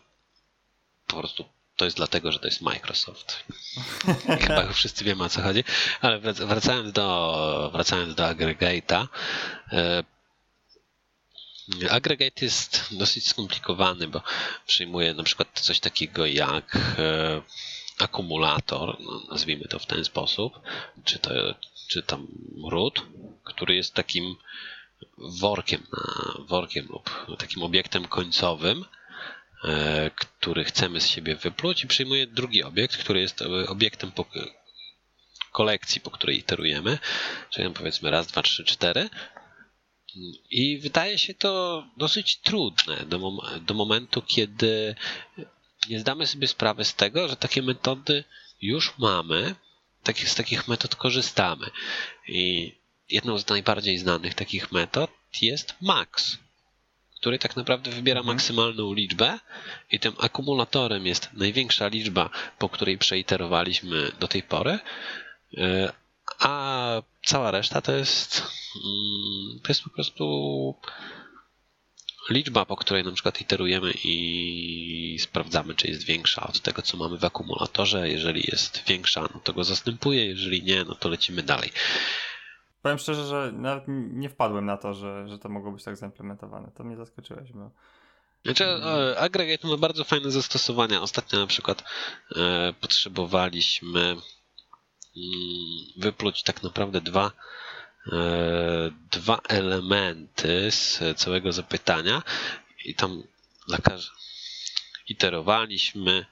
po 1.08 1.16
prostu 1.18 1.45
to 1.76 1.86
jest 1.86 1.97
dlatego, 1.97 2.32
że 2.32 2.39
to 2.39 2.47
jest 2.47 2.62
Microsoft. 2.62 3.43
Chyba 4.41 4.74
wszyscy 4.74 5.04
wiemy 5.04 5.24
o 5.24 5.30
co 5.30 5.41
chodzi. 5.41 5.64
Ale 6.02 6.20
wracając 6.20 6.91
do, 6.91 7.70
wracając 7.74 8.16
do 8.16 8.24
Aggregate'a. 8.24 9.08
E, 9.72 10.04
Aggregate 11.89 12.45
jest 12.45 12.88
dosyć 12.91 13.28
skomplikowany, 13.28 14.08
bo 14.08 14.22
przyjmuje 14.68 15.14
na 15.14 15.24
przykład 15.24 15.60
coś 15.60 15.80
takiego 15.80 16.26
jak 16.26 16.78
e, 16.99 17.41
akumulator, 17.99 18.97
no 18.99 19.22
nazwijmy 19.32 19.68
to 19.68 19.80
w 19.80 19.86
ten 19.86 20.06
sposób, 20.06 20.60
czy, 21.04 21.20
to, 21.20 21.30
czy 21.88 22.04
tam 22.04 22.28
root, 22.72 23.02
który 23.43 23.76
jest 23.76 23.93
takim 23.93 24.36
workiem, 25.18 25.88
workiem 26.39 26.88
lub 26.88 27.38
takim 27.38 27.64
obiektem 27.64 28.08
końcowym, 28.08 28.86
który 30.16 30.64
chcemy 30.64 31.01
z 31.01 31.07
siebie 31.07 31.36
wypluć 31.36 31.84
i 31.84 31.88
przyjmuje 31.88 32.28
drugi 32.28 32.64
obiekt, 32.64 32.97
który 32.97 33.22
jest 33.22 33.41
e, 33.41 33.45
obiektem 33.68 34.12
kolekcji, 35.51 36.01
po 36.01 36.12
której 36.12 36.38
iterujemy, 36.38 36.99
czyli 37.49 37.74
powiedzmy 37.74 38.12
raz, 38.12 38.28
dwa, 38.28 38.41
trzy, 38.41 38.64
cztery. 38.64 39.09
I 40.49 40.80
wydaje 40.80 41.18
się 41.18 41.34
to 41.34 41.84
dosyć 41.97 42.38
trudne 42.38 43.05
do, 43.05 43.20
mom 43.20 43.39
do 43.62 43.74
momentu, 43.74 44.22
kiedy 44.22 44.95
nie 45.89 45.99
zdamy 45.99 46.28
sobie 46.28 46.47
sprawy 46.47 46.86
z 46.86 46.95
tego, 46.95 47.28
że 47.28 47.36
takie 47.36 47.62
metody 47.62 48.24
już 48.62 48.93
mamy, 48.97 49.55
tak, 50.03 50.20
z 50.20 50.36
takich 50.36 50.68
metod 50.68 50.95
korzystamy. 50.95 51.70
I 52.28 52.72
jedną 53.09 53.38
z 53.38 53.47
najbardziej 53.47 53.97
znanych 53.97 54.34
takich 54.34 54.72
metod 54.72 55.12
jest 55.41 55.76
max 55.82 56.38
który 57.22 57.39
tak 57.39 57.55
naprawdę 57.55 57.91
wybiera 57.91 58.19
mhm. 58.19 58.36
maksymalną 58.36 58.93
liczbę 58.93 59.39
i 59.91 59.99
tym 59.99 60.13
akumulatorem 60.19 61.05
jest 61.05 61.30
największa 61.34 61.88
liczba, 61.88 62.30
po 62.59 62.69
której 62.69 62.97
przeiterowaliśmy 62.97 64.11
do 64.19 64.28
tej 64.28 64.43
pory, 64.43 64.80
e, 65.57 65.93
a 66.39 67.01
cała 67.26 67.51
reszta 67.51 67.82
to 67.82 67.91
jest, 67.91 68.43
mm, 68.86 69.59
to 69.63 69.67
jest 69.67 69.84
po 69.84 69.89
prostu 69.89 70.26
liczba, 72.30 72.65
po 72.65 72.76
której 72.76 73.03
na 73.03 73.11
przykład 73.11 73.41
iterujemy 73.41 73.93
i 74.03 75.17
sprawdzamy, 75.19 75.76
czy 75.76 75.88
jest 75.88 76.03
większa 76.03 76.47
od 76.47 76.61
tego, 76.61 76.82
co 76.82 76.97
mamy 76.97 77.17
w 77.17 77.26
akumulatorze. 77.26 78.09
Jeżeli 78.09 78.43
jest 78.51 78.84
większa, 78.88 79.22
no 79.22 79.39
to 79.43 79.53
go 79.53 79.63
zastępuje, 79.63 80.26
jeżeli 80.26 80.63
nie, 80.63 80.84
no 80.84 80.95
to 80.95 81.09
lecimy 81.09 81.43
dalej. 81.43 81.72
Powiem 82.82 82.98
szczerze, 82.98 83.26
że 83.26 83.52
nawet 83.52 83.84
nie 83.88 84.30
wpadłem 84.30 84.66
na 84.66 84.78
to, 84.78 84.94
że, 84.94 85.28
że 85.28 85.40
to 85.40 85.50
mogło 85.50 85.72
być 85.72 85.84
tak 85.84 85.98
zaimplementowane. 85.98 86.72
To 86.76 86.84
mnie 86.84 86.98
zaskoczyłeś, 86.98 87.52
bo... 87.52 87.72
Znaczy, 88.46 88.66
e, 88.66 89.20
agregat 89.20 89.64
ma 89.64 89.78
bardzo 89.78 90.04
fajne 90.04 90.32
zastosowania. 90.32 91.02
Ostatnio 91.02 91.40
na 91.40 91.48
przykład 91.48 91.84
e, 92.36 92.74
potrzebowaliśmy 92.74 94.02
mm, 94.02 94.20
wypluć 95.98 96.44
tak 96.44 96.64
naprawdę 96.64 97.02
dwa, 97.02 97.32
e, 98.12 98.92
dwa 99.12 99.40
elementy 99.50 100.72
z 100.72 101.00
całego 101.18 101.52
zapytania 101.52 102.24
i 102.86 102.96
tam 102.96 103.24
dla 103.68 103.78
iterowaliśmy 105.08 106.26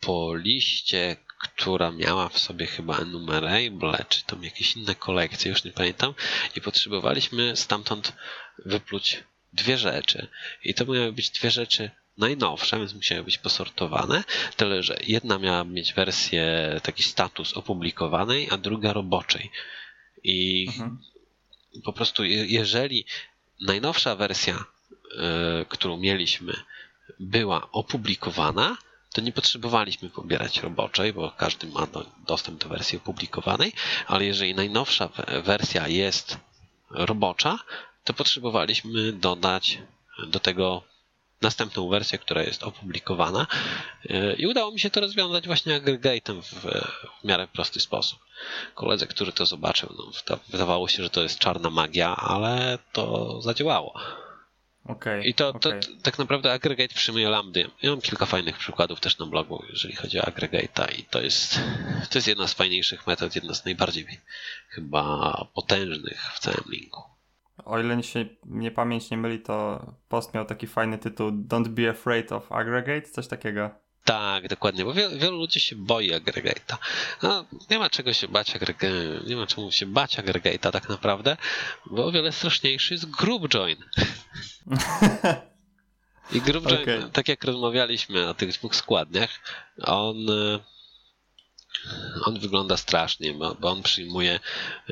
po 0.00 0.36
liście 0.36 1.16
która 1.38 1.90
miała 1.90 2.28
w 2.28 2.38
sobie 2.38 2.66
chyba 2.66 2.98
enumerable, 2.98 4.04
czy 4.08 4.24
tam 4.24 4.44
jakieś 4.44 4.76
inne 4.76 4.94
kolekcje, 4.94 5.50
już 5.50 5.64
nie 5.64 5.72
pamiętam, 5.72 6.14
i 6.56 6.60
potrzebowaliśmy 6.60 7.56
stamtąd 7.56 8.12
wypluć 8.58 9.24
dwie 9.52 9.78
rzeczy. 9.78 10.26
I 10.64 10.74
to 10.74 10.84
miały 10.84 11.12
być 11.12 11.30
dwie 11.30 11.50
rzeczy 11.50 11.90
najnowsze, 12.18 12.78
więc 12.78 12.94
musiały 12.94 13.24
być 13.24 13.38
posortowane. 13.38 14.24
Tyle, 14.56 14.82
że 14.82 14.98
jedna 15.06 15.38
miała 15.38 15.64
mieć 15.64 15.92
wersję, 15.92 16.44
taki 16.82 17.02
status 17.02 17.52
opublikowanej, 17.52 18.48
a 18.50 18.56
druga 18.56 18.92
roboczej. 18.92 19.50
I 20.24 20.66
mhm. 20.68 20.98
po 21.84 21.92
prostu, 21.92 22.24
jeżeli 22.24 23.04
najnowsza 23.60 24.16
wersja, 24.16 24.64
y, 25.62 25.66
którą 25.68 25.96
mieliśmy, 25.96 26.52
była 27.20 27.70
opublikowana, 27.72 28.76
to 29.14 29.20
nie 29.20 29.32
potrzebowaliśmy 29.32 30.10
pobierać 30.10 30.62
roboczej, 30.62 31.12
bo 31.12 31.30
każdy 31.30 31.66
ma 31.66 31.86
do, 31.86 32.06
dostęp 32.26 32.62
do 32.62 32.68
wersji 32.68 32.98
opublikowanej, 32.98 33.72
ale 34.06 34.24
jeżeli 34.24 34.54
najnowsza 34.54 35.08
wersja 35.44 35.88
jest 35.88 36.38
robocza, 36.90 37.58
to 38.04 38.14
potrzebowaliśmy 38.14 39.12
dodać 39.12 39.78
do 40.26 40.40
tego 40.40 40.82
następną 41.42 41.88
wersję, 41.88 42.18
która 42.18 42.42
jest 42.42 42.62
opublikowana 42.62 43.46
e, 44.10 44.34
i 44.34 44.46
udało 44.46 44.72
mi 44.72 44.80
się 44.80 44.90
to 44.90 45.00
rozwiązać 45.00 45.46
właśnie 45.46 45.74
agregatem 45.74 46.42
w, 46.42 46.52
w 47.20 47.24
miarę 47.24 47.48
prosty 47.48 47.80
sposób. 47.80 48.18
Koledze, 48.74 49.06
który 49.06 49.32
to 49.32 49.46
zobaczył, 49.46 49.94
no, 49.98 50.36
wydawało 50.48 50.88
się, 50.88 51.02
że 51.02 51.10
to 51.10 51.22
jest 51.22 51.38
czarna 51.38 51.70
magia, 51.70 52.16
ale 52.16 52.78
to 52.92 53.40
zadziałało. 53.42 54.00
Okay, 54.88 55.24
I 55.24 55.34
to, 55.34 55.48
okay. 55.48 55.80
to, 55.80 55.88
tak 56.02 56.18
naprawdę 56.18 56.52
Aggregate 56.52 56.94
przyjmuje 56.94 57.28
lambdy. 57.28 57.70
Ja 57.82 57.90
mam 57.90 58.00
kilka 58.00 58.26
fajnych 58.26 58.58
przykładów 58.58 59.00
też 59.00 59.18
na 59.18 59.26
blogu, 59.26 59.62
jeżeli 59.70 59.94
chodzi 59.94 60.18
o 60.20 60.22
Aggregate'a 60.22 60.98
i 60.98 61.04
to 61.04 61.20
jest, 61.20 61.60
to 62.10 62.18
jest 62.18 62.28
jedna 62.28 62.48
z 62.48 62.54
fajniejszych 62.54 63.06
metod, 63.06 63.34
jedna 63.34 63.54
z 63.54 63.64
najbardziej 63.64 64.06
chyba 64.68 65.46
potężnych 65.54 66.20
w 66.34 66.38
całym 66.38 66.64
linku. 66.68 67.02
O 67.64 67.80
ile 67.80 68.02
się 68.02 68.24
nie 68.44 68.70
pamięć 68.70 69.10
nie 69.10 69.16
myli, 69.16 69.40
to 69.40 69.86
post 70.08 70.34
miał 70.34 70.44
taki 70.44 70.66
fajny 70.66 70.98
tytuł 70.98 71.30
Don't 71.30 71.68
be 71.68 71.90
afraid 71.90 72.32
of 72.32 72.52
Aggregate, 72.52 73.10
coś 73.10 73.28
takiego. 73.28 73.83
Tak, 74.04 74.48
dokładnie, 74.48 74.84
bo 74.84 74.92
wielu, 74.92 75.18
wielu 75.18 75.36
ludzi 75.36 75.60
się 75.60 75.76
boi 75.76 76.10
Aggregate'a. 76.12 76.76
No, 77.22 77.44
nie 77.70 77.78
ma 77.78 77.90
czego 77.90 78.12
się 78.12 78.28
bać 78.28 78.56
Aggregate'a, 78.56 79.26
nie 79.26 79.36
ma 79.36 79.46
czemu 79.46 79.72
się 79.72 79.86
bać 79.86 80.18
Aggregate'a 80.18 80.72
tak 80.72 80.88
naprawdę, 80.88 81.36
bo 81.86 82.06
o 82.06 82.12
wiele 82.12 82.32
straszniejszy 82.32 82.94
jest 82.94 83.10
Group 83.10 83.48
Join. 83.48 83.84
I 86.32 86.40
Group 86.40 86.66
Join, 86.66 86.82
okay. 86.82 87.10
tak 87.12 87.28
jak 87.28 87.44
rozmawialiśmy 87.44 88.28
o 88.28 88.34
tych 88.34 88.52
dwóch 88.52 88.76
składniach, 88.76 89.30
on 89.82 90.16
on 92.24 92.38
wygląda 92.38 92.76
strasznie, 92.76 93.32
bo, 93.32 93.54
bo 93.54 93.70
on 93.70 93.82
przyjmuje 93.82 94.40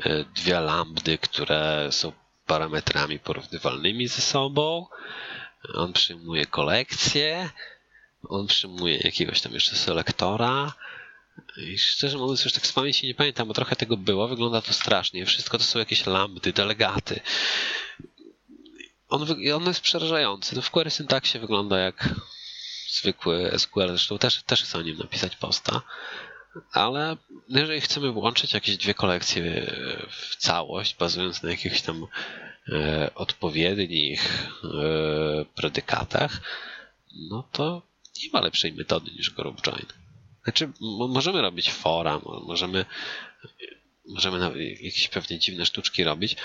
e, 0.05 0.23
dwie 0.23 0.59
lambdy, 0.59 1.17
które 1.17 1.87
są 1.91 2.11
parametrami 2.45 3.19
porównywalnymi 3.19 4.07
ze 4.07 4.21
sobą. 4.21 4.87
On 5.73 5.93
przyjmuje 5.93 6.45
kolekcję, 6.45 7.49
on 8.29 8.47
przyjmuje 8.47 8.97
jakiegoś 8.97 9.41
tam 9.41 9.53
jeszcze 9.53 9.75
selektora. 9.75 10.73
I 11.57 11.77
szczerze 11.77 12.17
mówiąc, 12.17 12.43
już 12.43 12.53
tak 12.53 12.67
z 12.67 12.71
pamięci 12.71 13.07
nie 13.07 13.15
pamiętam, 13.15 13.47
bo 13.47 13.53
trochę 13.53 13.75
tego 13.75 13.97
było. 13.97 14.27
Wygląda 14.27 14.61
to 14.61 14.73
strasznie. 14.73 15.25
Wszystko 15.25 15.57
to 15.57 15.63
są 15.63 15.79
jakieś 15.79 16.05
lambdy, 16.05 16.53
delegaty. 16.53 17.19
On, 19.09 19.27
on 19.55 19.65
jest 19.65 19.81
przerażający. 19.81 20.55
No 20.55 20.61
w 20.61 20.71
query 20.71 20.89
syntaksie 20.89 21.39
wygląda 21.39 21.79
jak 21.79 22.09
zwykły 22.89 23.51
SQL. 23.57 23.87
Zresztą 23.87 24.17
też, 24.17 24.43
też 24.43 24.63
chcę 24.63 24.77
o 24.77 24.81
nim 24.81 24.97
napisać 24.97 25.35
posta. 25.35 25.81
Ale 26.71 27.17
jeżeli 27.49 27.81
chcemy 27.81 28.11
włączyć 28.11 28.53
jakieś 28.53 28.77
dwie 28.77 28.93
kolekcje 28.93 29.73
w 30.09 30.35
całość, 30.35 30.95
bazując 30.95 31.43
na 31.43 31.51
jakichś 31.51 31.81
tam 31.81 32.07
odpowiednich 33.15 34.47
predykatach, 35.55 36.41
no 37.29 37.47
to 37.51 37.81
nie 38.23 38.29
ma 38.33 38.41
lepszej 38.41 38.73
metody 38.73 39.11
niż 39.11 39.29
group 39.29 39.61
join. 39.61 39.85
Znaczy, 40.43 40.71
możemy 41.09 41.41
robić 41.41 41.71
fora, 41.71 42.21
możemy, 42.47 42.85
możemy 44.07 44.59
jakieś 44.81 45.07
pewnie 45.07 45.39
dziwne 45.39 45.65
sztuczki 45.65 46.03
robić, 46.03 46.35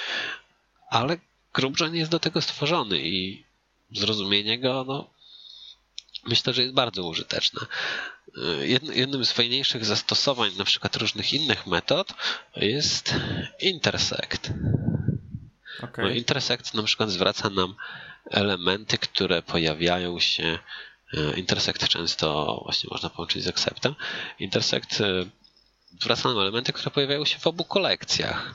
ale 0.90 1.18
group 1.54 1.76
join 1.76 1.94
jest 1.94 2.10
do 2.10 2.18
tego 2.18 2.42
stworzony 2.42 3.00
i 3.00 3.44
zrozumienie 3.92 4.58
go, 4.58 4.84
no, 4.88 5.10
myślę, 6.26 6.52
że 6.52 6.62
jest 6.62 6.74
bardzo 6.74 7.08
użyteczne. 7.08 7.60
Jednym 8.94 9.24
z 9.24 9.32
fajniejszych 9.32 9.84
zastosowań 9.84 10.50
na 10.58 10.64
przykład 10.64 10.96
różnych 10.96 11.32
innych 11.32 11.66
metod 11.66 12.14
jest 12.56 13.14
intersect. 13.60 14.50
Okay. 15.82 16.04
No, 16.04 16.10
intersect 16.10 16.74
na 16.74 16.82
przykład 16.82 17.10
zwraca 17.10 17.50
nam 17.50 17.74
elementy, 18.30 18.98
które 18.98 19.42
pojawiają 19.42 20.20
się 20.20 20.58
intersect 21.36 21.88
często 21.88 22.60
właśnie 22.64 22.88
można 22.90 23.10
połączyć 23.10 23.44
z 23.44 23.48
acceptem. 23.48 23.94
Intersect 24.38 25.00
e, 25.00 25.24
zwraca 26.00 26.28
nam 26.28 26.38
elementy, 26.38 26.72
które 26.72 26.90
pojawiają 26.90 27.24
się 27.24 27.38
w 27.38 27.46
obu 27.46 27.64
kolekcjach. 27.64 28.54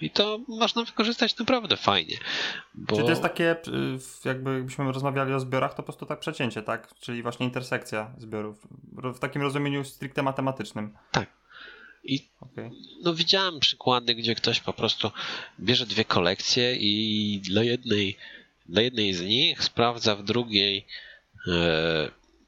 I 0.00 0.10
to 0.10 0.40
można 0.48 0.84
wykorzystać 0.84 1.38
naprawdę 1.38 1.76
fajnie. 1.76 2.16
Bo... 2.74 2.96
Czy 2.96 3.02
to 3.02 3.10
jest 3.10 3.22
takie, 3.22 3.56
jakbyśmy 4.24 4.92
rozmawiali 4.92 5.32
o 5.32 5.40
zbiorach, 5.40 5.70
to 5.70 5.76
po 5.76 5.82
prostu 5.82 6.06
tak 6.06 6.20
przecięcie, 6.20 6.62
tak? 6.62 6.94
Czyli 7.00 7.22
właśnie 7.22 7.46
intersekcja 7.46 8.12
zbiorów. 8.18 8.66
W 9.14 9.18
takim 9.18 9.42
rozumieniu 9.42 9.84
stricte 9.84 10.22
matematycznym. 10.22 10.94
Tak. 11.10 11.28
I 12.04 12.28
okay. 12.40 12.70
no 13.02 13.14
widziałem 13.14 13.60
przykłady, 13.60 14.14
gdzie 14.14 14.34
ktoś 14.34 14.60
po 14.60 14.72
prostu 14.72 15.10
bierze 15.60 15.86
dwie 15.86 16.04
kolekcje 16.04 16.76
i 16.76 17.40
dla 17.44 17.62
jednej, 17.62 18.16
dla 18.66 18.82
jednej 18.82 19.14
z 19.14 19.22
nich 19.22 19.64
sprawdza 19.64 20.16
w 20.16 20.22
drugiej 20.22 20.86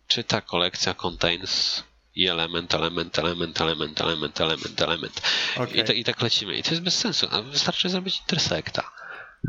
czy 0.07 0.25
ta 0.25 0.41
kolekcja 0.41 0.95
contains 0.95 1.85
i 2.15 2.27
element, 2.27 2.75
element, 2.75 3.19
element, 3.19 3.61
element, 3.61 4.01
element, 4.01 4.41
element, 4.41 4.81
element. 4.81 5.23
Okay. 5.57 5.77
I, 5.77 5.85
te, 5.85 5.95
I 5.95 6.05
tak 6.05 6.23
lecimy. 6.23 6.57
I 6.57 6.63
to 6.63 6.71
jest 6.71 6.83
bez 6.83 6.99
sensu. 6.99 7.29
Wystarczy 7.51 7.89
zrobić 7.89 8.21
intersecta. 8.21 8.91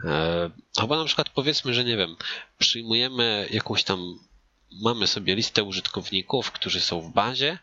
E, 0.05 0.49
albo 0.77 0.97
na 0.97 1.05
przykład 1.05 1.29
powiedzmy, 1.29 1.73
że 1.73 1.83
nie 1.83 1.97
wiem, 1.97 2.15
przyjmujemy 2.57 3.47
jakąś 3.51 3.83
tam, 3.83 4.19
mamy 4.71 5.07
sobie 5.07 5.35
listę 5.35 5.63
użytkowników, 5.63 6.51
którzy 6.51 6.81
są 6.81 7.01
w 7.01 7.13
bazie, 7.13 7.57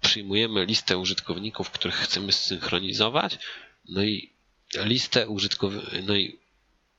przyjmujemy 0.00 0.64
listę 0.64 0.98
użytkowników, 0.98 1.70
których 1.70 1.94
chcemy 1.94 2.32
zsynchronizować, 2.32 3.38
no 3.88 4.02
i 4.02 4.30
listę 4.74 5.28
użytkowników, 5.28 5.92
no 6.06 6.16
i 6.16 6.38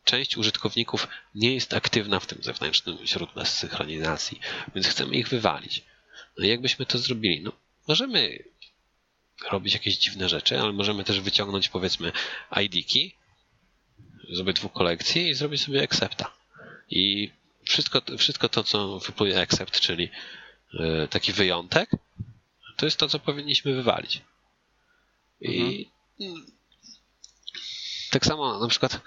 część 0.06 0.38
użytkowników 0.38 1.08
nie 1.36 1.54
jest 1.54 1.74
aktywna 1.74 2.20
w 2.20 2.26
tym 2.26 2.44
zewnętrznym 2.44 2.98
źródle 3.06 3.46
synchronizacji, 3.46 4.40
więc 4.76 4.88
chcemy 4.88 5.16
ich 5.16 5.28
wywalić. 5.28 5.84
No 6.38 6.46
i 6.46 6.50
jakbyśmy 6.50 6.86
to 6.86 6.98
zrobili? 6.98 7.42
No, 7.42 7.52
możemy 7.88 8.44
robić 9.52 9.74
jakieś 9.74 9.98
dziwne 9.98 10.30
rzeczy, 10.30 10.60
ale 10.60 10.74
możemy 10.74 11.04
też 11.04 11.20
wyciągnąć 11.20 11.70
powiedzmy 11.70 12.12
ID-ki 12.64 13.16
z 14.30 14.40
obydwu 14.40 14.70
kolekcji 14.70 15.30
i 15.30 15.34
zrobić 15.34 15.62
sobie 15.62 15.84
accepta. 15.84 16.32
I 16.90 17.32
wszystko, 17.64 18.02
wszystko 18.18 18.50
to, 18.50 18.64
co 18.64 19.00
wypłynie 19.00 19.42
accept, 19.42 19.80
czyli 19.80 20.10
e, 20.80 21.08
taki 21.08 21.34
wyjątek, 21.34 21.90
to 22.78 22.86
jest 22.86 22.98
to, 22.98 23.10
co 23.10 23.20
powinniśmy 23.20 23.74
wywalić. 23.74 24.22
I 25.42 25.90
mhm. 26.22 26.46
tak 28.12 28.26
samo 28.26 28.60
na 28.60 28.68
przykład 28.68 29.02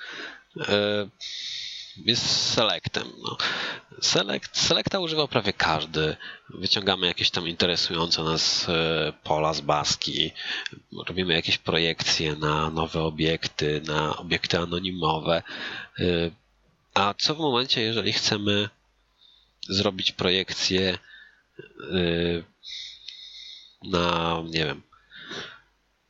jest 2.05 2.53
selectem. 2.55 3.13
No. 3.23 3.37
Select, 4.01 4.59
selecta 4.59 4.99
używa 4.99 5.29
prawie 5.29 5.53
każdy. 5.53 6.17
Wyciągamy 6.51 7.07
jakieś 7.07 7.31
tam 7.31 7.49
interesujące 7.49 8.23
nas 8.23 8.69
e, 8.69 9.13
pola 9.25 9.55
z 9.55 9.61
baski, 9.61 10.33
robimy 11.07 11.35
jakieś 11.35 11.59
projekcje 11.59 12.37
na 12.37 12.71
nowe 12.71 13.03
obiekty, 13.03 13.83
na 13.87 14.17
obiekty 14.17 14.59
anonimowe. 14.59 15.43
E, 15.99 16.05
a 16.95 17.15
co 17.15 17.35
w 17.35 17.39
momencie, 17.39 17.81
jeżeli 17.83 18.13
chcemy 18.13 18.69
zrobić 19.69 20.13
projekcję 20.13 20.99
na, 23.83 24.43
nie 24.45 24.65
wiem, 24.65 24.83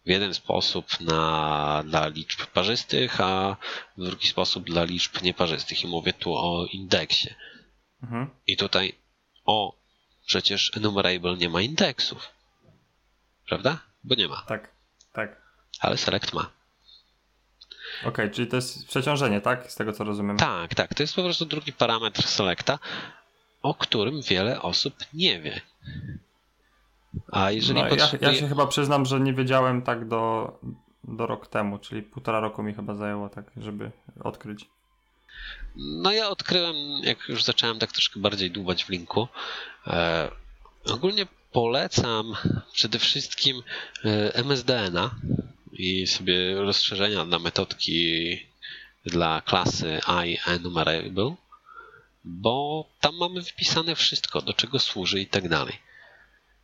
w 0.09 0.11
jeden 0.11 0.35
sposób 0.35 1.01
na, 1.01 1.83
dla 1.87 2.09
liczb 2.09 2.47
parzystych, 2.47 3.21
a 3.21 3.57
w 3.97 4.05
drugi 4.05 4.29
sposób 4.29 4.65
dla 4.65 4.85
liczb 4.85 5.23
nieparzystych. 5.23 5.85
I 5.85 5.87
mówię 5.87 6.13
tu 6.13 6.35
o 6.35 6.67
indeksie. 6.73 7.35
Mhm. 8.03 8.31
I 8.47 8.57
tutaj, 8.57 8.95
o, 9.45 9.77
przecież 10.27 10.73
enumerable 10.77 11.37
nie 11.37 11.49
ma 11.49 11.61
indeksów. 11.61 12.29
Prawda? 13.49 13.79
Bo 14.05 14.15
nie 14.15 14.29
ma. 14.29 14.43
Tak, 14.43 14.71
tak. 15.13 15.43
Ale 15.81 15.97
select 15.97 16.33
ma. 16.33 16.51
Okej, 18.01 18.09
okay, 18.09 18.31
czyli 18.31 18.49
to 18.49 18.57
jest 18.57 18.87
przeciążenie, 18.87 19.41
tak? 19.41 19.73
Z 19.73 19.75
tego 19.75 19.93
co 19.93 20.05
rozumiem. 20.05 20.37
Tak, 20.37 20.75
tak. 20.75 20.95
To 20.95 21.03
jest 21.03 21.15
po 21.15 21.23
prostu 21.23 21.47
drugi 21.47 21.73
parametr 21.73 22.23
selecta, 22.23 22.79
o 23.63 23.75
którym 23.75 24.23
wiele 24.23 24.63
osób 24.63 24.95
nie 25.13 25.41
wie. 25.41 25.61
A 27.33 27.51
jeżeli 27.51 27.81
no, 27.81 27.89
ja, 27.89 28.09
ja, 28.21 28.35
się 28.35 28.49
chyba 28.49 28.67
przyznam, 28.67 29.07
że 29.07 29.21
nie 29.21 29.35
wiedziałem 29.35 29.83
tak 29.83 30.09
do, 30.09 30.53
do 31.05 31.27
rok 31.27 31.47
temu, 31.47 31.79
czyli 31.79 32.03
półtora 32.03 32.41
roku 32.41 32.63
mi 32.63 32.75
chyba 32.75 32.95
zajęło 32.95 33.29
tak, 33.29 33.51
żeby 33.57 33.91
odkryć. 34.25 34.67
No 35.77 36.13
ja 36.13 36.29
odkryłem, 36.29 36.77
jak 37.03 37.29
już 37.29 37.45
zacząłem 37.45 37.79
tak 37.79 37.93
troszkę 37.93 38.21
bardziej 38.21 38.51
dłubać 38.51 38.85
w 38.85 38.89
linku. 38.89 39.29
E, 39.87 40.31
ogólnie 40.91 41.27
polecam 41.53 42.35
przede 42.73 42.99
wszystkim 42.99 43.63
e, 44.05 44.35
MSDN-a 44.35 45.11
i 45.73 46.07
sobie 46.07 46.55
rozszerzenia 46.55 47.25
dla 47.25 47.39
metodki 47.39 48.39
dla 49.07 49.41
klasy 49.41 50.01
IEnumerable, 50.25 51.35
bo 52.25 52.85
tam 53.01 53.17
mamy 53.17 53.43
wypisane 53.43 53.95
wszystko, 53.95 54.43
do 54.43 54.53
czego 54.55 54.79
służy 54.79 55.21
i 55.21 55.27
tak 55.27 55.49
dalej. 55.49 55.88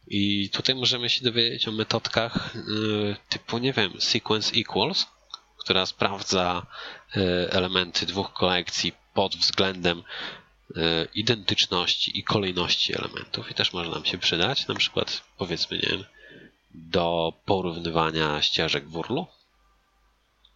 I 0.07 0.51
tutaj 0.51 0.75
możemy 0.75 1.11
się 1.11 1.25
dowiedzieć 1.25 1.69
o 1.69 1.73
metodkach 1.73 2.57
y, 2.57 3.17
typu, 3.29 3.59
nie 3.59 3.73
wiem, 3.73 3.93
sequence 3.99 4.53
equals, 4.57 5.07
która 5.59 5.87
sprawdza 5.87 6.67
y, 7.17 7.21
elementy 7.51 8.07
dwóch 8.07 8.33
kolekcji 8.33 8.93
pod 9.15 9.37
względem 9.37 9.99
y, 9.99 10.75
identyczności 11.15 12.19
i 12.19 12.25
kolejności 12.25 12.99
elementów 12.99 13.51
i 13.51 13.55
też 13.55 13.73
może 13.73 13.91
nam 13.91 14.05
się 14.05 14.19
przydać, 14.19 14.69
na 14.69 14.75
przykład 14.75 15.25
powiedzmy, 15.39 15.77
nie 15.77 15.89
wiem, 15.89 16.05
do 16.75 17.33
porównywania 17.45 18.43
ścieżek 18.43 18.89
w 18.89 18.97
urlu. 18.97 19.27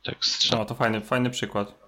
Tak 0.02 0.24
strzał. 0.24 0.58
No 0.58 0.64
to 0.64 0.74
fajny, 0.74 1.00
fajny 1.00 1.30
przykład 1.30 1.87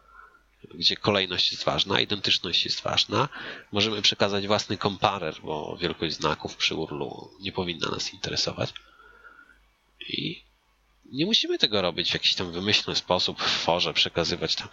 gdzie 0.74 0.96
kolejność 0.96 1.52
jest 1.52 1.64
ważna, 1.64 2.00
identyczność 2.00 2.64
jest 2.64 2.80
ważna. 2.80 3.28
Możemy 3.72 4.02
przekazać 4.02 4.46
własny 4.46 4.76
komparer, 4.76 5.34
bo 5.42 5.76
wielkość 5.80 6.14
znaków 6.14 6.56
przy 6.56 6.74
urlu 6.74 7.30
nie 7.40 7.52
powinna 7.52 7.90
nas 7.90 8.12
interesować. 8.12 8.72
I 10.08 10.44
nie 11.04 11.26
musimy 11.26 11.58
tego 11.58 11.82
robić 11.82 12.10
w 12.10 12.14
jakiś 12.14 12.34
tam 12.34 12.52
wymyślny 12.52 12.96
sposób 12.96 13.42
w 13.42 13.50
forze, 13.50 13.92
przekazywać 13.94 14.54
tam 14.54 14.68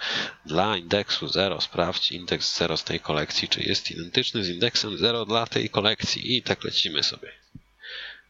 dla 0.45 0.77
indeksu 0.77 1.27
0 1.27 1.61
sprawdź 1.61 2.11
indeks 2.11 2.57
0 2.57 2.77
z 2.77 2.83
tej 2.83 2.99
kolekcji, 2.99 3.47
czy 3.47 3.63
jest 3.63 3.91
identyczny 3.91 4.43
z 4.43 4.49
indeksem 4.49 4.97
0 4.97 5.25
dla 5.25 5.47
tej 5.47 5.69
kolekcji 5.69 6.37
i 6.37 6.43
tak 6.43 6.63
lecimy 6.63 7.03
sobie. 7.03 7.31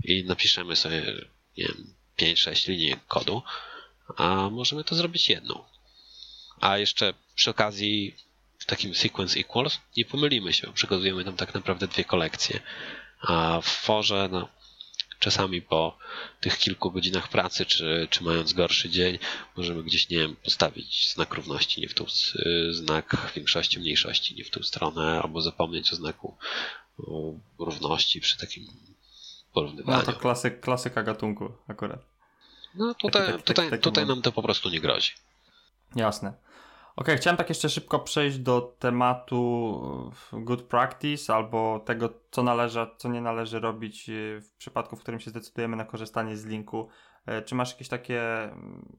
I 0.03 0.23
napiszemy 0.23 0.75
sobie, 0.75 1.27
nie 1.57 1.65
wiem, 1.65 1.93
5-6 2.19 2.69
linii 2.69 2.95
kodu, 3.07 3.41
a 4.17 4.49
możemy 4.49 4.83
to 4.83 4.95
zrobić 4.95 5.29
jedną. 5.29 5.63
A 6.61 6.77
jeszcze 6.77 7.13
przy 7.37 7.49
okazji 7.49 8.15
w 8.57 8.65
takim 8.65 8.95
sequence 8.95 9.39
equals 9.39 9.79
nie 9.97 10.05
pomylimy 10.05 10.53
się, 10.53 10.73
przekazujemy 10.73 11.25
tam 11.25 11.35
tak 11.35 11.53
naprawdę 11.53 11.87
dwie 11.87 12.03
kolekcje. 12.03 12.59
A 13.21 13.59
w 13.61 13.67
forze, 13.67 14.29
no, 14.31 14.49
czasami 15.19 15.61
po 15.61 15.97
tych 16.41 16.57
kilku 16.57 16.91
godzinach 16.91 17.27
pracy, 17.27 17.65
czy, 17.65 18.07
czy 18.09 18.23
mając 18.23 18.53
gorszy 18.53 18.89
dzień, 18.89 19.19
możemy 19.57 19.83
gdzieś, 19.83 20.09
nie 20.09 20.17
wiem, 20.17 20.35
postawić 20.35 21.13
znak 21.13 21.33
równości, 21.33 21.81
nie 21.81 21.89
w 21.89 21.93
tą, 21.93 22.05
znak 22.69 23.31
większości, 23.35 23.79
mniejszości, 23.79 24.35
nie 24.35 24.43
w 24.43 24.49
tą 24.49 24.63
stronę, 24.63 25.21
albo 25.23 25.41
zapomnieć 25.41 25.93
o 25.93 25.95
znaku 25.95 26.37
równości 27.59 28.21
przy 28.21 28.37
takim 28.37 28.67
porównywaniu. 29.53 29.97
No 29.97 30.13
to 30.13 30.19
klasyk, 30.19 30.59
klasyka 30.59 31.03
gatunku 31.03 31.51
akurat. 31.67 31.99
No 32.75 32.93
tutaj, 32.93 33.21
taki, 33.21 33.31
taki, 33.31 33.43
tutaj, 33.43 33.69
taki, 33.69 33.83
tutaj 33.83 34.05
nam 34.05 34.21
to 34.21 34.31
po 34.31 34.41
prostu 34.41 34.69
nie 34.69 34.79
grozi. 34.79 35.11
Jasne. 35.95 36.46
Ok, 36.97 37.07
chciałem 37.17 37.37
tak 37.37 37.49
jeszcze 37.49 37.69
szybko 37.69 37.99
przejść 37.99 38.37
do 38.37 38.75
tematu 38.79 40.11
good 40.33 40.61
practice 40.61 41.33
albo 41.33 41.79
tego, 41.79 42.09
co 42.31 42.43
należy, 42.43 42.87
co 42.97 43.09
nie 43.09 43.21
należy 43.21 43.59
robić 43.59 44.09
e, 44.09 44.13
w 44.41 44.51
przypadku, 44.57 44.95
w 44.95 44.99
którym 44.99 45.19
się 45.19 45.29
zdecydujemy 45.29 45.75
na 45.75 45.85
korzystanie 45.85 46.37
z 46.37 46.45
linku. 46.45 46.89
E, 47.25 47.41
czy 47.41 47.55
masz 47.55 47.71
jakieś 47.71 47.87
takie 47.87 48.43
mm, 48.43 48.97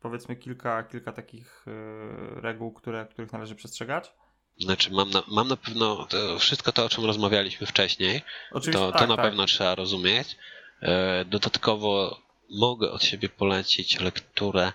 powiedzmy 0.00 0.36
kilka, 0.36 0.82
kilka 0.82 1.12
takich 1.12 1.64
y, 1.68 2.40
reguł, 2.40 2.72
które, 2.72 3.06
których 3.06 3.32
należy 3.32 3.54
przestrzegać? 3.54 4.12
Znaczy, 4.60 4.90
mam 4.92 5.10
na, 5.10 5.22
mam 5.28 5.48
na 5.48 5.56
pewno 5.56 6.06
to 6.06 6.38
wszystko 6.38 6.72
to, 6.72 6.84
o 6.84 6.88
czym 6.88 7.04
rozmawialiśmy 7.04 7.66
wcześniej, 7.66 8.22
Oczywiście, 8.52 8.86
to, 8.86 8.92
to 8.92 8.98
tak, 8.98 9.08
na 9.08 9.16
tak. 9.16 9.24
pewno 9.24 9.46
trzeba 9.46 9.74
rozumieć. 9.74 10.36
E, 10.82 11.24
dodatkowo 11.24 12.18
mogę 12.50 12.90
od 12.90 13.04
siebie 13.04 13.28
polecić 13.28 14.00
lekturę. 14.00 14.72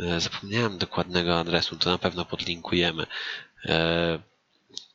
E, 0.00 0.20
zapomniałem 0.20 0.78
dokładnego 0.78 1.38
adresu, 1.38 1.76
to 1.76 1.90
na 1.90 1.98
pewno 1.98 2.24
podlinkujemy. 2.24 3.06
E, 3.64 4.18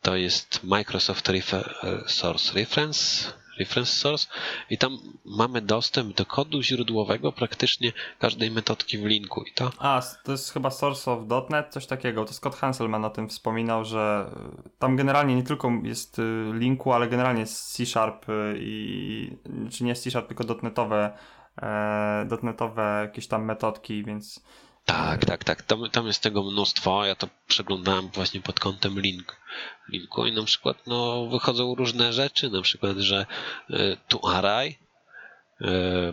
to 0.02 0.16
jest 0.16 0.64
Microsoft 0.64 1.30
Source 2.08 2.54
Reference, 2.54 3.32
reference 3.60 3.91
source 3.91 4.28
i 4.70 4.78
tam 4.78 4.97
mamy 5.26 5.62
dostęp 5.62 6.16
do 6.16 6.26
kodu 6.26 6.62
źródłowego 6.62 7.32
praktycznie 7.32 7.91
każdej 8.20 8.52
metodki 8.52 8.97
w 8.97 9.06
linku. 9.06 9.43
I 9.43 9.54
to... 9.54 9.72
A, 9.80 10.02
to 10.24 10.32
jest 10.32 10.54
chyba 10.54 10.72
source 10.72 11.12
of 11.12 11.49
.NET, 11.49 11.68
coś 11.70 11.86
takiego. 11.86 12.26
To 12.26 12.34
Scott 12.34 12.56
Hanselman 12.56 13.06
o 13.06 13.10
tym 13.10 13.30
wspominał, 13.30 13.86
że 13.86 14.32
tam 14.80 14.95
generalnie 14.95 15.36
nie 15.36 15.43
tylko 15.43 15.72
jest 15.84 16.22
linku, 16.54 16.93
ale 16.93 17.08
generalnie 17.08 17.41
jest 17.41 17.74
C 17.74 17.86
Sharp 17.86 18.30
y, 18.30 18.56
i 18.60 19.38
czy 19.72 19.84
nie 19.84 19.95
C 19.95 20.12
Sharp, 20.12 20.28
tylko 20.28 20.43
.NETowe, 20.64 21.18
e, 21.62 22.28
.NETowe 22.43 22.99
jakieś 23.02 23.28
tam 23.28 23.45
metodki, 23.45 24.04
więc 24.04 24.43
tak, 24.86 25.25
tak, 25.25 25.43
tak. 25.43 25.61
Tam, 25.61 25.89
tam 25.89 26.07
jest 26.07 26.23
tego 26.23 26.43
mnóstwo. 26.43 27.05
Ja 27.05 27.15
to 27.15 27.27
przeglądałem 27.47 28.07
właśnie 28.07 28.41
pod 28.41 28.59
kątem 28.59 28.99
link, 28.99 29.38
linku 29.89 30.25
i 30.25 30.32
na 30.32 30.43
przykład 30.43 30.88
no, 30.88 31.27
wychodzą 31.27 31.75
różne 31.75 32.13
rzeczy, 32.13 32.49
na 32.49 32.61
przykład, 32.61 32.97
że 32.97 33.25
y, 33.69 33.97
toArray, 34.07 34.69
y, 35.61 35.65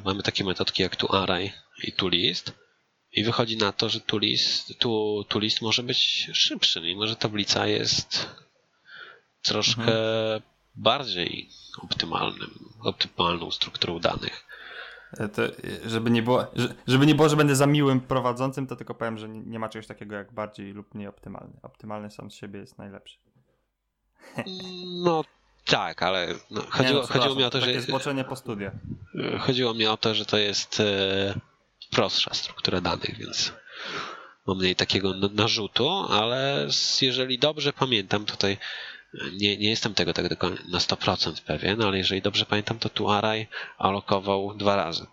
mamy 0.04 0.22
takie 0.22 0.44
metodki 0.44 0.82
jak 0.82 0.96
toArray 0.96 1.52
i 1.84 1.92
toList 1.92 2.52
i 3.12 3.24
wychodzi 3.24 3.56
na 3.56 3.72
to, 3.72 3.88
że 3.88 4.00
toList, 4.00 4.78
tu, 4.78 5.24
toList 5.28 5.62
może 5.62 5.82
być 5.82 6.30
szybszy, 6.32 6.80
mimo 6.80 7.06
że 7.06 7.16
tablica 7.16 7.66
jest 7.66 8.28
troszkę 9.42 9.82
mhm. 9.82 10.42
bardziej 10.74 11.50
optymalnym, 11.82 12.50
optymalną 12.80 13.50
strukturą 13.50 14.00
danych. 14.00 14.47
E, 15.12 15.28
to, 15.28 15.44
e, 15.44 15.50
żeby, 15.86 16.10
nie 16.10 16.22
było, 16.22 16.46
żeby 16.86 17.06
nie 17.06 17.14
było, 17.14 17.28
że 17.28 17.36
będę 17.36 17.56
za 17.56 17.66
miłym 17.66 18.00
prowadzącym, 18.00 18.66
to 18.66 18.76
tylko 18.76 18.94
powiem, 18.94 19.18
że 19.18 19.28
nie 19.28 19.58
ma 19.58 19.68
czegoś 19.68 19.86
takiego 19.86 20.14
jak 20.14 20.32
bardziej 20.32 20.72
lub 20.72 20.94
mniej 20.94 21.08
optymalny. 21.08 21.60
Optymalny 21.62 22.10
sam 22.10 22.30
z 22.30 22.34
siebie 22.34 22.60
jest 22.60 22.78
najlepszy. 22.78 23.18
No 25.04 25.24
tak, 25.64 26.02
ale 26.02 26.34
no, 26.50 26.62
chodziło, 26.70 27.00
no, 27.00 27.06
chodziło 27.06 27.34
mi 27.34 27.44
o 27.44 27.50
to, 27.50 27.60
że. 27.60 27.80
zboczenie 27.80 28.24
po 28.24 28.36
studiach. 28.36 28.72
E, 29.34 29.38
chodziło 29.38 29.74
mi 29.74 29.86
o 29.86 29.96
to, 29.96 30.14
że 30.14 30.26
to 30.26 30.38
jest 30.38 30.80
e, 30.80 31.34
prostsza 31.90 32.34
struktura 32.34 32.80
danych, 32.80 33.16
więc 33.18 33.52
mam 34.46 34.58
mniej 34.58 34.76
takiego 34.76 35.14
narzutu, 35.32 35.88
ale 36.10 36.68
jeżeli 37.00 37.38
dobrze 37.38 37.72
pamiętam, 37.72 38.24
tutaj 38.24 38.58
nie, 39.14 39.56
nie 39.56 39.70
jestem 39.70 39.94
tego 39.94 40.12
tak 40.12 40.42
na 40.68 40.78
100% 40.78 41.42
pewien, 41.42 41.82
ale 41.82 41.98
jeżeli 41.98 42.22
dobrze 42.22 42.46
pamiętam, 42.46 42.78
to 42.78 42.88
tu 42.88 43.06
alokował 43.78 44.54
dwa 44.54 44.76
razy. 44.76 45.06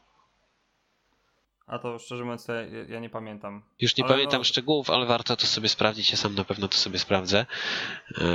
A 1.68 1.80
to 1.80 2.00
szczerze 2.00 2.24
mówiąc, 2.24 2.48
ja, 2.48 2.84
ja 2.90 3.00
nie 3.00 3.10
pamiętam. 3.10 3.64
Już 3.82 3.98
nie 3.98 4.04
ale 4.04 4.14
pamiętam 4.14 4.40
no... 4.40 4.44
szczegółów, 4.44 4.90
ale 4.90 5.06
warto 5.06 5.36
to 5.36 5.46
sobie 5.46 5.70
sprawdzić. 5.70 6.12
Ja 6.12 6.18
sam 6.18 6.36
na 6.36 6.44
pewno 6.44 6.68
to 6.68 6.78
sobie 6.78 7.00
sprawdzę. 7.00 7.46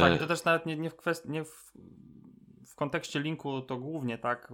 Tak, 0.01 0.15
i 0.15 0.19
to 0.19 0.27
też 0.27 0.45
nawet 0.45 0.67
nie, 0.67 0.77
nie 0.77 0.91
w 0.91 0.97
kwestii, 0.97 1.31
nie 1.31 1.45
w 1.45 1.73
kontekście 2.81 3.21
linku 3.21 3.61
to 3.61 3.77
głównie 3.77 4.19
tak, 4.19 4.53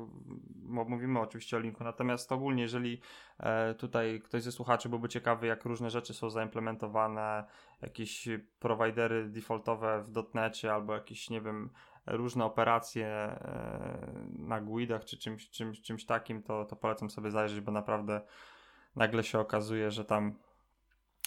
mówimy 0.65 1.21
oczywiście 1.21 1.57
o 1.57 1.61
linku, 1.61 1.85
natomiast 1.85 2.33
ogólnie 2.33 2.63
jeżeli 2.63 3.01
e, 3.39 3.75
tutaj 3.75 4.21
ktoś 4.25 4.43
ze 4.43 4.53
słuchaczy 4.53 4.89
byłby 4.89 5.09
ciekawy, 5.09 5.47
jak 5.47 5.65
różne 5.65 5.91
rzeczy 5.91 6.15
są 6.15 6.31
zaimplementowane, 6.31 7.45
jakieś 7.83 8.29
prowajdery 8.61 9.29
defaultowe 9.29 10.05
w 10.09 10.35
.NETie 10.35 10.75
albo 10.75 10.95
jakieś, 10.95 11.31
nie 11.31 11.41
wiem, 11.41 11.71
różne 12.07 12.45
operacje 12.45 13.07
e, 13.07 14.13
na 14.39 14.61
GUIDach 14.61 15.05
czy 15.05 15.19
czymś, 15.19 15.51
czymś, 15.51 15.81
czymś 15.81 16.07
takim, 16.07 16.43
to, 16.43 16.65
to 16.65 16.77
polecam 16.77 17.11
sobie 17.11 17.31
zajrzeć, 17.31 17.61
bo 17.61 17.73
naprawdę 17.73 18.21
nagle 18.97 19.25
się 19.25 19.39
okazuje, 19.39 19.91
że 19.91 20.05
tam 20.05 20.35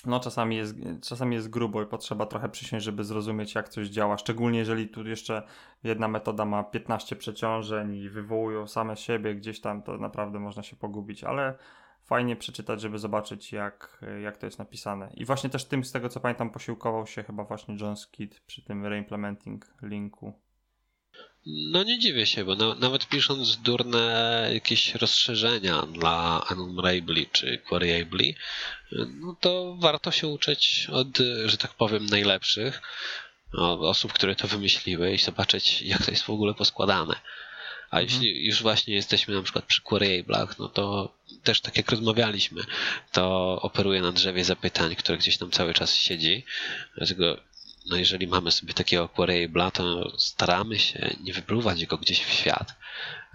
no 0.05 0.19
czasami 0.19 0.55
jest, 0.55 0.75
czasami 1.01 1.35
jest 1.35 1.49
grubo 1.49 1.81
i 1.81 1.85
potrzeba 1.85 2.25
trochę 2.25 2.49
przysiąść, 2.49 2.85
żeby 2.85 3.03
zrozumieć 3.03 3.55
jak 3.55 3.69
coś 3.69 3.87
działa, 3.87 4.17
szczególnie 4.17 4.59
jeżeli 4.59 4.87
tu 4.87 5.07
jeszcze 5.07 5.43
jedna 5.83 6.07
metoda 6.07 6.45
ma 6.45 6.63
15 6.63 7.15
przeciążeń 7.15 7.95
i 7.95 8.09
wywołują 8.09 8.67
same 8.67 8.97
siebie 8.97 9.35
gdzieś 9.35 9.61
tam, 9.61 9.81
to 9.83 9.97
naprawdę 9.97 10.39
można 10.39 10.63
się 10.63 10.75
pogubić, 10.75 11.23
ale 11.23 11.57
fajnie 12.03 12.35
przeczytać, 12.35 12.81
żeby 12.81 12.99
zobaczyć 12.99 13.53
jak, 13.53 14.01
jak 14.23 14.37
to 14.37 14.45
jest 14.45 14.59
napisane. 14.59 15.09
I 15.13 15.25
właśnie 15.25 15.49
też 15.49 15.65
tym, 15.65 15.83
z 15.83 15.91
tego 15.91 16.09
co 16.09 16.19
pamiętam, 16.19 16.49
posiłkował 16.49 17.07
się 17.07 17.23
chyba 17.23 17.43
właśnie 17.43 17.77
John 17.81 17.95
Skid 17.95 18.39
przy 18.39 18.63
tym 18.63 18.85
reimplementing 18.85 19.65
linku. 19.81 20.33
No 21.45 21.83
nie 21.83 21.99
dziwię 21.99 22.25
się, 22.25 22.45
bo 22.45 22.55
na, 22.55 22.75
nawet 22.75 23.07
pisząc 23.07 23.57
durne 23.57 24.49
jakieś 24.53 24.95
rozszerzenia 24.95 25.81
dla 25.81 26.45
Unravelly 26.51 27.25
czy 27.31 27.57
Queryably, 27.57 28.33
no 28.91 29.35
to 29.39 29.75
warto 29.79 30.11
się 30.11 30.27
uczyć 30.27 30.87
od, 30.91 31.07
że 31.45 31.57
tak 31.57 31.73
powiem, 31.73 32.05
najlepszych 32.05 32.81
osób, 33.79 34.13
które 34.13 34.35
to 34.35 34.47
wymyśliły 34.47 35.13
i 35.13 35.17
zobaczyć, 35.17 35.81
jak 35.81 36.05
to 36.05 36.11
jest 36.11 36.23
w 36.23 36.29
ogóle 36.29 36.53
poskładane. 36.53 37.15
A 37.91 37.99
mhm. 37.99 38.03
jeśli 38.03 38.45
już 38.45 38.61
właśnie 38.61 38.95
jesteśmy 38.95 39.35
na 39.35 39.41
przykład 39.41 39.65
przy 39.65 39.81
Queryablach, 39.81 40.59
no 40.59 40.67
to 40.67 41.13
też 41.43 41.61
tak 41.61 41.77
jak 41.77 41.91
rozmawialiśmy, 41.91 42.63
to 43.11 43.55
operuje 43.61 44.01
na 44.01 44.11
drzewie 44.11 44.45
zapytań, 44.45 44.95
które 44.95 45.17
gdzieś 45.17 45.37
tam 45.37 45.51
cały 45.51 45.73
czas 45.73 45.95
siedzi. 45.95 46.45
Dlatego 46.97 47.37
no 47.85 47.97
jeżeli 47.97 48.27
mamy 48.27 48.51
sobie 48.51 48.73
takiego 48.73 49.07
Queryable'a, 49.07 49.71
to 49.71 50.11
staramy 50.17 50.79
się 50.79 51.15
nie 51.23 51.33
wypluwać 51.33 51.85
go 51.85 51.97
gdzieś 51.97 52.23
w 52.23 52.33
świat, 52.33 52.75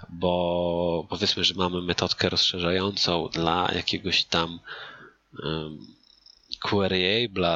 bo 0.09 1.07
powiedzmy, 1.11 1.45
że 1.45 1.55
mamy 1.55 1.83
metodkę 1.83 2.29
rozszerzającą 2.29 3.29
dla 3.29 3.71
jakiegoś 3.75 4.25
tam 4.25 4.61
um, 5.43 5.95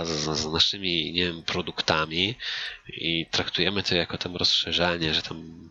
z, 0.05 0.39
z, 0.39 0.47
naszymi, 0.47 1.13
nie 1.13 1.25
wiem, 1.25 1.43
produktami 1.43 2.35
i 2.89 3.27
traktujemy 3.31 3.83
to 3.83 3.95
jako 3.95 4.19
tam 4.19 4.37
rozszerzenie, 4.37 5.15
że 5.15 5.23
tam 5.23 5.71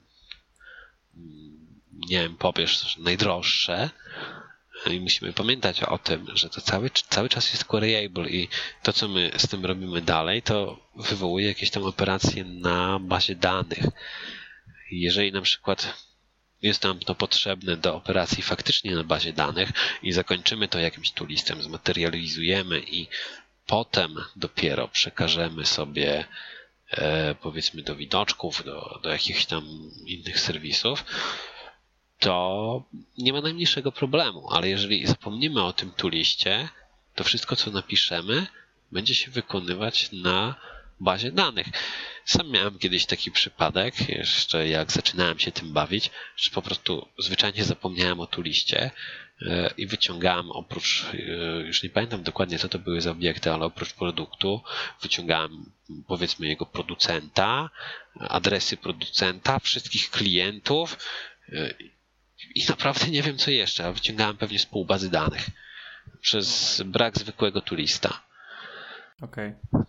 nie 2.09 2.21
wiem, 2.21 2.35
powiesz 2.35 2.97
najdroższe, 2.97 3.89
i 4.89 4.99
musimy 4.99 5.33
pamiętać 5.33 5.83
o 5.83 5.97
tym, 5.97 6.27
że 6.33 6.49
to 6.49 6.61
cały, 6.61 6.89
cały 6.89 7.29
czas 7.29 7.51
jest 7.51 7.65
queryable 7.65 8.29
i 8.29 8.47
to, 8.83 8.93
co 8.93 9.07
my 9.07 9.31
z 9.37 9.47
tym 9.47 9.65
robimy 9.65 10.01
dalej, 10.01 10.41
to 10.41 10.79
wywołuje 10.95 11.47
jakieś 11.47 11.69
tam 11.69 11.83
operacje 11.83 12.43
na 12.43 12.99
bazie 12.99 13.35
danych. 13.35 13.85
Jeżeli 14.91 15.31
na 15.31 15.41
przykład 15.41 16.07
jest 16.61 16.83
nam 16.83 16.99
to 16.99 17.15
potrzebne 17.15 17.77
do 17.77 17.95
operacji 17.95 18.43
faktycznie 18.43 18.95
na 18.95 19.03
bazie 19.03 19.33
danych 19.33 19.69
i 20.03 20.11
zakończymy 20.11 20.67
to 20.67 20.79
jakimś 20.79 21.11
tu 21.11 21.25
listem, 21.25 21.63
zmaterializujemy 21.63 22.79
i 22.79 23.07
potem 23.65 24.15
dopiero 24.35 24.87
przekażemy 24.87 25.65
sobie 25.65 26.25
e, 26.91 27.35
powiedzmy 27.35 27.81
do 27.81 27.95
widoczków, 27.95 28.63
do, 28.65 28.99
do 29.03 29.09
jakichś 29.09 29.45
tam 29.45 29.91
innych 30.05 30.39
serwisów, 30.39 31.05
to 32.19 32.83
nie 33.17 33.33
ma 33.33 33.41
najmniejszego 33.41 33.91
problemu, 33.91 34.49
ale 34.49 34.69
jeżeli 34.69 35.07
zapomnimy 35.07 35.63
o 35.63 35.73
tym 35.73 35.91
tu 35.91 36.09
liście, 36.09 36.69
to 37.15 37.23
wszystko, 37.23 37.55
co 37.55 37.71
napiszemy, 37.71 38.47
będzie 38.91 39.15
się 39.15 39.31
wykonywać 39.31 40.11
na 40.11 40.55
bazie 40.99 41.31
danych. 41.31 41.67
Sam 42.25 42.51
miałem 42.51 42.79
kiedyś 42.79 43.05
taki 43.05 43.31
przypadek, 43.31 44.09
jeszcze 44.09 44.67
jak 44.67 44.91
zaczynałem 44.91 45.39
się 45.39 45.51
tym 45.51 45.73
bawić, 45.73 46.11
że 46.37 46.51
po 46.51 46.61
prostu 46.61 47.07
zwyczajnie 47.19 47.63
zapomniałem 47.63 48.19
o 48.19 48.27
tu 48.27 48.41
liście 48.41 48.91
e, 49.41 49.73
i 49.77 49.87
wyciągałem 49.87 50.51
oprócz, 50.51 51.05
e, 51.13 51.17
już 51.61 51.83
nie 51.83 51.89
pamiętam 51.89 52.23
dokładnie 52.23 52.59
co 52.59 52.69
to 52.69 52.79
były 52.79 53.01
za 53.01 53.11
obiekty, 53.11 53.51
ale 53.51 53.65
oprócz 53.65 53.93
produktu 53.93 54.61
wyciągałem 55.01 55.71
powiedzmy 56.07 56.47
jego 56.47 56.65
producenta, 56.65 57.69
adresy 58.19 58.77
producenta, 58.77 59.59
wszystkich 59.59 60.09
klientów 60.09 60.97
e, 61.49 61.73
i 62.55 62.65
naprawdę 62.69 63.07
nie 63.07 63.23
wiem 63.23 63.37
co 63.37 63.51
jeszcze, 63.51 63.85
a 63.85 63.91
wyciągałem 63.91 64.37
pewnie 64.37 64.59
z 64.59 64.65
pół 64.65 64.85
bazy 64.85 65.09
danych 65.09 65.49
przez 66.21 66.81
brak 66.85 67.17
zwykłego 67.17 67.61
tulista. 67.61 68.23
Okej. 69.21 69.53
Okay. 69.71 69.85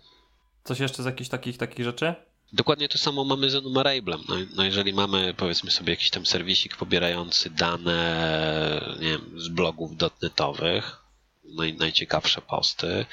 Coś 0.65 0.81
jeszcze 0.81 1.03
z 1.03 1.07
jakichś 1.07 1.31
takich, 1.31 1.59
takich 1.59 1.85
rzeczy? 1.85 2.15
Dokładnie 2.53 2.89
to 2.89 2.99
samo 2.99 3.25
mamy 3.25 3.51
z 3.51 3.55
enumerable. 3.55 4.19
No, 4.29 4.37
no 4.57 4.65
jeżeli 4.65 4.93
mamy 4.93 5.35
powiedzmy 5.35 5.71
sobie 5.71 5.93
jakiś 5.93 6.11
tam 6.11 6.27
serwisik 6.27 6.77
pobierający 6.77 7.51
dane 7.51 8.97
nie 9.01 9.09
wiem, 9.09 9.41
z 9.41 9.49
blogów 9.49 9.97
dotnetowych, 9.97 10.97
naj, 11.45 11.75
najciekawsze 11.75 12.41
posty, 12.41 13.07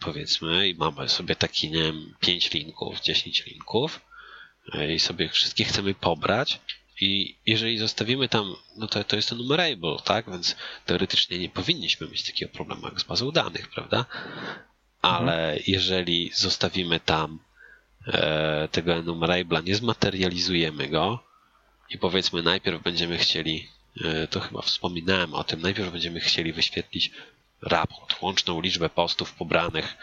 powiedzmy, 0.00 0.68
i 0.68 0.74
mamy 0.74 1.08
sobie 1.08 1.36
taki, 1.36 1.70
nie 1.70 1.82
wiem, 1.82 2.14
5 2.20 2.52
linków, 2.52 3.00
10 3.00 3.46
linków 3.46 4.00
i 4.94 4.98
sobie 4.98 5.28
wszystkie 5.28 5.64
chcemy 5.64 5.94
pobrać, 5.94 6.60
I 7.00 7.36
jeżeli 7.46 7.78
zostawimy 7.78 8.28
tam, 8.28 8.56
no 8.76 8.86
to, 8.86 9.04
to 9.04 9.16
jest 9.16 9.28
to 9.28 9.34
numerable, 9.34 9.96
tak? 10.04 10.30
Więc 10.30 10.56
teoretycznie 10.86 11.38
nie 11.38 11.48
powinniśmy 11.48 12.08
mieć 12.08 12.26
takiego 12.26 12.52
problemu 12.52 12.86
jak 12.86 13.00
z 13.00 13.04
bazą 13.04 13.30
danych, 13.30 13.68
prawda? 13.68 14.04
Ale 15.02 15.44
mhm. 15.44 15.62
jeżeli 15.66 16.30
zostawimy 16.34 17.00
tam 17.00 17.38
e, 18.06 18.68
tego 18.72 18.92
enumerable'a, 18.92 19.64
nie 19.64 19.74
zmaterializujemy 19.74 20.88
go 20.88 21.18
i 21.90 21.98
powiedzmy 21.98 22.42
najpierw 22.42 22.82
będziemy 22.82 23.18
chcieli, 23.18 23.68
e, 24.04 24.26
to 24.26 24.40
chyba 24.40 24.62
wspominałem 24.62 25.34
o 25.34 25.44
tym, 25.44 25.62
najpierw 25.62 25.92
będziemy 25.92 26.20
chcieli 26.20 26.52
wyświetlić 26.52 27.10
raport, 27.62 28.22
łączną 28.22 28.60
liczbę 28.60 28.90
postów 28.90 29.32
pobranych 29.34 29.96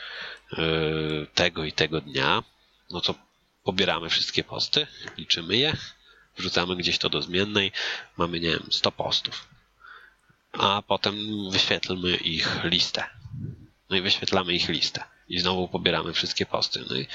e, 0.54 0.58
tego 1.34 1.64
i 1.64 1.72
tego 1.72 2.02
dnia, 2.02 2.44
no 2.92 3.02
to 3.02 3.16
pobieramy 3.64 4.10
wszystkie 4.10 4.44
posty, 4.44 4.88
liczymy 5.18 5.58
je, 5.58 5.78
wrzucamy 6.38 6.76
gdzieś 6.76 6.98
to 6.98 7.10
do 7.10 7.22
zmiennej, 7.22 7.72
mamy, 8.18 8.40
nie 8.40 8.50
wiem, 8.50 8.68
100 8.72 8.92
postów. 8.92 9.48
A 10.52 10.82
potem 10.88 11.16
wyświetlmy 11.52 12.16
ich 12.16 12.64
listę. 12.64 13.04
No 13.90 13.96
i 13.96 14.02
wyświetlamy 14.02 14.54
ich 14.54 14.70
listę. 14.70 15.04
I 15.30 15.40
znowu 15.40 15.68
pobieramy 15.68 16.14
wszystkie 16.14 16.46
posty. 16.46 16.86
No 16.90 16.96
i 16.96 17.08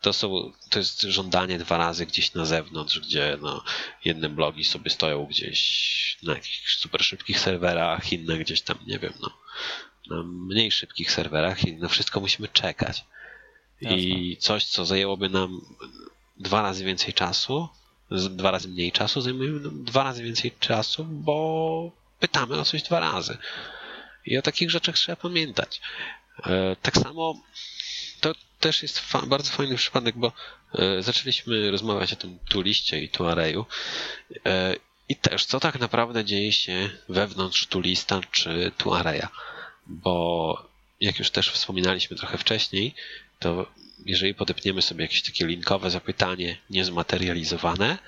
to, 0.00 0.12
są, 0.12 0.52
to 0.70 0.78
jest 0.78 1.02
żądanie 1.02 1.58
dwa 1.58 1.76
razy 1.76 2.06
gdzieś 2.06 2.34
na 2.34 2.44
zewnątrz, 2.44 3.00
gdzie 3.00 3.38
no, 3.42 3.64
jedne 4.04 4.28
blogi 4.28 4.64
sobie 4.64 4.90
stoją 4.90 5.26
gdzieś 5.26 6.18
na 6.22 6.34
jakichś 6.34 6.76
super 6.76 7.04
szybkich 7.04 7.40
serwerach, 7.40 8.12
inne 8.12 8.38
gdzieś 8.38 8.62
tam, 8.62 8.78
nie 8.86 8.98
wiem, 8.98 9.12
no, 9.20 9.30
na 10.10 10.22
mniej 10.22 10.72
szybkich 10.72 11.12
serwerach 11.12 11.64
i 11.64 11.72
na 11.72 11.88
wszystko 11.88 12.20
musimy 12.20 12.48
czekać. 12.48 13.04
Jasne. 13.80 13.98
I 13.98 14.36
coś, 14.36 14.64
co 14.64 14.84
zajęłoby 14.84 15.28
nam 15.28 15.60
dwa 16.36 16.62
razy 16.62 16.84
więcej 16.84 17.14
czasu, 17.14 17.68
dwa 18.10 18.50
razy 18.50 18.68
mniej 18.68 18.92
czasu, 18.92 19.20
zajmuje 19.20 19.50
dwa 19.72 20.02
razy 20.02 20.22
więcej 20.22 20.52
czasu, 20.60 21.04
bo 21.04 21.90
pytamy 22.20 22.60
o 22.60 22.64
coś 22.64 22.82
dwa 22.82 23.00
razy. 23.00 23.38
I 24.26 24.38
o 24.38 24.42
takich 24.42 24.70
rzeczach 24.70 24.94
trzeba 24.94 25.16
pamiętać. 25.16 25.80
E, 26.46 26.76
tak 26.82 26.96
samo 26.96 27.40
to 28.20 28.34
też 28.60 28.82
jest 28.82 28.98
fa 28.98 29.22
bardzo 29.26 29.52
fajny 29.52 29.76
przypadek, 29.76 30.16
bo 30.16 30.32
e, 30.74 31.02
zaczęliśmy 31.02 31.70
rozmawiać 31.70 32.12
o 32.12 32.16
tym 32.16 32.38
tu 32.48 32.60
liście 32.60 33.00
i 33.00 33.08
tu 33.08 33.26
arrayu. 33.26 33.66
E, 34.46 34.76
I 35.08 35.16
też, 35.16 35.44
co 35.44 35.60
tak 35.60 35.80
naprawdę 35.80 36.24
dzieje 36.24 36.52
się 36.52 36.90
wewnątrz 37.08 37.66
tu 37.66 37.80
lista 37.80 38.20
czy 38.30 38.72
tu 38.78 38.94
arraya. 38.94 39.28
Bo 39.86 40.68
jak 41.00 41.18
już 41.18 41.30
też 41.30 41.50
wspominaliśmy 41.50 42.16
trochę 42.16 42.38
wcześniej, 42.38 42.94
to 43.38 43.66
jeżeli 44.04 44.34
podepniemy 44.34 44.82
sobie 44.82 45.04
jakieś 45.04 45.22
takie 45.22 45.46
linkowe 45.46 45.90
zapytanie 45.90 46.58
niezmaterializowane 46.70 47.98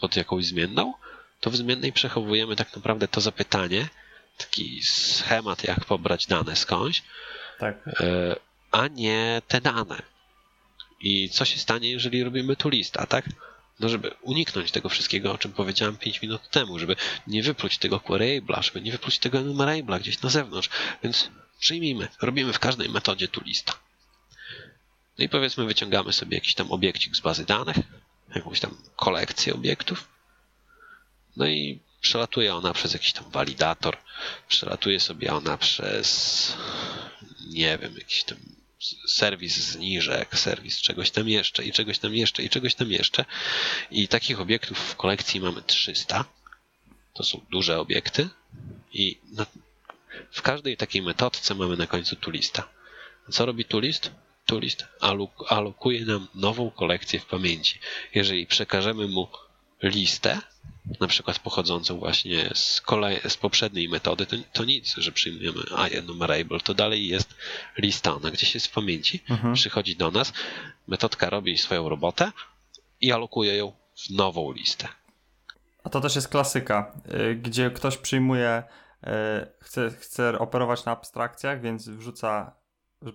pod 0.00 0.16
jakąś 0.16 0.44
zmienną, 0.44 0.94
to 1.40 1.50
w 1.50 1.56
zmiennej 1.56 1.92
przechowujemy 1.92 2.56
tak 2.56 2.76
naprawdę 2.76 3.08
to 3.08 3.20
zapytanie, 3.20 3.88
taki 4.38 4.82
schemat, 4.82 5.64
jak 5.64 5.84
pobrać 5.84 6.26
dane 6.26 6.56
skądś, 6.56 7.02
tak. 7.58 7.88
E, 8.00 8.36
a 8.70 8.88
nie 8.88 9.42
te 9.48 9.60
dane. 9.60 10.02
I 11.00 11.28
co 11.30 11.44
się 11.44 11.58
stanie, 11.58 11.90
jeżeli 11.90 12.24
robimy 12.24 12.56
tu 12.56 12.68
lista, 12.68 13.06
tak? 13.06 13.24
No, 13.80 13.88
żeby 13.88 14.10
uniknąć 14.22 14.70
tego 14.70 14.88
wszystkiego, 14.88 15.32
o 15.32 15.38
czym 15.38 15.52
powiedziałem 15.52 15.96
5 15.96 16.22
minut 16.22 16.50
temu, 16.50 16.78
żeby 16.78 16.96
nie 17.26 17.42
wypluć 17.42 17.78
tego 17.78 17.96
queryable'a, 17.96 18.62
żeby 18.62 18.80
nie 18.80 18.92
wypluć 18.92 19.18
tego 19.18 19.38
enumerable'a 19.38 20.00
gdzieś 20.00 20.22
na 20.22 20.28
zewnątrz. 20.28 20.70
Więc 21.02 21.30
przyjmijmy, 21.58 22.08
robimy 22.22 22.52
w 22.52 22.58
każdej 22.58 22.88
metodzie 22.88 23.28
tu 23.28 23.40
lista. 23.44 23.72
No 25.18 25.24
i 25.24 25.28
powiedzmy, 25.28 25.64
wyciągamy 25.64 26.12
sobie 26.12 26.36
jakiś 26.36 26.54
tam 26.54 26.72
obiekcik 26.72 27.16
z 27.16 27.20
bazy 27.20 27.44
danych, 27.44 27.76
jakąś 28.34 28.60
tam 28.60 28.76
kolekcję 28.96 29.54
obiektów. 29.54 30.08
No 31.36 31.46
i 31.46 31.80
przelatuje 32.00 32.54
ona 32.54 32.72
przez 32.72 32.92
jakiś 32.92 33.12
tam 33.12 33.30
walidator, 33.30 33.96
przelatuje 34.48 35.00
sobie 35.00 35.32
ona 35.32 35.58
przez, 35.58 36.56
nie 37.50 37.78
wiem, 37.78 37.94
jakiś 37.98 38.24
tam 38.24 38.38
serwis 39.08 39.56
zniżek, 39.56 40.38
serwis 40.38 40.80
czegoś 40.80 41.10
tam 41.10 41.28
jeszcze 41.28 41.64
i 41.64 41.72
czegoś 41.72 41.98
tam 41.98 42.14
jeszcze 42.14 42.42
i 42.42 42.50
czegoś 42.50 42.74
tam 42.74 42.90
jeszcze. 42.90 43.24
I 43.90 44.08
takich 44.08 44.40
obiektów 44.40 44.78
w 44.78 44.96
kolekcji 44.96 45.40
mamy 45.40 45.62
300. 45.62 46.24
To 47.14 47.24
są 47.24 47.40
duże 47.50 47.80
obiekty 47.80 48.28
i 48.92 49.18
na, 49.32 49.46
w 50.30 50.42
każdej 50.42 50.76
takiej 50.76 51.02
metodce 51.02 51.54
mamy 51.54 51.76
na 51.76 51.86
końcu 51.86 52.16
tu 52.16 52.30
lista. 52.30 52.68
Co 53.30 53.46
robi 53.46 53.64
tu 53.64 53.80
list? 53.80 54.10
Toolist 54.48 54.84
alokuje 55.48 56.04
nam 56.04 56.28
nową 56.34 56.70
kolekcję 56.70 57.20
w 57.20 57.26
pamięci. 57.26 57.78
Jeżeli 58.14 58.46
przekażemy 58.46 59.08
mu 59.08 59.28
listę, 59.82 60.38
na 61.00 61.06
przykład 61.06 61.38
pochodzącą 61.38 61.98
właśnie 61.98 62.50
z, 62.54 62.82
z 63.28 63.36
poprzedniej 63.36 63.88
metody, 63.88 64.26
to, 64.26 64.36
to 64.52 64.64
nic, 64.64 64.94
że 64.96 65.12
przyjmujemy 65.12 65.60
enumerable, 65.92 66.60
to 66.60 66.74
dalej 66.74 67.08
jest 67.08 67.34
lista, 67.78 68.14
ona 68.14 68.30
gdzieś 68.30 68.54
jest 68.54 68.66
w 68.66 68.70
pamięci, 68.72 69.22
mhm. 69.30 69.54
przychodzi 69.54 69.96
do 69.96 70.10
nas, 70.10 70.32
metodka 70.86 71.30
robi 71.30 71.58
swoją 71.58 71.88
robotę 71.88 72.32
i 73.00 73.12
alokuje 73.12 73.56
ją 73.56 73.72
w 74.06 74.10
nową 74.10 74.52
listę. 74.52 74.88
A 75.84 75.90
to 75.90 76.00
też 76.00 76.16
jest 76.16 76.28
klasyka, 76.28 76.92
y, 77.30 77.34
gdzie 77.34 77.70
ktoś 77.70 77.96
przyjmuje, 77.96 78.62
y, 79.02 79.08
chce, 79.60 79.90
chce 79.90 80.38
operować 80.38 80.84
na 80.84 80.92
abstrakcjach, 80.92 81.60
więc 81.60 81.88
wrzuca 81.88 82.57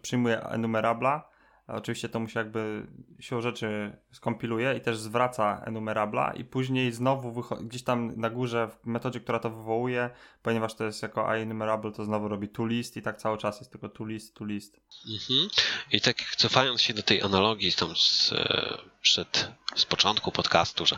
przyjmuje 0.01 0.43
enumerabla. 0.43 1.34
Oczywiście 1.67 2.09
to 2.09 2.19
musi 2.19 2.38
jakby 2.38 2.88
się 3.19 3.41
rzeczy 3.41 3.97
skompiluje 4.11 4.75
i 4.77 4.81
też 4.81 4.97
zwraca 4.97 5.61
enumerabla 5.65 6.34
i 6.34 6.45
później 6.45 6.91
znowu 6.91 7.43
gdzieś 7.61 7.84
tam 7.84 8.19
na 8.19 8.29
górze 8.29 8.67
w 8.67 8.86
metodzie, 8.86 9.19
która 9.19 9.39
to 9.39 9.49
wywołuje, 9.49 10.09
ponieważ 10.41 10.75
to 10.75 10.84
jest 10.84 11.01
jako 11.01 11.36
enumerable, 11.36 11.91
to 11.91 12.05
znowu 12.05 12.27
robi 12.27 12.49
toList 12.49 12.97
i 12.97 13.01
tak 13.01 13.17
cały 13.17 13.38
czas 13.38 13.59
jest 13.59 13.71
tylko 13.71 13.89
toList, 13.89 14.36
toList. 14.36 14.79
Mhm. 15.13 15.49
I 15.91 16.01
tak 16.01 16.17
cofając 16.38 16.81
się 16.81 16.93
do 16.93 17.03
tej 17.03 17.21
analogii 17.21 17.73
tam 17.73 17.95
z, 17.95 18.34
e, 18.34 18.77
przed, 19.01 19.51
z 19.75 19.86
początku 19.86 20.31
podcastu, 20.31 20.86
że 20.86 20.97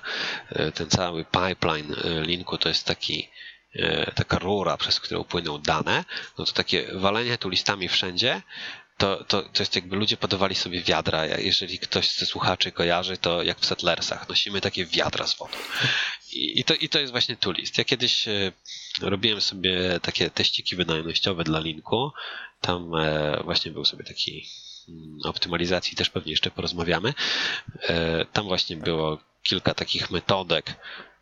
e, 0.49 0.71
ten 0.71 0.89
cały 0.89 1.25
pipeline 1.25 1.93
e, 1.93 2.21
linku 2.21 2.57
to 2.57 2.69
jest 2.69 2.85
taki 2.85 3.29
taka 4.15 4.39
rura, 4.39 4.77
przez 4.77 4.99
którą 4.99 5.23
płyną 5.23 5.57
dane, 5.57 6.05
no 6.37 6.45
to 6.45 6.51
takie 6.51 6.87
walenie 6.93 7.37
tu 7.37 7.49
listami 7.49 7.89
wszędzie, 7.89 8.41
to, 8.97 9.23
to, 9.23 9.41
to 9.41 9.63
jest 9.63 9.75
jakby 9.75 9.95
ludzie 9.95 10.17
podawali 10.17 10.55
sobie 10.55 10.81
wiadra. 10.81 11.25
Jeżeli 11.25 11.79
ktoś 11.79 12.11
ze 12.11 12.25
słuchaczy 12.25 12.71
kojarzy, 12.71 13.17
to 13.17 13.43
jak 13.43 13.59
w 13.59 13.65
Settlersach, 13.65 14.29
nosimy 14.29 14.61
takie 14.61 14.85
wiadra 14.85 15.27
z 15.27 15.37
wodą. 15.37 15.57
I, 16.33 16.59
i, 16.59 16.63
to, 16.63 16.73
i 16.73 16.89
to 16.89 16.99
jest 16.99 17.11
właśnie 17.11 17.35
tu 17.35 17.51
list. 17.51 17.77
Ja 17.77 17.83
kiedyś 17.83 18.27
e, 18.27 18.51
robiłem 19.01 19.41
sobie 19.41 19.99
takie 20.01 20.29
teściki 20.29 20.75
wydajnościowe 20.75 21.43
dla 21.43 21.59
linku. 21.59 22.11
Tam 22.61 22.95
e, 22.95 23.41
właśnie 23.43 23.71
był 23.71 23.85
sobie 23.85 24.03
taki 24.03 24.47
mm, 24.89 25.19
optymalizacji, 25.23 25.97
też 25.97 26.09
pewnie 26.09 26.31
jeszcze 26.31 26.51
porozmawiamy. 26.51 27.13
Tam 28.33 28.45
właśnie 28.45 28.77
było 28.77 29.17
kilka 29.43 29.73
takich 29.73 30.11
metodek, 30.11 30.75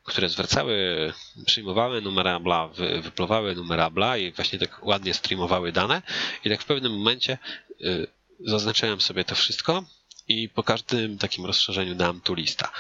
które 0.04 0.30
zwracały, 0.30 1.14
przyjmowały 1.46 2.02
numerabla, 2.02 2.68
wy, 2.68 3.02
wypluwały 3.02 3.56
numerabla 3.56 4.18
i 4.18 4.32
właśnie 4.32 4.60
tak 4.60 4.86
ładnie 4.86 5.14
streamowały 5.14 5.72
dane 5.72 6.02
i 6.46 6.50
tak 6.50 6.62
w 6.62 6.66
pewnym 6.66 6.98
momencie 6.98 7.38
y, 7.82 8.08
zaznaczyłem 8.40 9.02
sobie 9.02 9.24
to 9.24 9.36
wszystko 9.36 9.84
i 10.28 10.50
po 10.50 10.64
każdym 10.64 11.18
takim 11.18 11.46
rozszerzeniu 11.46 11.96
dałem 11.96 12.22
tu 12.22 12.34
lista. 12.34 12.72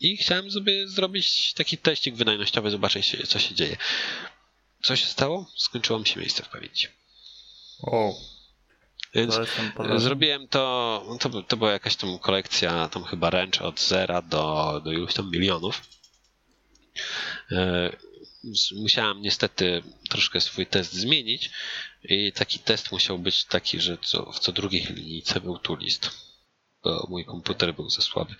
I 0.00 0.16
chciałem 0.16 0.50
sobie 0.50 0.88
zrobić 0.88 1.54
taki 1.54 1.78
teścik 1.78 2.14
wydajnościowy, 2.14 2.70
zobaczyć 2.70 3.16
co 3.28 3.38
się 3.38 3.54
dzieje. 3.54 3.76
Co 4.82 4.96
się 4.96 5.06
stało? 5.06 5.50
Skończyło 5.56 5.98
mi 5.98 6.06
się 6.06 6.20
miejsce 6.20 6.42
w 6.42 6.48
pamięci. 6.48 6.88
O. 7.82 8.14
Więc 9.14 9.34
zrobiłem 9.96 10.48
to, 10.48 11.04
to, 11.20 11.42
to 11.42 11.56
była 11.56 11.72
jakaś 11.72 11.96
tam 11.96 12.18
kolekcja, 12.18 12.88
tam 12.88 13.04
chyba 13.04 13.30
ręcz 13.30 13.60
od 13.60 13.80
zera 13.80 14.22
do, 14.22 14.80
do 14.84 14.92
iluś 14.92 15.14
tam 15.14 15.30
milionów. 15.30 15.82
E, 17.52 17.92
musiałem 18.76 19.22
niestety 19.22 19.82
troszkę 20.08 20.40
swój 20.40 20.66
test 20.66 20.92
zmienić 20.92 21.50
i 22.04 22.32
taki 22.32 22.58
test 22.58 22.92
musiał 22.92 23.18
być 23.18 23.44
taki, 23.44 23.80
że 23.80 23.98
co, 23.98 24.32
w 24.32 24.38
co 24.38 24.52
drugiej 24.52 24.86
linijce 24.90 25.40
był 25.40 25.58
tu 25.58 25.76
list, 25.76 26.10
bo 26.84 27.06
mój 27.10 27.24
komputer 27.24 27.74
był 27.74 27.90
za 27.90 28.02
słaby. 28.02 28.34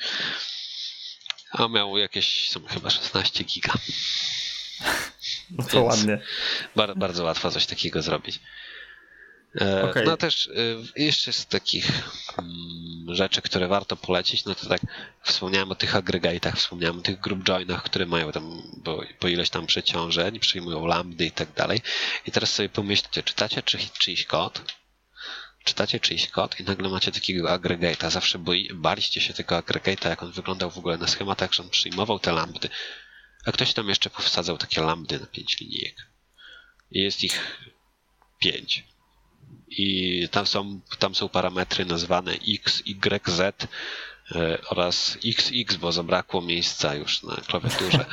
A 1.50 1.68
miał 1.68 1.98
jakieś, 1.98 2.50
są 2.50 2.66
chyba 2.66 2.90
16 2.90 3.44
giga. 3.44 3.72
No 5.50 5.64
to 5.64 5.70
Więc 5.70 5.86
ładnie. 5.86 6.18
Bardzo, 6.76 6.96
bardzo 6.96 7.24
łatwo 7.24 7.50
coś 7.50 7.66
takiego 7.66 8.02
zrobić. 8.02 8.40
E, 9.60 9.90
okay. 9.90 10.04
No 10.04 10.16
też 10.16 10.46
e, 10.46 11.02
jeszcze 11.02 11.32
z 11.32 11.46
takich 11.46 11.88
mm, 12.38 13.14
rzeczy, 13.14 13.42
które 13.42 13.68
warto 13.68 13.96
polecić, 13.96 14.44
no 14.44 14.54
to 14.54 14.68
tak 14.68 14.80
wspomniałem 15.22 15.70
o 15.72 15.74
tych 15.74 15.96
agregatach, 15.96 16.56
wspomniałem 16.56 16.98
o 16.98 17.02
tych 17.02 17.20
group 17.20 17.44
joinach, 17.44 17.82
które 17.82 18.06
mają 18.06 18.32
tam 18.32 18.62
po, 18.84 19.02
po 19.18 19.28
ileś 19.28 19.50
tam 19.50 19.66
przeciążeń, 19.66 20.40
przyjmują 20.40 20.86
lambdy 20.86 21.26
i 21.26 21.30
tak 21.30 21.52
dalej. 21.52 21.80
I 22.26 22.32
teraz 22.32 22.54
sobie 22.54 22.68
pomyślcie, 22.68 23.22
czytacie 23.22 23.62
czy, 23.62 23.78
czyjś 23.98 24.24
kod, 24.24 24.60
czytacie 25.64 26.00
czyjś 26.00 26.28
kod 26.28 26.60
i 26.60 26.64
nagle 26.64 26.88
macie 26.88 27.12
takiego 27.12 27.48
aggregate'a. 27.48 28.10
Zawsze 28.10 28.38
boi, 28.38 28.70
baliście 28.74 29.20
się 29.20 29.34
tego 29.34 29.58
aggregate'a, 29.58 30.08
jak 30.08 30.22
on 30.22 30.32
wyglądał 30.32 30.70
w 30.70 30.78
ogóle 30.78 30.98
na 30.98 31.06
schematach, 31.06 31.54
że 31.54 31.62
on 31.62 31.70
przyjmował 31.70 32.18
te 32.18 32.32
lambdy, 32.32 32.68
a 33.46 33.52
ktoś 33.52 33.72
tam 33.72 33.88
jeszcze 33.88 34.10
powsadzał 34.10 34.58
takie 34.58 34.80
lambdy 34.80 35.20
na 35.20 35.26
pięć 35.26 35.60
linijek. 35.60 35.96
I 36.90 37.02
jest 37.02 37.24
ich 37.24 37.60
pięć. 38.38 38.84
I 39.70 40.28
tam 40.30 40.46
są, 40.46 40.80
tam 40.98 41.14
są 41.14 41.28
parametry 41.28 41.84
nazwane 41.84 42.32
x, 42.32 42.82
y, 42.86 43.30
z 43.30 43.40
e, 44.34 44.58
oraz 44.70 45.18
xx, 45.26 45.76
bo 45.76 45.92
zabrakło 45.92 46.42
miejsca 46.42 46.94
już 46.94 47.22
na 47.22 47.36
klawiaturze. 47.36 48.06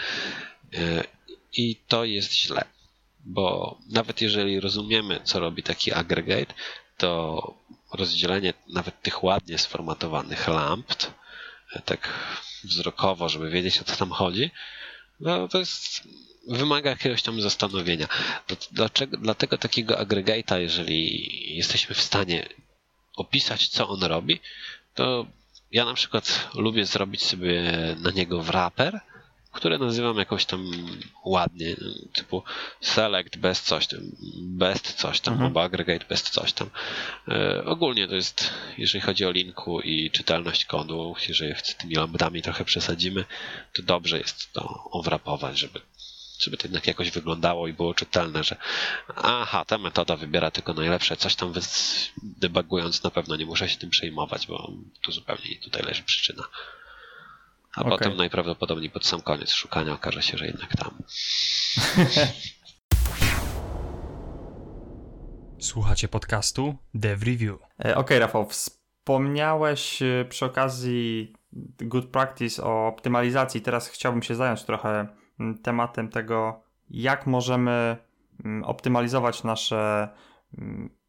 E, 0.74 1.04
I 1.54 1.76
to 1.88 2.06
jest 2.06 2.34
źle, 2.34 2.66
bo 3.26 3.78
nawet 3.90 4.22
jeżeli 4.22 4.60
rozumiemy, 4.60 5.20
co 5.24 5.40
robi 5.40 5.64
taki 5.64 5.94
aggregate, 5.94 6.54
to 6.98 7.54
rozdzielenie 7.94 8.54
nawet 8.68 9.02
tych 9.02 9.24
ładnie 9.24 9.58
sformatowanych 9.58 10.48
lamp, 10.48 10.94
e, 11.74 11.82
tak 11.82 12.10
wzrokowo, 12.64 13.30
żeby 13.30 13.50
wiedzieć 13.50 13.82
o 13.82 13.84
co 13.84 13.96
tam 13.96 14.10
chodzi, 14.10 14.52
no 15.20 15.48
to 15.48 15.60
jest 15.60 16.04
wymaga 16.48 16.90
jakiegoś 16.90 17.22
tam 17.22 17.42
zastanowienia. 17.42 18.08
Dlaczego, 18.72 19.18
dlatego 19.18 19.58
takiego 19.58 19.96
agregate'a, 19.96 20.58
jeżeli 20.58 21.30
jesteśmy 21.56 21.96
w 21.96 22.02
stanie 22.02 22.50
opisać, 23.16 23.68
co 23.68 23.88
on 23.90 24.04
robi, 24.04 24.40
to 24.94 25.26
ja 25.72 25.86
na 25.86 25.94
przykład 25.94 26.50
lubię 26.56 26.86
zrobić 26.86 27.24
sobie 27.24 27.64
na 28.00 28.12
niego 28.12 28.42
wrapper, 28.42 29.00
które 29.56 29.78
nazywam 29.78 30.18
jakoś 30.18 30.46
tam 30.46 30.72
ładnie, 31.26 31.76
typu 32.14 32.44
select 32.82 33.38
best 33.38 33.66
coś 33.66 33.88
tam, 33.88 34.00
best 34.38 34.94
coś 34.94 35.20
tam, 35.20 35.34
mhm. 35.34 35.48
albo 35.48 35.64
aggregate 35.64 36.06
best 36.10 36.30
coś 36.30 36.54
tam. 36.54 36.70
E, 37.28 37.66
ogólnie 37.66 38.08
to 38.08 38.16
jest, 38.16 38.54
jeżeli 38.78 39.02
chodzi 39.02 39.26
o 39.26 39.32
linku 39.32 39.82
i 39.82 40.12
czytelność 40.12 40.66
kodu, 40.66 41.16
jeżeli 41.28 41.56
z 41.64 41.76
tymi 41.76 41.96
lambdami 41.96 42.42
trochę 42.42 42.66
przesadzimy, 42.66 43.26
to 43.74 43.84
dobrze 43.84 44.18
jest 44.18 44.54
to 44.54 44.90
owrapować, 44.92 45.60
żeby 45.60 45.82
żeby 46.40 46.58
to 46.58 46.68
jednak 46.68 46.88
jakoś 46.88 47.12
wyglądało 47.12 47.68
i 47.68 47.74
było 47.74 47.94
czytelne, 47.94 48.44
że 48.44 48.56
aha, 49.16 49.66
ta 49.66 49.78
metoda 49.78 50.16
wybiera 50.16 50.52
tylko 50.52 50.74
najlepsze, 50.74 51.18
coś 51.18 51.36
tam 51.36 51.54
debugując 52.24 53.04
na 53.04 53.12
pewno 53.12 53.36
nie 53.36 53.46
muszę 53.46 53.70
się 53.70 53.78
tym 53.78 53.90
przejmować, 53.90 54.48
bo 54.48 54.72
tu 55.02 55.12
zupełnie 55.12 55.60
tutaj 55.64 55.84
leży 55.84 56.04
przyczyna. 56.04 56.44
A 57.76 57.82
okay. 57.82 57.92
potem 57.92 58.18
najprawdopodobniej 58.18 58.90
pod 58.90 59.06
sam 59.06 59.22
koniec 59.22 59.52
szukania 59.52 59.94
okaże 59.94 60.22
się, 60.22 60.38
że 60.38 60.46
jednak 60.48 60.76
tam. 60.76 60.92
Słuchacie 65.60 66.08
podcastu 66.08 66.76
Dev 66.94 67.26
Review. 67.26 67.56
E, 67.56 67.62
Okej, 67.80 67.96
okay, 67.96 68.20
Rafał, 68.20 68.50
wspomniałeś 68.50 70.02
e, 70.02 70.26
przy 70.30 70.46
okazji 70.46 71.34
good 71.82 72.06
practice 72.06 72.64
o 72.64 72.88
optymalizacji. 72.88 73.62
Teraz 73.62 73.88
chciałbym 73.88 74.24
się 74.24 74.36
zająć 74.36 74.64
trochę 74.64 75.08
tematem 75.64 76.10
tego, 76.10 76.64
jak 76.90 77.28
możemy 77.28 77.98
optymalizować 78.64 79.44
nasze 79.44 80.10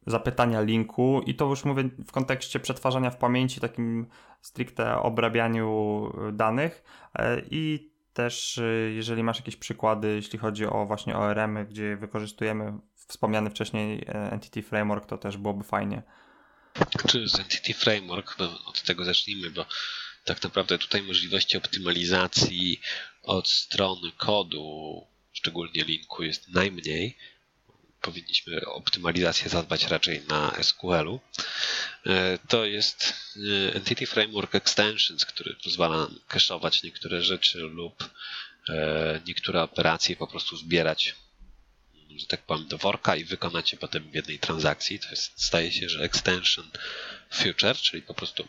zapytania 0.07 0.61
linku 0.61 1.21
i 1.25 1.35
to 1.35 1.45
już 1.45 1.65
mówię 1.65 1.83
w 2.07 2.11
kontekście 2.11 2.59
przetwarzania 2.59 3.09
w 3.09 3.17
pamięci, 3.17 3.61
takim 3.61 4.07
stricte 4.41 4.99
obrabianiu 4.99 6.11
y, 6.29 6.31
danych 6.31 6.83
e, 7.15 7.41
i 7.51 7.91
też 8.13 8.57
y, 8.57 8.93
jeżeli 8.95 9.23
masz 9.23 9.37
jakieś 9.37 9.55
przykłady, 9.55 10.15
jeśli 10.15 10.39
chodzi 10.39 10.65
o 10.65 10.85
właśnie 10.85 11.17
ORM-y, 11.17 11.65
gdzie 11.65 11.97
wykorzystujemy 11.97 12.73
wspomniany 13.07 13.49
wcześniej 13.49 14.05
e, 14.07 14.31
Entity 14.31 14.63
Framework, 14.63 15.05
to 15.05 15.17
też 15.17 15.37
byłoby 15.37 15.63
fajnie. 15.63 16.01
Czy 17.07 17.27
z 17.27 17.39
Entity 17.39 17.73
Framework, 17.73 18.37
od 18.65 18.83
tego 18.83 19.05
zacznijmy, 19.05 19.49
bo 19.49 19.65
tak 20.25 20.43
naprawdę 20.43 20.77
tutaj 20.77 21.03
możliwości 21.03 21.57
optymalizacji 21.57 22.81
od 23.23 23.49
strony 23.49 24.11
kodu, 24.17 25.07
szczególnie 25.31 25.83
linku, 25.83 26.23
jest 26.23 26.49
najmniej 26.49 27.17
powinniśmy 28.07 28.65
optymalizację 28.65 29.49
zadbać 29.49 29.87
raczej 29.87 30.21
na 30.27 30.63
SQL-u. 30.63 31.19
E, 32.05 32.37
to 32.47 32.65
jest 32.65 33.13
e, 33.71 33.75
Entity 33.75 34.05
Framework 34.05 34.55
Extensions, 34.55 35.25
który 35.25 35.55
pozwala 35.63 35.97
nam 35.97 36.19
cache'ować 36.29 36.83
niektóre 36.83 37.21
rzeczy 37.21 37.59
lub 37.59 38.09
e, 38.69 39.21
niektóre 39.27 39.61
operacje 39.61 40.15
po 40.15 40.27
prostu 40.27 40.57
zbierać 40.57 41.15
że 42.17 42.25
tak 42.25 42.41
powiem, 42.41 42.67
do 42.67 42.77
worka 42.77 43.15
i 43.15 43.23
wykonać 43.23 43.71
je 43.71 43.77
potem 43.77 44.11
w 44.11 44.15
jednej 44.15 44.39
transakcji. 44.39 44.99
To 44.99 45.09
jest, 45.09 45.43
staje 45.43 45.71
się, 45.71 45.89
że 45.89 46.03
extension 46.03 46.71
future, 47.31 47.75
czyli 47.75 48.01
po 48.01 48.13
prostu 48.13 48.47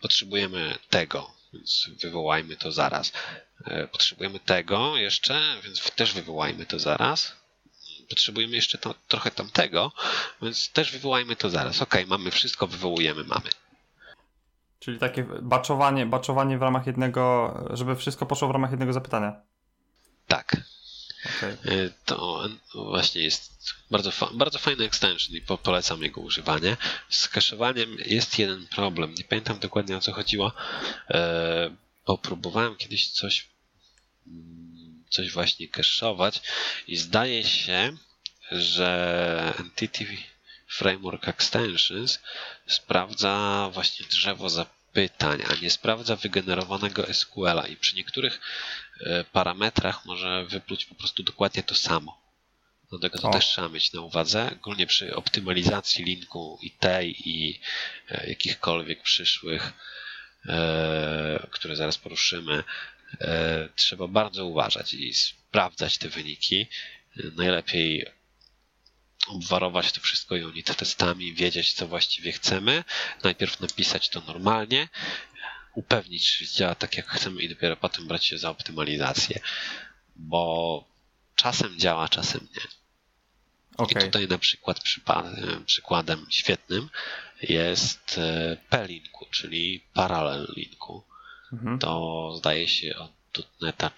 potrzebujemy 0.00 0.78
tego, 0.90 1.34
więc 1.52 1.90
wywołajmy 2.02 2.56
to 2.56 2.72
zaraz. 2.72 3.12
Potrzebujemy 3.92 4.40
tego 4.40 4.96
jeszcze, 4.96 5.60
więc 5.64 5.90
też 5.90 6.12
wywołajmy 6.12 6.66
to 6.66 6.78
zaraz 6.78 7.41
potrzebujemy 8.02 8.56
jeszcze 8.56 8.78
to, 8.78 8.94
trochę 9.08 9.30
tamtego, 9.30 9.92
więc 10.42 10.72
też 10.72 10.92
wywołajmy 10.92 11.36
to 11.36 11.50
zaraz. 11.50 11.82
Ok, 11.82 11.94
mamy 12.06 12.30
wszystko, 12.30 12.66
wywołujemy, 12.66 13.24
mamy. 13.24 13.50
Czyli 14.80 14.98
takie 14.98 15.26
baczowanie, 15.42 16.06
baczowanie 16.06 16.58
w 16.58 16.62
ramach 16.62 16.86
jednego, 16.86 17.54
żeby 17.70 17.96
wszystko 17.96 18.26
poszło 18.26 18.48
w 18.48 18.50
ramach 18.50 18.70
jednego 18.70 18.92
zapytania. 18.92 19.32
Tak. 20.26 20.56
Okay. 21.38 21.92
To 22.04 22.48
właśnie 22.74 23.22
jest 23.22 23.52
bardzo, 23.90 24.10
fa 24.10 24.28
bardzo 24.34 24.58
fajny 24.58 24.84
extension 24.84 25.36
i 25.36 25.40
po 25.40 25.58
polecam 25.58 26.02
jego 26.02 26.20
używanie. 26.20 26.76
Z 27.08 27.28
kaszowaniem 27.28 27.96
jest 28.06 28.38
jeden 28.38 28.66
problem. 28.66 29.14
Nie 29.14 29.24
pamiętam 29.24 29.58
dokładnie 29.58 29.96
o 29.96 30.00
co 30.00 30.12
chodziło, 30.12 30.52
e, 31.10 31.70
bo 32.06 32.18
próbowałem 32.18 32.76
kiedyś 32.76 33.10
coś 33.10 33.48
coś 35.12 35.30
właśnie 35.30 35.68
cache'ować 35.68 36.40
i 36.86 36.96
zdaje 36.96 37.44
się, 37.44 37.96
że 38.50 39.54
Entity 39.58 40.06
Framework 40.68 41.28
Extensions 41.28 42.20
sprawdza 42.66 43.70
właśnie 43.72 44.06
drzewo 44.06 44.50
zapytań, 44.50 45.42
a 45.50 45.54
nie 45.62 45.70
sprawdza 45.70 46.16
wygenerowanego 46.16 47.14
SQL-a 47.14 47.66
i 47.66 47.76
przy 47.76 47.96
niektórych 47.96 48.40
e, 49.00 49.24
parametrach 49.24 50.04
może 50.06 50.44
wypluć 50.44 50.84
po 50.84 50.94
prostu 50.94 51.22
dokładnie 51.22 51.62
to 51.62 51.74
samo. 51.74 52.22
Dlatego 52.90 53.18
to 53.18 53.28
o. 53.28 53.32
też 53.32 53.46
trzeba 53.46 53.68
mieć 53.68 53.92
na 53.92 54.00
uwadze. 54.00 54.50
Ogólnie 54.60 54.86
przy 54.86 55.16
optymalizacji 55.16 56.04
linku 56.04 56.58
i 56.62 56.70
tej 56.70 57.28
i 57.28 57.60
e, 58.10 58.28
jakichkolwiek 58.28 59.02
przyszłych, 59.02 59.72
e, 60.46 61.46
które 61.50 61.76
zaraz 61.76 61.98
poruszymy, 61.98 62.64
trzeba 63.76 64.08
bardzo 64.08 64.46
uważać 64.46 64.94
i 64.94 65.14
sprawdzać 65.14 65.98
te 65.98 66.08
wyniki. 66.08 66.66
Najlepiej 67.36 68.06
obwarować 69.28 69.92
to 69.92 70.00
wszystko 70.00 70.34
unit 70.34 70.76
testami, 70.76 71.34
wiedzieć 71.34 71.72
co 71.72 71.86
właściwie 71.86 72.32
chcemy. 72.32 72.84
Najpierw 73.24 73.60
napisać 73.60 74.08
to 74.08 74.20
normalnie, 74.20 74.88
upewnić, 75.74 76.36
że 76.36 76.46
działa 76.46 76.74
tak 76.74 76.96
jak 76.96 77.08
chcemy 77.08 77.42
i 77.42 77.48
dopiero 77.48 77.76
potem 77.76 78.06
brać 78.06 78.26
się 78.26 78.38
za 78.38 78.50
optymalizację. 78.50 79.40
Bo 80.16 80.84
czasem 81.36 81.78
działa, 81.78 82.08
czasem 82.08 82.48
nie. 82.56 82.62
Okay. 83.76 84.02
I 84.02 84.06
tutaj 84.06 84.28
na 84.28 84.38
przykład 84.38 84.80
przykładem 85.66 86.26
świetnym 86.30 86.88
jest 87.42 88.18
e, 88.18 88.56
P-Linku, 88.70 89.26
czyli 89.30 89.84
Parallel 89.94 90.52
Linku. 90.56 91.04
Mhm. 91.52 91.78
To 91.78 92.32
zdaje 92.36 92.68
się 92.68 92.94
od 92.96 93.12
.NETA 93.60 93.90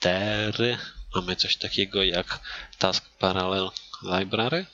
4 0.00 0.78
mamy 1.14 1.36
coś 1.36 1.56
takiego 1.56 2.02
jak 2.02 2.40
Task 2.78 3.04
Parallel 3.18 3.70
Library? 4.02 4.66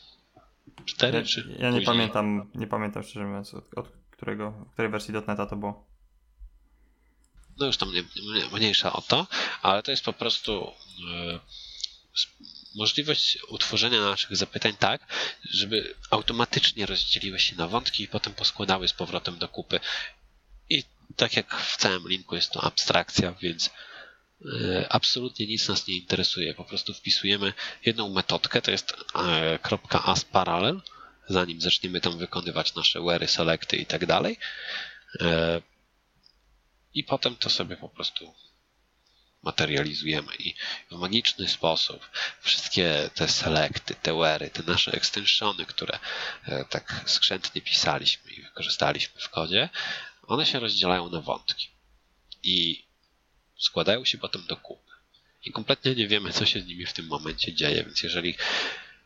4 0.85 1.19
ja, 1.19 1.25
czy 1.25 1.57
Ja 1.59 1.71
nie 1.71 1.81
pamiętam, 1.81 2.51
nie 2.55 2.67
pamiętam 2.67 3.03
szczerze 3.03 3.27
mówiąc 3.27 3.55
od, 3.55 3.65
od 3.77 3.89
którego, 4.11 4.67
której 4.73 4.91
wersji 4.91 5.15
.NETA 5.15 5.47
to 5.47 5.57
było. 5.57 5.87
No 7.59 7.67
już 7.67 7.77
tam 7.77 7.93
nie, 7.93 8.03
nie, 8.03 8.59
mniejsza 8.59 8.93
o 8.93 9.01
to, 9.01 9.27
ale 9.63 9.83
to 9.83 9.91
jest 9.91 10.05
po 10.05 10.13
prostu 10.13 10.73
e, 11.15 11.41
możliwość 12.75 13.39
utworzenia 13.49 14.01
naszych 14.01 14.37
zapytań 14.37 14.73
tak, 14.79 15.07
żeby 15.51 15.95
automatycznie 16.11 16.87
rozdzieliły 16.87 17.39
się 17.39 17.57
na 17.57 17.69
wątki 17.69 18.03
i 18.03 18.09
potem 18.09 18.35
poskładały 18.35 18.89
z 18.89 18.93
powrotem 18.93 19.39
do 19.39 19.49
kupy. 19.49 19.81
Tak 21.17 21.37
jak 21.37 21.55
w 21.55 21.77
całym 21.77 22.09
linku 22.09 22.35
jest 22.35 22.51
to 22.51 22.65
abstrakcja, 22.65 23.33
więc 23.33 23.71
e, 24.61 24.87
absolutnie 24.93 25.47
nic 25.47 25.69
nas 25.69 25.87
nie 25.87 25.97
interesuje. 25.97 26.55
Po 26.55 26.65
prostu 26.65 26.95
wpisujemy 26.95 27.53
jedną 27.85 28.09
metodkę, 28.09 28.63
to 28.63 28.71
jest 28.71 28.95
e, 29.15 29.59
.asparallel, 29.93 30.81
zanim 31.29 31.61
zaczniemy 31.61 32.01
tam 32.01 32.19
wykonywać 32.19 32.75
nasze 32.75 33.01
where, 33.01 33.29
selecty 33.29 33.77
i 33.77 33.87
tak 33.87 34.07
dalej. 34.07 34.39
E, 35.21 35.61
I 36.95 37.05
potem 37.05 37.37
to 37.37 37.51
sobie 37.51 37.77
po 37.77 37.89
prostu 37.89 38.35
materializujemy 39.43 40.35
i 40.39 40.55
w 40.91 40.95
magiczny 40.95 41.49
sposób 41.49 42.11
wszystkie 42.41 43.11
te 43.15 43.29
selekty, 43.29 43.95
te 43.95 44.19
wery, 44.19 44.51
te 44.51 44.63
nasze 44.63 44.93
extensiony, 44.93 45.67
które 45.67 45.99
tak 46.71 47.03
skrzętnie 47.07 47.63
pisaliśmy 47.63 48.31
i 48.31 48.43
wykorzystaliśmy 48.43 49.21
w 49.21 49.29
kodzie, 49.29 49.69
one 50.29 50.47
się 50.47 50.61
rozdzielają 50.61 51.11
na 51.11 51.21
wątki 51.21 51.69
i 52.43 52.85
składają 53.59 54.05
się 54.05 54.19
potem 54.19 54.47
do 54.47 54.57
kupy. 54.57 54.93
I 55.45 55.53
kompletnie 55.53 55.95
nie 55.95 56.09
wiemy, 56.09 56.33
co 56.33 56.47
się 56.47 56.61
z 56.61 56.67
nimi 56.67 56.87
w 56.87 56.93
tym 56.93 57.07
momencie 57.07 57.55
dzieje, 57.55 57.85
więc 57.85 58.03
jeżeli, 58.03 58.35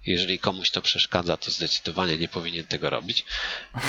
jeżeli 0.06 0.38
komuś 0.38 0.70
to 0.70 0.82
przeszkadza, 0.82 1.36
to 1.36 1.50
zdecydowanie 1.50 2.18
nie 2.18 2.28
powinien 2.28 2.66
tego 2.66 2.90
robić. 2.90 3.24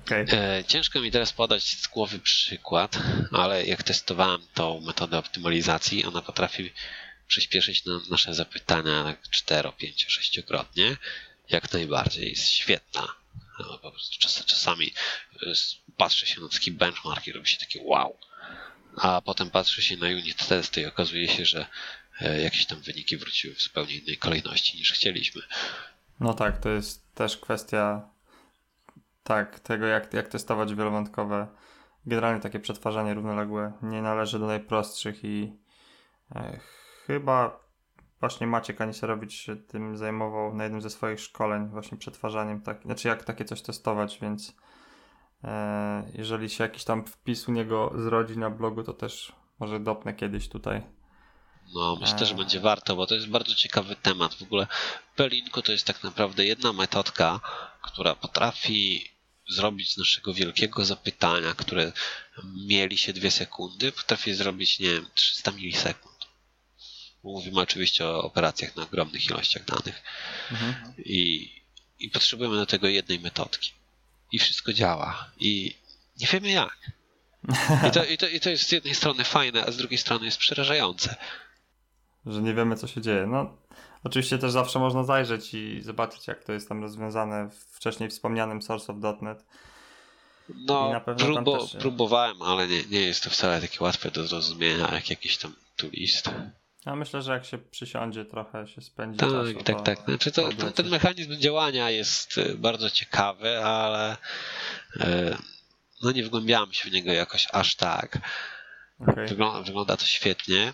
Okay. 0.00 0.26
E, 0.32 0.64
ciężko 0.64 1.00
mi 1.00 1.10
teraz 1.10 1.32
podać 1.32 1.62
z 1.62 1.86
głowy 1.86 2.18
przykład, 2.18 2.98
ale 3.32 3.66
jak 3.66 3.82
testowałem 3.82 4.42
tą 4.54 4.80
metodę 4.80 5.18
optymalizacji, 5.18 6.04
ona 6.04 6.22
potrafi 6.22 6.72
przyspieszyć 7.26 7.82
nasze 8.10 8.34
zapytania 8.34 9.04
na 9.04 9.16
4, 9.30 9.72
5, 9.78 10.06
6-krotnie. 10.06 10.96
Jak 11.50 11.72
najbardziej 11.72 12.30
jest 12.30 12.48
świetna. 12.48 13.19
No, 13.62 13.78
po 13.78 13.90
prostu 13.90 14.18
czas, 14.18 14.44
czasami 14.44 14.92
e, 15.42 15.52
patrzy 15.96 16.26
się 16.26 16.40
na 16.40 16.48
taki 16.48 16.72
benchmark 16.72 17.26
i 17.26 17.32
robi 17.32 17.48
się 17.48 17.58
takie 17.58 17.80
wow. 17.82 18.18
A 18.96 19.20
potem 19.20 19.50
patrzy 19.50 19.82
się 19.82 19.96
na 19.96 20.06
unit 20.06 20.46
testy 20.46 20.80
i 20.80 20.86
okazuje 20.86 21.28
się, 21.28 21.44
że 21.44 21.66
e, 22.20 22.40
jakieś 22.40 22.66
tam 22.66 22.80
wyniki 22.80 23.16
wróciły 23.16 23.54
w 23.54 23.62
zupełnie 23.62 23.94
innej 23.94 24.16
kolejności 24.18 24.78
niż 24.78 24.92
chcieliśmy. 24.92 25.42
No 26.20 26.34
tak, 26.34 26.60
to 26.60 26.68
jest 26.68 27.14
też 27.14 27.36
kwestia 27.36 28.08
tak, 29.24 29.60
tego 29.60 29.86
jak, 29.86 30.14
jak 30.14 30.28
testować 30.28 30.74
wielowątkowe. 30.74 31.46
Generalnie 32.06 32.40
takie 32.40 32.60
przetwarzanie 32.60 33.14
równoległe 33.14 33.72
nie 33.82 34.02
należy 34.02 34.38
do 34.38 34.46
najprostszych 34.46 35.24
i 35.24 35.52
e, 36.34 36.60
chyba 37.06 37.60
właśnie 38.20 38.46
Maciek 38.46 38.80
Aniserowicz 38.80 39.32
się 39.32 39.56
tym 39.56 39.96
zajmował 39.96 40.54
na 40.54 40.64
jednym 40.64 40.82
ze 40.82 40.90
swoich 40.90 41.20
szkoleń, 41.20 41.68
właśnie 41.68 41.98
przetwarzaniem, 41.98 42.62
tak, 42.62 42.82
znaczy 42.82 43.08
jak 43.08 43.24
takie 43.24 43.44
coś 43.44 43.62
testować, 43.62 44.18
więc 44.22 44.56
e, 45.44 46.10
jeżeli 46.14 46.50
się 46.50 46.64
jakiś 46.64 46.84
tam 46.84 47.06
wpis 47.06 47.48
u 47.48 47.52
niego 47.52 47.92
zrodzi 47.96 48.38
na 48.38 48.50
blogu, 48.50 48.82
to 48.82 48.92
też 48.92 49.32
może 49.58 49.80
dopnę 49.80 50.14
kiedyś 50.14 50.48
tutaj. 50.48 50.82
No, 51.74 51.96
myślę, 52.00 52.26
że 52.26 52.34
e. 52.34 52.36
będzie 52.36 52.60
warto, 52.60 52.96
bo 52.96 53.06
to 53.06 53.14
jest 53.14 53.28
bardzo 53.28 53.54
ciekawy 53.54 53.96
temat. 53.96 54.34
W 54.34 54.42
ogóle 54.42 54.66
Pelinko 55.16 55.62
to 55.62 55.72
jest 55.72 55.86
tak 55.86 56.02
naprawdę 56.02 56.44
jedna 56.44 56.72
metodka, 56.72 57.40
która 57.82 58.14
potrafi 58.14 59.10
zrobić 59.48 59.94
z 59.94 59.98
naszego 59.98 60.34
wielkiego 60.34 60.84
zapytania, 60.84 61.54
które 61.54 61.92
mieli 62.66 62.98
się 62.98 63.12
dwie 63.12 63.30
sekundy, 63.30 63.92
potrafi 63.92 64.34
zrobić, 64.34 64.80
nie 64.80 64.92
wiem, 64.92 65.06
300 65.14 65.52
milisekund. 65.52 66.09
Mówimy 67.22 67.60
oczywiście 67.60 68.06
o 68.06 68.22
operacjach 68.22 68.76
na 68.76 68.82
ogromnych 68.82 69.26
ilościach 69.26 69.64
danych. 69.64 70.02
Mhm. 70.50 70.74
I, 70.98 71.50
I 71.98 72.10
potrzebujemy 72.10 72.56
do 72.56 72.66
tego 72.66 72.88
jednej 72.88 73.20
metodki. 73.20 73.72
I 74.32 74.38
wszystko 74.38 74.72
działa. 74.72 75.30
I 75.40 75.76
nie 76.20 76.26
wiemy 76.26 76.50
jak. 76.50 76.90
I 77.88 77.90
to, 77.90 78.04
i, 78.04 78.18
to, 78.18 78.28
I 78.28 78.40
to 78.40 78.50
jest 78.50 78.68
z 78.68 78.72
jednej 78.72 78.94
strony 78.94 79.24
fajne, 79.24 79.66
a 79.66 79.70
z 79.70 79.76
drugiej 79.76 79.98
strony 79.98 80.24
jest 80.24 80.38
przerażające. 80.38 81.16
Że 82.26 82.42
nie 82.42 82.54
wiemy, 82.54 82.76
co 82.76 82.86
się 82.86 83.00
dzieje. 83.00 83.26
No, 83.26 83.56
Oczywiście 84.04 84.38
też 84.38 84.52
zawsze 84.52 84.78
można 84.78 85.04
zajrzeć 85.04 85.54
i 85.54 85.82
zobaczyć, 85.82 86.26
jak 86.26 86.44
to 86.44 86.52
jest 86.52 86.68
tam 86.68 86.82
rozwiązane 86.82 87.50
w 87.50 87.54
wcześniej 87.54 88.10
wspomnianym 88.10 88.62
Source 88.62 88.92
of 88.92 89.22
.NET. 89.22 89.44
No, 90.48 91.00
próbo, 91.18 91.58
też... 91.58 91.76
próbowałem, 91.80 92.42
ale 92.42 92.68
nie, 92.68 92.82
nie 92.90 93.00
jest 93.00 93.22
to 93.22 93.30
wcale 93.30 93.60
takie 93.60 93.84
łatwe 93.84 94.10
do 94.10 94.26
zrozumienia, 94.26 94.94
jak 94.94 95.10
jakiś 95.10 95.38
tam 95.38 95.54
toolist. 95.76 96.30
Ja 96.86 96.96
myślę, 96.96 97.22
że 97.22 97.32
jak 97.32 97.44
się 97.44 97.58
przysiądzie, 97.58 98.24
trochę 98.24 98.68
się 98.68 98.80
spędzi 98.80 99.18
tak, 99.18 99.30
czasu. 99.30 99.54
Tak, 99.54 99.64
tak, 99.64 99.82
tak. 99.82 100.04
Znaczy 100.04 100.32
to, 100.32 100.48
to, 100.52 100.70
ten 100.70 100.88
mechanizm 100.88 101.36
działania 101.36 101.90
jest 101.90 102.38
y, 102.38 102.54
bardzo 102.54 102.90
ciekawy, 102.90 103.64
ale 103.64 104.16
y, 104.96 105.00
no 106.02 106.12
nie 106.12 106.24
wgłębiałem 106.24 106.72
się 106.72 106.90
w 106.90 106.92
niego 106.92 107.12
jakoś 107.12 107.46
aż 107.52 107.76
tak. 107.76 108.18
Okay. 109.00 109.26
Wygląda, 109.26 109.62
wygląda 109.62 109.96
to 109.96 110.04
świetnie 110.04 110.72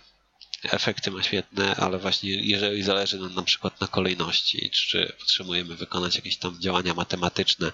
efekty 0.64 1.10
ma 1.10 1.22
świetne, 1.22 1.76
ale 1.76 1.98
właśnie 1.98 2.30
jeżeli 2.30 2.82
zależy 2.82 3.18
nam 3.18 3.34
na 3.34 3.42
przykład 3.42 3.80
na 3.80 3.86
kolejności, 3.86 4.70
czy 4.70 5.12
potrzebujemy 5.18 5.76
wykonać 5.76 6.16
jakieś 6.16 6.36
tam 6.36 6.60
działania 6.60 6.94
matematyczne 6.94 7.72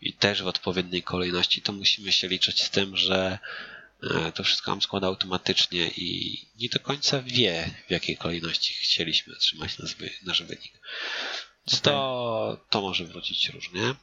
i 0.00 0.12
też 0.12 0.42
w 0.42 0.46
odpowiedniej 0.46 1.02
kolejności, 1.02 1.62
to 1.62 1.72
musimy 1.72 2.12
się 2.12 2.28
liczyć 2.28 2.62
z 2.62 2.70
tym, 2.70 2.96
że 2.96 3.38
to 4.34 4.44
wszystko 4.44 4.70
nam 4.70 4.82
składa 4.82 5.06
automatycznie 5.06 5.88
i 5.88 6.38
nie 6.58 6.68
do 6.68 6.80
końca 6.80 7.22
wie, 7.22 7.70
w 7.88 7.90
jakiej 7.90 8.16
kolejności 8.16 8.74
chcieliśmy 8.74 9.34
otrzymać 9.36 9.78
nasz 10.22 10.42
wynik. 10.42 10.80
Okay. 11.66 11.80
To, 11.80 12.66
to 12.70 12.80
może 12.80 13.04
wrócić 13.04 13.48
różnie. 13.48 13.94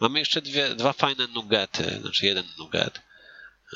Mamy 0.00 0.18
jeszcze 0.18 0.42
dwie, 0.42 0.74
dwa 0.74 0.92
fajne 0.92 1.26
nuggety, 1.26 2.00
znaczy 2.00 2.26
jeden 2.26 2.44
nugget. 2.58 3.00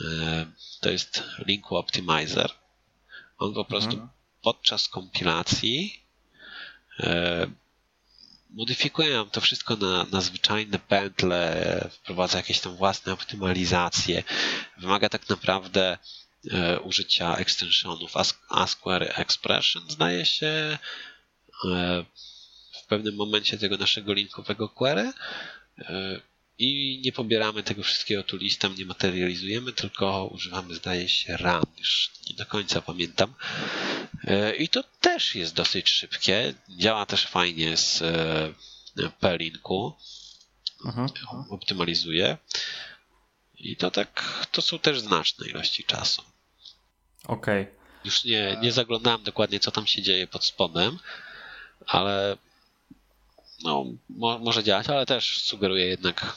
E, 0.04 0.46
to 0.80 0.90
jest 0.90 1.22
Linku 1.46 1.76
Optimizer 1.76 2.52
on 3.42 3.54
po 3.54 3.64
prostu 3.64 3.92
mhm. 3.92 4.08
podczas 4.42 4.88
kompilacji 4.88 6.04
e, 8.52 8.54
modyfikuje 8.54 9.12
nam 9.12 9.30
to 9.30 9.40
wszystko 9.40 9.76
na, 9.76 10.06
na 10.12 10.20
zwyczajne 10.20 10.78
pętle, 10.78 11.88
wprowadza 11.92 12.38
jakieś 12.38 12.60
tam 12.60 12.76
własne 12.76 13.12
optymalizacje. 13.12 14.22
Wymaga 14.78 15.08
tak 15.08 15.28
naprawdę 15.28 15.98
e, 16.50 16.80
użycia 16.80 17.36
extensionów 17.36 18.12
Asquare 18.48 19.12
Expression, 19.16 19.82
zdaje 19.88 20.26
się, 20.26 20.78
e, 21.64 22.04
w 22.82 22.86
pewnym 22.86 23.16
momencie 23.16 23.58
tego 23.58 23.76
naszego 23.76 24.12
linkowego 24.12 24.68
query. 24.68 25.12
I 26.64 27.00
nie 27.04 27.12
pobieramy 27.12 27.62
tego 27.62 27.82
wszystkiego 27.82 28.22
tu 28.22 28.36
listem, 28.36 28.74
nie 28.74 28.86
materializujemy, 28.86 29.72
tylko 29.72 30.26
używamy, 30.26 30.74
zdaje 30.74 31.08
się, 31.08 31.36
RAM, 31.36 31.64
już 31.78 32.10
nie 32.30 32.36
do 32.36 32.46
końca 32.46 32.82
pamiętam. 32.82 33.34
E, 34.24 34.56
I 34.56 34.68
to 34.68 34.84
też 35.00 35.34
jest 35.34 35.54
dosyć 35.54 35.90
szybkie. 35.90 36.54
Działa 36.68 37.06
też 37.06 37.26
fajnie 37.26 37.76
z 37.76 38.02
e, 38.02 39.10
Pelinku. 39.20 39.92
Mhm. 40.84 41.08
Optymalizuje. 41.50 42.38
I 43.58 43.76
to 43.76 43.90
tak, 43.90 44.46
to 44.52 44.62
są 44.62 44.78
też 44.78 45.00
znaczne 45.00 45.46
ilości 45.46 45.84
czasu. 45.84 46.22
Okej. 47.24 47.62
Okay. 47.62 47.74
Już 48.04 48.24
nie, 48.24 48.58
nie 48.62 48.72
zaglądałem 48.72 49.22
dokładnie, 49.22 49.60
co 49.60 49.70
tam 49.70 49.86
się 49.86 50.02
dzieje 50.02 50.26
pod 50.26 50.44
spodem, 50.44 50.98
ale 51.86 52.36
no, 53.64 53.84
mo, 54.08 54.38
może 54.38 54.64
działać, 54.64 54.88
ale 54.88 55.06
też 55.06 55.38
sugeruję 55.38 55.86
jednak, 55.86 56.36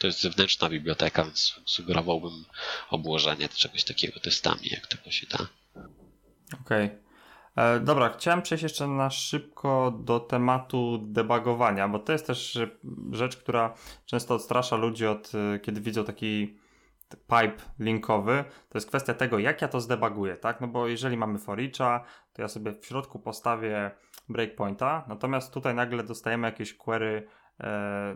to 0.00 0.06
jest 0.06 0.20
zewnętrzna 0.22 0.68
biblioteka, 0.68 1.24
więc 1.24 1.60
sugerowałbym 1.64 2.44
obłożenie 2.90 3.48
czegoś 3.48 3.84
takiego 3.84 4.20
testami, 4.20 4.68
jak 4.70 4.86
tylko 4.86 5.10
się 5.10 5.26
da. 5.26 5.38
Okej. 6.64 6.86
Okay. 6.86 7.10
E, 7.56 7.80
dobra, 7.80 8.08
chciałem 8.08 8.42
przejść 8.42 8.62
jeszcze 8.62 8.86
na 8.86 9.10
szybko 9.10 9.90
do 10.04 10.20
tematu 10.20 10.98
debugowania, 10.98 11.88
bo 11.88 11.98
to 11.98 12.12
jest 12.12 12.26
też 12.26 12.58
rzecz, 13.12 13.36
która 13.36 13.74
często 14.06 14.34
odstrasza 14.34 14.76
ludzi 14.76 15.06
od 15.06 15.32
e, 15.34 15.58
kiedy 15.58 15.80
widzą 15.80 16.04
taki 16.04 16.58
pipe 17.10 17.62
linkowy, 17.78 18.44
to 18.68 18.78
jest 18.78 18.88
kwestia 18.88 19.14
tego, 19.14 19.38
jak 19.38 19.62
ja 19.62 19.68
to 19.68 19.80
zdebaguję, 19.80 20.36
tak? 20.36 20.60
No 20.60 20.66
bo 20.66 20.88
jeżeli 20.88 21.16
mamy 21.16 21.38
for 21.38 21.58
each'a, 21.58 22.00
to 22.32 22.42
ja 22.42 22.48
sobie 22.48 22.72
w 22.72 22.86
środku 22.86 23.18
postawię 23.18 23.90
breakpointa, 24.28 25.04
natomiast 25.08 25.54
tutaj 25.54 25.74
nagle 25.74 26.04
dostajemy 26.04 26.46
jakieś 26.46 26.74
query, 26.74 27.28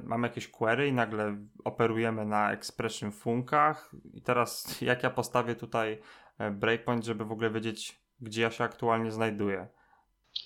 mamy 0.04 0.28
jakieś 0.28 0.48
query 0.48 0.88
i 0.88 0.92
nagle 0.92 1.36
operujemy 1.64 2.24
na 2.24 2.52
expression 2.52 3.12
funkach 3.12 3.90
i 4.14 4.22
teraz 4.22 4.66
jak 4.80 5.02
ja 5.02 5.10
postawię 5.10 5.54
tutaj 5.54 6.02
e, 6.38 6.50
breakpoint, 6.50 7.04
żeby 7.04 7.24
w 7.24 7.32
ogóle 7.32 7.50
wiedzieć, 7.50 7.98
gdzie 8.20 8.42
ja 8.42 8.50
się 8.50 8.64
aktualnie 8.64 9.12
znajduję? 9.12 9.68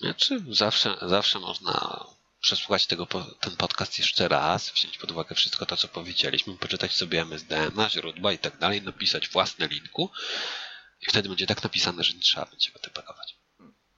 Znaczy, 0.01 0.43
zawsze, 0.49 0.95
zawsze 1.01 1.39
można 1.39 2.05
przesłuchać 2.41 2.87
tego, 2.87 3.07
ten 3.39 3.55
podcast 3.57 3.99
jeszcze 3.99 4.27
raz, 4.27 4.71
wziąć 4.71 4.97
pod 4.97 5.11
uwagę 5.11 5.35
wszystko 5.35 5.65
to, 5.65 5.77
co 5.77 5.87
powiedzieliśmy, 5.87 6.57
poczytać 6.57 6.95
sobie 6.95 7.21
MSDN, 7.21 7.89
źródła 7.89 8.33
i 8.33 8.37
tak 8.37 8.57
dalej, 8.57 8.81
napisać 8.81 9.29
własne 9.29 9.67
linku 9.67 10.09
i 11.01 11.05
wtedy 11.05 11.29
będzie 11.29 11.47
tak 11.47 11.63
napisane, 11.63 12.03
że 12.03 12.13
nie 12.13 12.19
trzeba 12.19 12.45
będzie 12.45 12.71
go 12.71 12.79
debugować. 12.79 13.37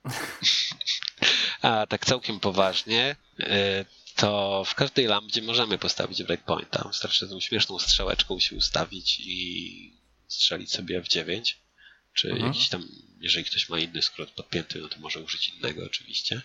A 1.61 1.87
tak 1.87 2.05
całkiem 2.05 2.39
poważnie, 2.39 3.15
y, 3.39 3.85
to 4.21 4.63
w 4.65 4.75
każdej 4.75 5.05
lambdzie 5.05 5.41
możemy 5.41 5.77
postawić 5.77 6.23
breakpointa. 6.23 6.87
Wystarczy 6.87 7.27
tą 7.27 7.39
śmieszną 7.39 7.79
strzałeczką 7.79 8.39
się 8.39 8.55
ustawić 8.55 9.19
i 9.19 9.93
strzelić 10.27 10.71
sobie 10.71 11.01
w 11.01 11.07
9 11.07 11.57
czy 12.13 12.29
mhm. 12.29 12.47
jakiś 12.47 12.69
tam, 12.69 12.87
jeżeli 13.19 13.45
ktoś 13.45 13.69
ma 13.69 13.79
inny 13.79 14.01
skrót 14.01 14.29
podpięty, 14.31 14.79
no 14.81 14.89
to 14.89 14.99
może 14.99 15.19
użyć 15.19 15.49
innego 15.49 15.85
oczywiście. 15.85 16.41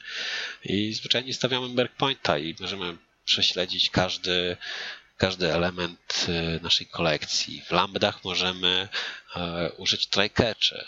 I 0.65 0.95
zwyczajnie 0.95 1.35
stawiamy 1.35 1.69
breakpointa 1.69 2.39
i 2.39 2.55
możemy 2.61 2.97
prześledzić 3.25 3.91
każdy, 3.91 4.57
każdy 5.17 5.55
element 5.55 6.27
y, 6.29 6.61
naszej 6.63 6.87
kolekcji. 6.87 7.63
W 7.63 7.71
lambdach 7.71 8.25
możemy 8.25 8.89
e, 9.37 9.73
użyć 9.73 10.09
try-catchy. 10.09 10.85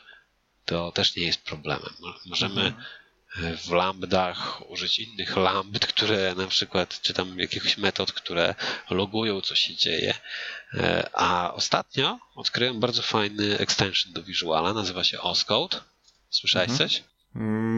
to 0.64 0.92
też 0.92 1.16
nie 1.16 1.22
jest 1.22 1.42
problemem. 1.42 1.94
Możemy 2.26 2.60
mhm 2.62 2.84
w 3.38 3.70
lambdach 3.70 4.70
użyć 4.70 4.98
innych 4.98 5.36
lambd, 5.36 5.86
które 5.86 6.34
na 6.34 6.46
przykład, 6.46 7.00
czy 7.02 7.14
tam 7.14 7.38
jakichś 7.38 7.76
metod, 7.76 8.12
które 8.12 8.54
logują, 8.90 9.40
co 9.40 9.54
się 9.54 9.76
dzieje. 9.76 10.14
E, 10.74 11.10
a 11.12 11.54
ostatnio 11.54 12.18
odkryłem 12.34 12.80
bardzo 12.80 13.02
fajny 13.02 13.58
extension 13.58 14.12
do 14.12 14.22
Visuala, 14.22 14.72
nazywa 14.72 15.04
się 15.04 15.20
Oscode. 15.20 15.80
Słyszałeś 16.30 16.70
mhm. 16.70 16.88
coś? 16.88 17.02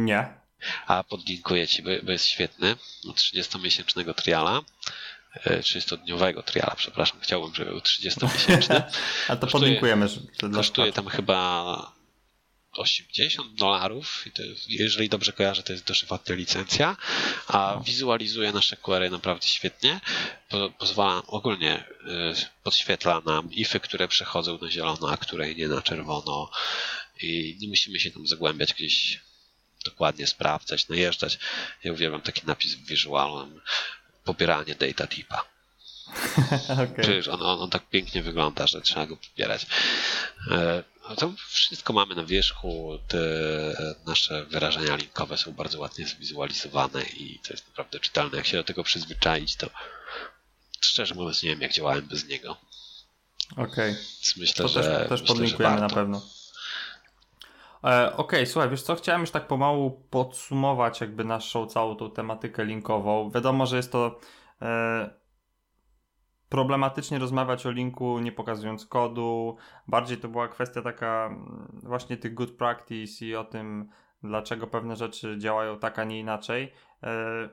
Nie. 0.06 0.40
A 0.86 1.04
podlinkuję 1.04 1.68
ci, 1.68 1.82
bo, 1.82 2.12
jest 2.12 2.26
świetny. 2.26 2.76
30-miesięcznego 3.06 4.14
triala. 4.14 4.60
30-dniowego 5.46 6.40
e, 6.40 6.42
triala, 6.42 6.74
przepraszam, 6.76 7.18
chciałbym, 7.20 7.54
żeby 7.54 7.70
był 7.70 7.80
30-miesięczny. 7.80 8.82
A 9.28 9.36
to 9.36 9.40
kosztuje, 9.40 9.50
podlinkujemy. 9.50 10.08
Kosztuje 10.54 10.92
tam 10.92 11.08
chyba 11.08 11.99
80 12.72 13.54
dolarów, 13.54 14.24
jeżeli 14.68 15.08
dobrze 15.08 15.32
kojarzę, 15.32 15.62
to 15.62 15.72
jest 15.72 15.84
dożywotnia 15.84 16.34
licencja, 16.34 16.96
a 17.48 17.72
no. 17.76 17.82
wizualizuje 17.82 18.52
nasze 18.52 18.76
query 18.76 19.10
naprawdę 19.10 19.46
świetnie. 19.46 20.00
Po, 20.48 20.70
pozwala, 20.70 21.22
ogólnie 21.26 21.84
y, 22.06 22.62
podświetla 22.62 23.22
nam 23.26 23.52
ify, 23.52 23.80
które 23.80 24.08
przechodzą 24.08 24.58
na 24.62 24.70
zielono, 24.70 25.10
a 25.10 25.16
które 25.16 25.54
nie 25.54 25.68
na 25.68 25.82
czerwono 25.82 26.50
i 27.22 27.58
nie 27.60 27.68
musimy 27.68 28.00
się 28.00 28.10
tam 28.10 28.26
zagłębiać 28.26 28.74
gdzieś 28.74 29.20
dokładnie 29.84 30.26
sprawdzać, 30.26 30.88
najeżdżać. 30.88 31.38
Ja 31.84 31.92
uwielbiam 31.92 32.20
taki 32.20 32.46
napis 32.46 32.74
w 32.74 32.86
Visualem, 32.86 33.60
pobieranie 34.24 34.74
data 34.74 35.06
tipa. 35.06 35.44
okay. 36.72 37.02
Przecież 37.02 37.28
on, 37.28 37.42
on, 37.42 37.60
on, 37.60 37.70
tak 37.70 37.88
pięknie 37.88 38.22
wygląda, 38.22 38.66
że 38.66 38.80
trzeba 38.80 39.06
go 39.06 39.16
pobierać. 39.16 39.66
No 41.10 41.16
to 41.16 41.32
wszystko 41.48 41.92
mamy 41.92 42.14
na 42.14 42.24
wierzchu. 42.24 42.98
Te 43.08 43.18
nasze 44.06 44.44
wyrażenia 44.44 44.96
linkowe 44.96 45.38
są 45.38 45.52
bardzo 45.52 45.80
ładnie 45.80 46.06
zwizualizowane 46.06 47.02
i 47.02 47.38
to 47.38 47.52
jest 47.52 47.68
naprawdę 47.68 48.00
czytelne. 48.00 48.36
Jak 48.36 48.46
się 48.46 48.56
do 48.56 48.64
tego 48.64 48.84
przyzwyczaić, 48.84 49.56
to 49.56 49.70
szczerze 50.80 51.14
mówiąc 51.14 51.42
nie 51.42 51.50
wiem, 51.50 51.60
jak 51.60 51.72
działałem 51.72 52.06
bez 52.06 52.28
niego. 52.28 52.56
Okej. 53.52 53.90
Okay. 53.90 53.96
Myślę, 54.36 54.62
to 54.62 54.68
że 54.68 54.82
też, 54.82 55.08
też 55.08 55.20
myślę, 55.20 55.34
podlinkujemy 55.36 55.80
na 55.80 55.88
pewno. 55.88 56.22
E, 57.84 58.12
Okej, 58.12 58.14
okay, 58.16 58.46
słuchaj, 58.46 58.70
wiesz 58.70 58.82
co, 58.82 58.94
chciałem 58.94 59.20
już 59.20 59.30
tak 59.30 59.46
pomału 59.46 59.90
podsumować 60.10 61.00
jakby 61.00 61.24
naszą 61.24 61.66
całą 61.66 61.96
tą 61.96 62.10
tematykę 62.10 62.64
linkową. 62.64 63.30
Wiadomo, 63.30 63.66
że 63.66 63.76
jest 63.76 63.92
to 63.92 64.20
e, 64.62 65.19
problematycznie 66.50 67.18
rozmawiać 67.18 67.66
o 67.66 67.70
linku, 67.70 68.18
nie 68.18 68.32
pokazując 68.32 68.86
kodu. 68.86 69.56
Bardziej 69.88 70.18
to 70.18 70.28
była 70.28 70.48
kwestia 70.48 70.82
taka 70.82 71.26
mm, 71.26 71.80
właśnie 71.82 72.16
tych 72.16 72.34
good 72.34 72.56
practice 72.56 73.24
i 73.26 73.36
o 73.36 73.44
tym, 73.44 73.88
dlaczego 74.22 74.66
pewne 74.66 74.96
rzeczy 74.96 75.38
działają 75.38 75.78
tak, 75.78 75.98
a 75.98 76.04
nie 76.04 76.20
inaczej. 76.20 76.72
E, 77.02 77.48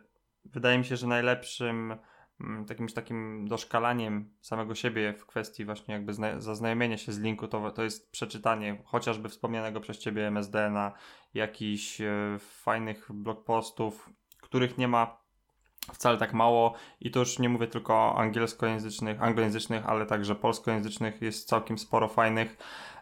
wydaje 0.45 0.77
mi 0.77 0.85
się, 0.85 0.97
że 0.97 1.07
najlepszym 1.07 1.95
mm, 2.41 2.65
jakimś 2.69 2.93
takim 2.93 3.47
doszkalaniem 3.47 4.33
samego 4.41 4.75
siebie 4.75 5.13
w 5.13 5.25
kwestii 5.25 5.65
właśnie 5.65 5.93
jakby 5.93 6.13
zaznajomienia 6.37 6.97
się 6.97 7.11
z 7.11 7.19
linku 7.19 7.47
to, 7.47 7.71
to 7.71 7.83
jest 7.83 8.11
przeczytanie 8.11 8.81
chociażby 8.85 9.29
wspomnianego 9.29 9.79
przez 9.79 9.97
Ciebie 9.99 10.27
MSD 10.27 10.69
na 10.69 10.91
jakichś 11.33 12.01
e, 12.01 12.37
fajnych 12.39 13.07
blog 13.13 13.43
postów, 13.43 14.09
których 14.41 14.77
nie 14.77 14.87
ma 14.87 15.26
wcale 15.93 16.17
tak 16.17 16.33
mało 16.33 16.73
i 17.01 17.11
to 17.11 17.19
już 17.19 17.39
nie 17.39 17.49
mówię 17.49 17.67
tylko 17.67 17.93
o 17.93 18.17
angielskojęzycznych, 18.17 19.23
anglojęzycznych, 19.23 19.85
ale 19.85 20.05
także 20.05 20.35
polskojęzycznych 20.35 21.21
jest 21.21 21.47
całkiem 21.47 21.77
sporo 21.77 22.07
fajnych, 22.07 22.57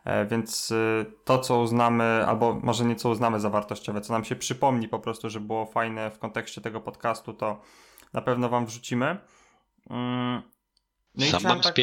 e, 0.05 0.25
więc 0.25 0.71
y, 0.71 1.05
to 1.25 1.39
co 1.39 1.59
uznamy, 1.59 2.25
albo 2.27 2.59
może 2.63 2.85
nie 2.85 2.95
co 2.95 3.09
uznamy 3.09 3.39
za 3.39 3.49
wartościowe, 3.49 4.01
co 4.01 4.13
nam 4.13 4.25
się 4.25 4.35
przypomni 4.35 4.87
po 4.87 4.99
prostu, 4.99 5.29
że 5.29 5.39
było 5.39 5.65
fajne 5.65 6.11
w 6.11 6.19
kontekście 6.19 6.61
tego 6.61 6.81
podcastu, 6.81 7.33
to 7.33 7.61
na 8.13 8.21
pewno 8.21 8.49
wam 8.49 8.65
wrzucimy. 8.65 9.17
Mm, 9.89 10.41
no 11.15 11.25
Sam 11.25 11.43
mam 11.43 11.61
tak... 11.61 11.75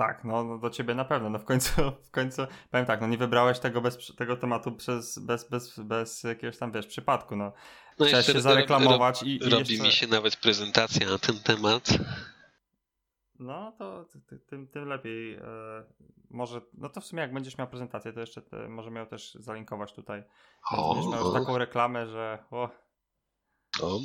Tak, 0.00 0.24
no, 0.24 0.44
no, 0.44 0.58
do 0.58 0.70
ciebie 0.70 0.94
na 0.94 1.04
pewno. 1.04 1.30
No 1.30 1.38
w 1.38 1.44
końcu, 1.44 1.70
w 2.08 2.10
końcu 2.10 2.42
powiem 2.70 2.86
tak, 2.86 3.00
no 3.00 3.06
nie 3.06 3.18
wybrałeś 3.18 3.58
tego 3.58 3.80
bez 3.80 4.16
tego 4.16 4.36
tematu 4.36 4.72
przez, 4.72 5.18
bez, 5.18 5.48
bez, 5.48 5.78
bez 5.78 6.22
jakiegoś 6.22 6.58
tam 6.58 6.72
wiesz, 6.72 6.86
przypadku. 6.86 7.36
No. 7.36 7.52
no 7.98 8.06
Chciałeś 8.06 8.26
się 8.26 8.40
zareklamować 8.40 9.22
i, 9.22 9.36
i. 9.36 9.50
Robi 9.50 9.70
jeszcze... 9.72 9.84
mi 9.84 9.92
się 9.92 10.06
nawet 10.06 10.36
prezentacja 10.36 11.10
na 11.10 11.18
ten 11.18 11.38
temat. 11.38 11.88
No 13.38 13.72
to 13.78 14.06
tym, 14.46 14.68
tym 14.68 14.88
lepiej. 14.88 15.34
E, 15.34 15.42
może, 16.30 16.60
no 16.74 16.88
to 16.88 17.00
w 17.00 17.06
sumie 17.06 17.22
jak 17.22 17.32
będziesz 17.32 17.58
miał 17.58 17.68
prezentację, 17.68 18.12
to 18.12 18.20
jeszcze 18.20 18.42
te, 18.42 18.68
może 18.68 18.90
miał 18.90 19.06
też 19.06 19.34
zalinkować 19.34 19.92
tutaj. 19.92 20.24
O, 20.70 20.94
będziesz 20.94 21.12
miał 21.12 21.32
taką 21.32 21.58
reklamę, 21.58 22.06
że. 22.06 22.44
O. 22.50 22.68
o 23.82 24.00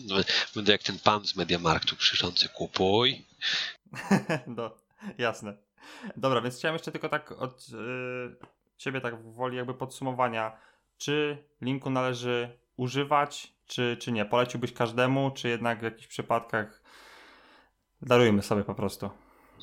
będę 0.56 0.72
jak 0.72 0.84
ten 0.84 1.00
pan 1.00 1.26
z 1.26 1.36
Mediamarktu 1.36 1.96
krzyczący 1.96 2.50
kupuj. 2.50 3.26
no, 4.58 4.78
jasne. 5.18 5.65
Dobra, 6.18 6.42
więc 6.42 6.58
chciałem 6.58 6.76
jeszcze 6.76 6.92
tylko 6.92 7.10
tak 7.10 7.32
od 7.32 7.70
yy, 7.70 8.36
ciebie 8.78 9.02
tak 9.02 9.24
woli 9.24 9.58
jakby 9.58 9.74
podsumowania. 9.74 10.58
Czy 10.98 11.38
linku 11.62 11.90
należy 11.90 12.58
używać, 12.78 13.54
czy, 13.68 13.98
czy 14.02 14.12
nie? 14.12 14.26
Poleciłbyś 14.26 14.74
każdemu, 14.74 15.32
czy 15.32 15.50
jednak 15.50 15.80
w 15.80 15.84
jakichś 15.84 16.08
przypadkach 16.08 16.82
darujmy 18.02 18.44
sobie 18.44 18.64
po 18.64 18.76
prostu? 18.76 19.10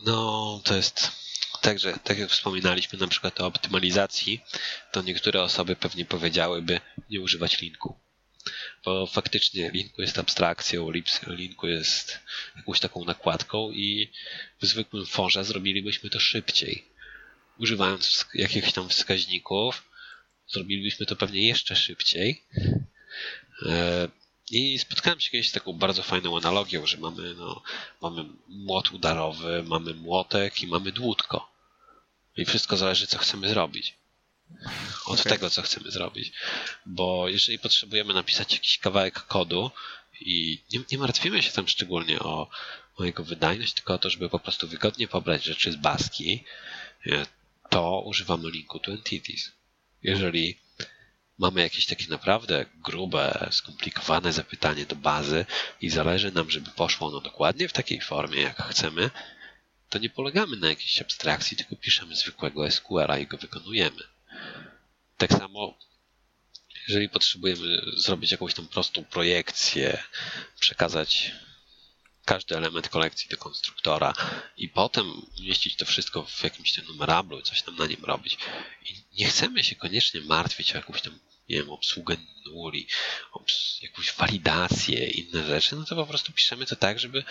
No, 0.07 0.61
to 0.65 0.75
jest 0.75 1.23
Także, 1.63 1.99
tak 2.05 2.19
jak 2.19 2.31
wspominaliśmy 2.31 2.99
na 2.99 3.09
przykład 3.09 3.41
o 3.41 3.47
optymalizacji, 3.47 4.41
to 4.93 5.03
niektóre 5.03 5.43
osoby 5.43 5.77
pewnie 5.77 6.05
powiedziałyby 6.05 6.81
nie 7.11 7.21
używać 7.21 7.61
linku 7.61 7.99
bo 8.85 9.07
faktycznie 9.07 9.71
Linku 9.71 10.03
jest 10.03 10.19
abstrakcją, 10.19 10.91
Linku 11.27 11.67
jest 11.67 12.21
jakąś 12.57 12.81
taką 12.81 13.05
nakładką 13.05 13.71
i 13.71 14.11
w 14.61 14.67
zwykłym 14.67 15.07
forze 15.07 15.45
zrobilibyśmy 15.45 16.11
to 16.11 16.21
szybciej. 16.21 16.85
Używając 17.59 18.27
jakichś 18.35 18.73
tam 18.73 18.89
wskaźników, 18.89 19.83
zrobilibyśmy 20.49 21.07
to 21.07 21.17
pewnie 21.17 21.47
jeszcze 21.47 21.77
szybciej. 21.77 22.45
E, 23.67 24.09
I 24.51 24.79
spotkałem 24.79 25.21
się 25.21 25.31
kiedyś 25.31 25.49
z 25.49 25.53
taką 25.53 25.73
bardzo 25.73 26.03
fajną 26.03 26.37
analogią, 26.37 26.87
że 26.87 26.97
mamy, 26.97 27.35
no, 27.35 27.63
mamy 28.03 28.25
młot 28.49 28.93
udarowy, 28.93 29.63
mamy 29.67 29.95
młotek 29.95 30.63
i 30.63 30.67
mamy 30.67 30.93
dłutko. 30.93 31.53
I 32.37 32.45
wszystko 32.45 32.77
zależy, 32.77 33.07
co 33.07 33.19
chcemy 33.19 33.49
zrobić 33.49 34.02
od 35.07 35.21
okay. 35.21 35.33
tego, 35.33 35.51
co 35.51 35.63
chcemy 35.63 35.91
zrobić. 35.91 36.33
Bo 36.87 37.29
jeżeli 37.29 37.59
potrzebujemy 37.59 38.15
napisać 38.15 38.53
jakiś 38.53 38.79
kawałek 38.79 39.27
kodu 39.27 39.71
i 40.21 40.63
nie, 40.73 40.81
nie 40.93 40.99
martwimy 40.99 41.43
się 41.43 41.53
tam 41.53 41.69
szczególnie 41.69 42.21
o, 42.21 42.51
o 42.97 43.05
jego 43.05 43.25
wydajność, 43.25 43.73
tylko 43.73 43.95
o 43.95 43.99
to, 43.99 44.11
żeby 44.11 44.29
po 44.29 44.39
prostu 44.39 44.69
wygodnie 44.69 45.09
pobrać 45.09 45.45
rzeczy 45.45 45.73
z 45.73 45.77
baski, 45.77 46.45
e, 47.07 47.27
to 47.71 48.01
używamy 48.01 48.51
linku 48.51 48.79
to 48.79 48.93
entities. 48.93 49.53
Jeżeli 50.03 50.59
mamy 51.39 51.61
jakieś 51.61 51.87
takie 51.87 52.07
naprawdę 52.09 52.67
grube, 52.85 53.49
skomplikowane 53.51 54.33
zapytanie 54.33 54.87
do 54.87 54.97
bazy 54.97 55.47
i 55.81 55.91
zależy 55.91 56.33
nam, 56.33 56.51
żeby 56.51 56.71
poszło 56.71 57.09
ono 57.09 57.21
dokładnie 57.21 57.69
w 57.69 57.73
takiej 57.73 58.01
formie, 58.01 58.41
jak 58.41 58.63
chcemy, 58.63 59.11
to 59.89 59.99
nie 59.99 60.11
polegamy 60.11 60.57
na 60.57 60.69
jakiejś 60.69 61.03
abstrakcji, 61.03 61.57
tylko 61.57 61.77
piszemy 61.77 62.17
zwykłego 62.17 62.71
SQL-a 62.71 63.19
i 63.19 63.27
go 63.27 63.37
wykonujemy. 63.37 64.03
Tak 65.17 65.33
samo, 65.33 65.79
jeżeli 66.89 67.09
potrzebujemy 67.09 67.83
zrobić 67.97 68.33
jakąś 68.33 68.55
tam 68.55 68.69
prostą 68.69 69.05
projekcję, 69.05 70.03
przekazać 70.61 71.33
każdy 72.25 72.57
element 72.57 72.89
kolekcji 72.89 73.29
do 73.29 73.37
konstruktora 73.37 74.15
i 74.57 74.69
potem 74.69 75.23
umieścić 75.39 75.77
to 75.77 75.85
wszystko 75.85 76.25
w 76.25 76.45
jakimś 76.45 76.73
tym 76.73 76.85
numerablu 76.87 77.41
i 77.41 77.43
coś 77.43 77.63
tam 77.63 77.77
na 77.77 77.87
nim 77.87 78.05
robić. 78.05 78.39
I 78.85 79.19
nie 79.19 79.27
chcemy 79.27 79.65
się 79.65 79.75
koniecznie 79.75 80.21
martwić 80.21 80.73
o 80.73 80.77
jakąś 80.77 81.03
tam, 81.03 81.19
nie 81.49 81.57
wiem, 81.57 81.71
obsługę 81.71 82.17
nuli, 82.47 82.87
obs 83.33 83.83
jakąś 83.83 84.13
walidację, 84.13 85.11
inne 85.11 85.47
rzeczy, 85.47 85.77
no 85.77 85.85
to 85.85 85.97
po 85.97 86.07
prostu 86.07 86.33
piszemy 86.33 86.67
to 86.67 86.77
tak, 86.77 86.99
żeby 86.99 87.25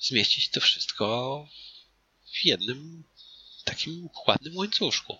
zmieścić 0.00 0.50
to 0.50 0.60
wszystko 0.60 1.48
w 2.32 2.44
jednym 2.44 3.04
takim 3.64 4.08
ładnym 4.26 4.56
łańcuszku. 4.56 5.18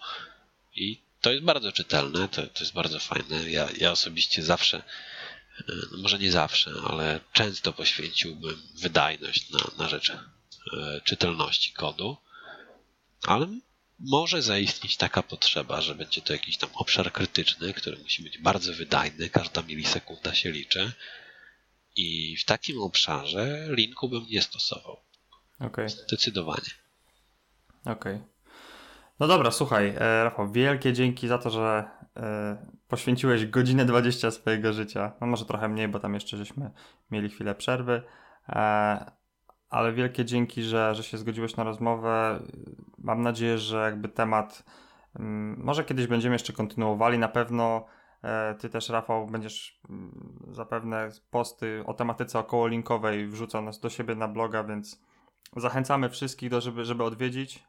I 0.74 1.04
to 1.20 1.32
jest 1.32 1.44
bardzo 1.44 1.72
czytelne, 1.72 2.28
to, 2.28 2.46
to 2.46 2.60
jest 2.60 2.72
bardzo 2.72 2.98
fajne. 2.98 3.50
Ja, 3.50 3.68
ja 3.78 3.92
osobiście 3.92 4.42
zawsze, 4.42 4.76
e, 4.78 5.72
no 5.92 5.98
może 5.98 6.18
nie 6.18 6.32
zawsze, 6.32 6.70
ale 6.88 7.20
często 7.32 7.72
poświęciłbym 7.72 8.62
wydajność 8.74 9.50
na, 9.50 9.60
na 9.78 9.88
rzecz 9.88 10.10
e, 10.10 10.20
czytelności 11.04 11.72
kodu, 11.72 12.16
ale 13.26 13.46
może 13.98 14.42
zaistnieć 14.42 14.96
taka 14.96 15.22
potrzeba, 15.22 15.80
że 15.80 15.94
będzie 15.94 16.20
to 16.20 16.32
jakiś 16.32 16.56
tam 16.56 16.70
obszar 16.74 17.12
krytyczny, 17.12 17.74
który 17.74 17.96
musi 17.96 18.22
być 18.22 18.38
bardzo 18.38 18.72
wydajny, 18.72 19.30
każda 19.30 19.62
milisekunda 19.62 20.34
się 20.34 20.50
liczy. 20.50 20.92
I 21.96 22.36
w 22.36 22.44
takim 22.44 22.80
obszarze 22.80 23.66
linku 23.70 24.08
bym 24.08 24.26
nie 24.30 24.42
stosował. 24.42 25.00
Okay. 25.60 25.88
Zdecydowanie. 25.88 26.70
Okej. 27.84 28.14
Okay. 28.14 28.33
No 29.20 29.26
dobra, 29.26 29.50
słuchaj, 29.50 29.94
e, 29.98 30.24
Rafał, 30.24 30.52
wielkie 30.52 30.92
dzięki 30.92 31.28
za 31.28 31.38
to, 31.38 31.50
że 31.50 31.84
e, 32.16 32.56
poświęciłeś 32.88 33.46
godzinę 33.46 33.84
20 33.84 34.30
swojego 34.30 34.72
życia. 34.72 35.12
No 35.20 35.26
może 35.26 35.44
trochę 35.44 35.68
mniej, 35.68 35.88
bo 35.88 36.00
tam 36.00 36.14
jeszcze 36.14 36.36
żeśmy 36.36 36.70
mieli 37.10 37.28
chwilę 37.28 37.54
przerwy. 37.54 38.02
E, 38.48 39.10
ale 39.70 39.92
wielkie 39.92 40.24
dzięki, 40.24 40.62
że, 40.62 40.94
że 40.94 41.02
się 41.02 41.18
zgodziłeś 41.18 41.56
na 41.56 41.64
rozmowę. 41.64 42.40
Mam 42.98 43.22
nadzieję, 43.22 43.58
że 43.58 43.82
jakby 43.82 44.08
temat 44.08 44.64
mm, 45.16 45.60
może 45.64 45.84
kiedyś 45.84 46.06
będziemy 46.06 46.34
jeszcze 46.34 46.52
kontynuowali. 46.52 47.18
Na 47.18 47.28
pewno 47.28 47.86
ty 48.58 48.68
też, 48.68 48.88
Rafał, 48.88 49.26
będziesz 49.26 49.80
mm, 49.90 50.46
zapewne 50.50 51.08
posty 51.30 51.82
o 51.86 51.94
tematyce 51.94 52.38
okołolinkowej 52.38 53.26
wrzucał 53.26 53.62
nas 53.62 53.80
do 53.80 53.90
siebie 53.90 54.14
na 54.14 54.28
bloga, 54.28 54.64
więc 54.64 55.02
zachęcamy 55.56 56.10
wszystkich, 56.10 56.50
do, 56.50 56.60
żeby, 56.60 56.84
żeby 56.84 57.04
odwiedzić. 57.04 57.64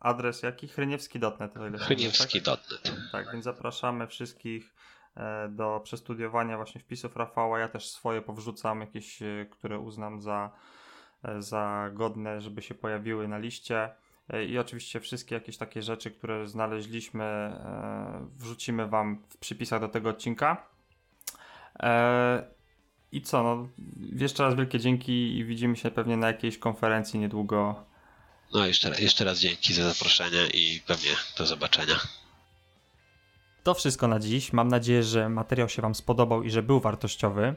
Adres 0.00 0.42
jaki? 0.42 0.68
Hryniewski.net. 0.68 1.54
Hryniewski.net. 1.78 2.82
Tak? 2.82 2.94
tak, 3.12 3.32
więc 3.32 3.44
zapraszamy 3.44 4.06
wszystkich 4.06 4.74
e, 5.16 5.48
do 5.48 5.80
przestudiowania 5.84 6.56
właśnie 6.56 6.80
wpisów 6.80 7.16
Rafała. 7.16 7.58
Ja 7.58 7.68
też 7.68 7.90
swoje 7.90 8.22
powrzucam, 8.22 8.80
jakieś, 8.80 9.22
e, 9.22 9.46
które 9.50 9.78
uznam 9.78 10.20
za 10.20 10.50
E, 11.22 11.42
za 11.42 11.90
godne, 11.92 12.40
żeby 12.40 12.62
się 12.62 12.74
pojawiły 12.74 13.28
na 13.28 13.38
liście. 13.38 13.90
I 14.48 14.58
oczywiście 14.58 15.00
wszystkie 15.00 15.34
jakieś 15.34 15.56
takie 15.56 15.82
rzeczy, 15.82 16.10
które 16.10 16.48
znaleźliśmy, 16.48 17.52
wrzucimy 18.36 18.86
Wam 18.86 19.22
w 19.28 19.36
przypisach 19.38 19.80
do 19.80 19.88
tego 19.88 20.08
odcinka. 20.08 20.66
I 23.12 23.22
co, 23.22 23.42
no, 23.42 23.68
jeszcze 24.12 24.42
raz 24.42 24.54
wielkie 24.54 24.78
dzięki 24.78 25.38
i 25.38 25.44
widzimy 25.44 25.76
się 25.76 25.90
pewnie 25.90 26.16
na 26.16 26.26
jakiejś 26.26 26.58
konferencji 26.58 27.20
niedługo. 27.20 27.84
No, 28.54 28.66
jeszcze, 28.66 29.00
jeszcze 29.00 29.24
raz 29.24 29.38
dzięki 29.38 29.74
za 29.74 29.88
zaproszenie 29.88 30.46
i 30.54 30.80
pewnie 30.86 31.10
do 31.38 31.46
zobaczenia. 31.46 32.00
To 33.62 33.74
wszystko 33.74 34.08
na 34.08 34.18
dziś. 34.18 34.52
Mam 34.52 34.68
nadzieję, 34.68 35.02
że 35.02 35.28
materiał 35.28 35.68
się 35.68 35.82
Wam 35.82 35.94
spodobał 35.94 36.42
i 36.42 36.50
że 36.50 36.62
był 36.62 36.80
wartościowy. 36.80 37.54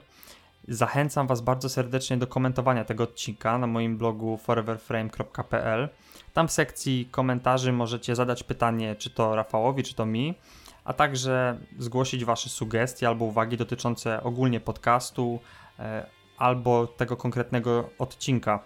Zachęcam 0.67 1.27
Was 1.27 1.41
bardzo 1.41 1.69
serdecznie 1.69 2.17
do 2.17 2.27
komentowania 2.27 2.85
tego 2.85 3.03
odcinka 3.03 3.57
na 3.57 3.67
moim 3.67 3.97
blogu 3.97 4.37
foreverframe.pl. 4.37 5.89
Tam 6.33 6.47
w 6.47 6.51
sekcji 6.51 7.07
komentarzy 7.11 7.71
możecie 7.71 8.15
zadać 8.15 8.43
pytanie, 8.43 8.95
czy 8.95 9.09
to 9.09 9.35
Rafałowi, 9.35 9.83
czy 9.83 9.95
to 9.95 10.05
mi, 10.05 10.35
a 10.83 10.93
także 10.93 11.59
zgłosić 11.79 12.25
Wasze 12.25 12.49
sugestie 12.49 13.07
albo 13.07 13.25
uwagi 13.25 13.57
dotyczące 13.57 14.23
ogólnie 14.23 14.59
podcastu 14.59 15.39
e, 15.79 16.05
albo 16.37 16.87
tego 16.87 17.17
konkretnego 17.17 17.89
odcinka. 17.99 18.59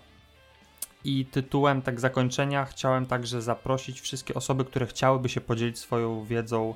I 1.06 1.26
tytułem 1.26 1.82
tak 1.82 1.99
zakończenia 1.99 2.65
chciałem 2.65 3.06
także 3.06 3.41
zaprosić 3.41 4.02
wszystkie 4.02 4.34
osoby, 4.34 4.65
które 4.65 4.86
chciałyby 4.86 5.30
się 5.30 5.41
podzielić 5.41 5.80
swoją 5.80 6.23
wiedzą 6.23 6.76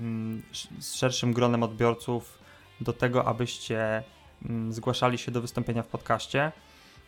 mm, 0.00 0.42
z 0.78 0.94
szerszym 0.94 1.32
gronem 1.32 1.62
odbiorców 1.62 2.38
do 2.80 2.92
tego, 2.92 3.24
abyście 3.24 4.02
Mm, 4.50 4.72
zgłaszali 4.72 5.18
się 5.18 5.32
do 5.32 5.40
wystąpienia 5.40 5.82
w 5.82 5.86
podcaście. 5.86 6.52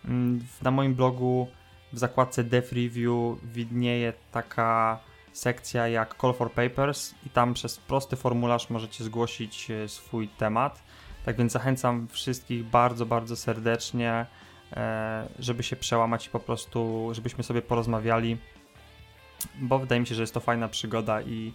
Mm, 0.05 0.47
na 0.63 0.71
moim 0.71 0.95
blogu 0.95 1.49
w 1.93 1.99
zakładce 1.99 2.45
Dev 2.45 2.69
Review 2.73 3.39
widnieje 3.43 4.13
taka 4.33 4.99
sekcja 5.33 5.89
jak 5.89 6.15
Call 6.21 6.35
for 6.35 6.53
Papers 6.53 7.15
i 7.27 7.31
tam 7.31 7.55
przez 7.55 7.79
prosty 7.79 8.17
formularz 8.17 8.71
możecie 8.71 9.05
zgłosić 9.05 9.71
e, 9.71 9.89
swój 9.89 10.29
temat. 10.29 10.83
Tak 11.25 11.37
więc 11.37 11.53
zachęcam 11.53 12.09
wszystkich 12.09 12.65
bardzo, 12.65 13.07
bardzo 13.07 13.37
serdecznie, 13.37 14.27
żeby 15.39 15.63
się 15.63 15.77
przełamać 15.77 16.27
i 16.27 16.31
po 16.31 16.41
prostu, 16.41 17.09
żebyśmy 17.13 17.45
sobie 17.45 17.63
porozmawiali, 17.63 18.37
bo 19.59 19.79
wydaje 19.79 20.01
mi 20.01 20.07
się, 20.07 20.15
że 20.15 20.23
jest 20.23 20.35
to 20.35 20.41
fajna 20.41 20.69
przygoda 20.69 21.23
i 21.23 21.53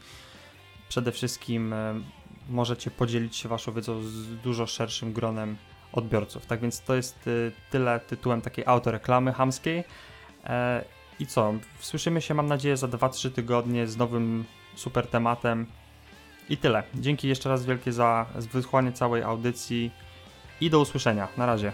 przede 0.89 1.11
wszystkim 1.11 1.73
e, 1.73 2.01
możecie 2.49 2.91
podzielić 2.91 3.35
się 3.35 3.49
waszą 3.49 3.71
wiedzą 3.73 4.01
z 4.03 4.35
dużo 4.35 4.67
szerszym 4.67 5.13
gronem 5.13 5.57
odbiorców. 5.91 6.45
Tak 6.45 6.59
więc 6.59 6.81
to 6.81 6.95
jest 6.95 7.27
y, 7.27 7.51
tyle 7.71 7.99
tytułem 7.99 8.41
takiej 8.41 8.65
autoreklamy 8.65 9.33
hamskiej. 9.33 9.83
E, 10.43 10.85
I 11.19 11.27
co? 11.27 11.53
Słyszymy 11.79 12.21
się, 12.21 12.33
mam 12.33 12.47
nadzieję, 12.47 12.77
za 12.77 12.87
2-3 12.87 13.31
tygodnie 13.31 13.87
z 13.87 13.97
nowym 13.97 14.45
super 14.75 15.07
tematem. 15.07 15.65
I 16.49 16.57
tyle. 16.57 16.83
Dzięki 16.95 17.27
jeszcze 17.27 17.49
raz 17.49 17.65
wielkie 17.65 17.91
za 17.91 18.25
wysłanie 18.53 18.91
całej 18.91 19.23
audycji 19.23 19.91
i 20.61 20.69
do 20.69 20.79
usłyszenia. 20.79 21.27
Na 21.37 21.45
razie. 21.45 21.71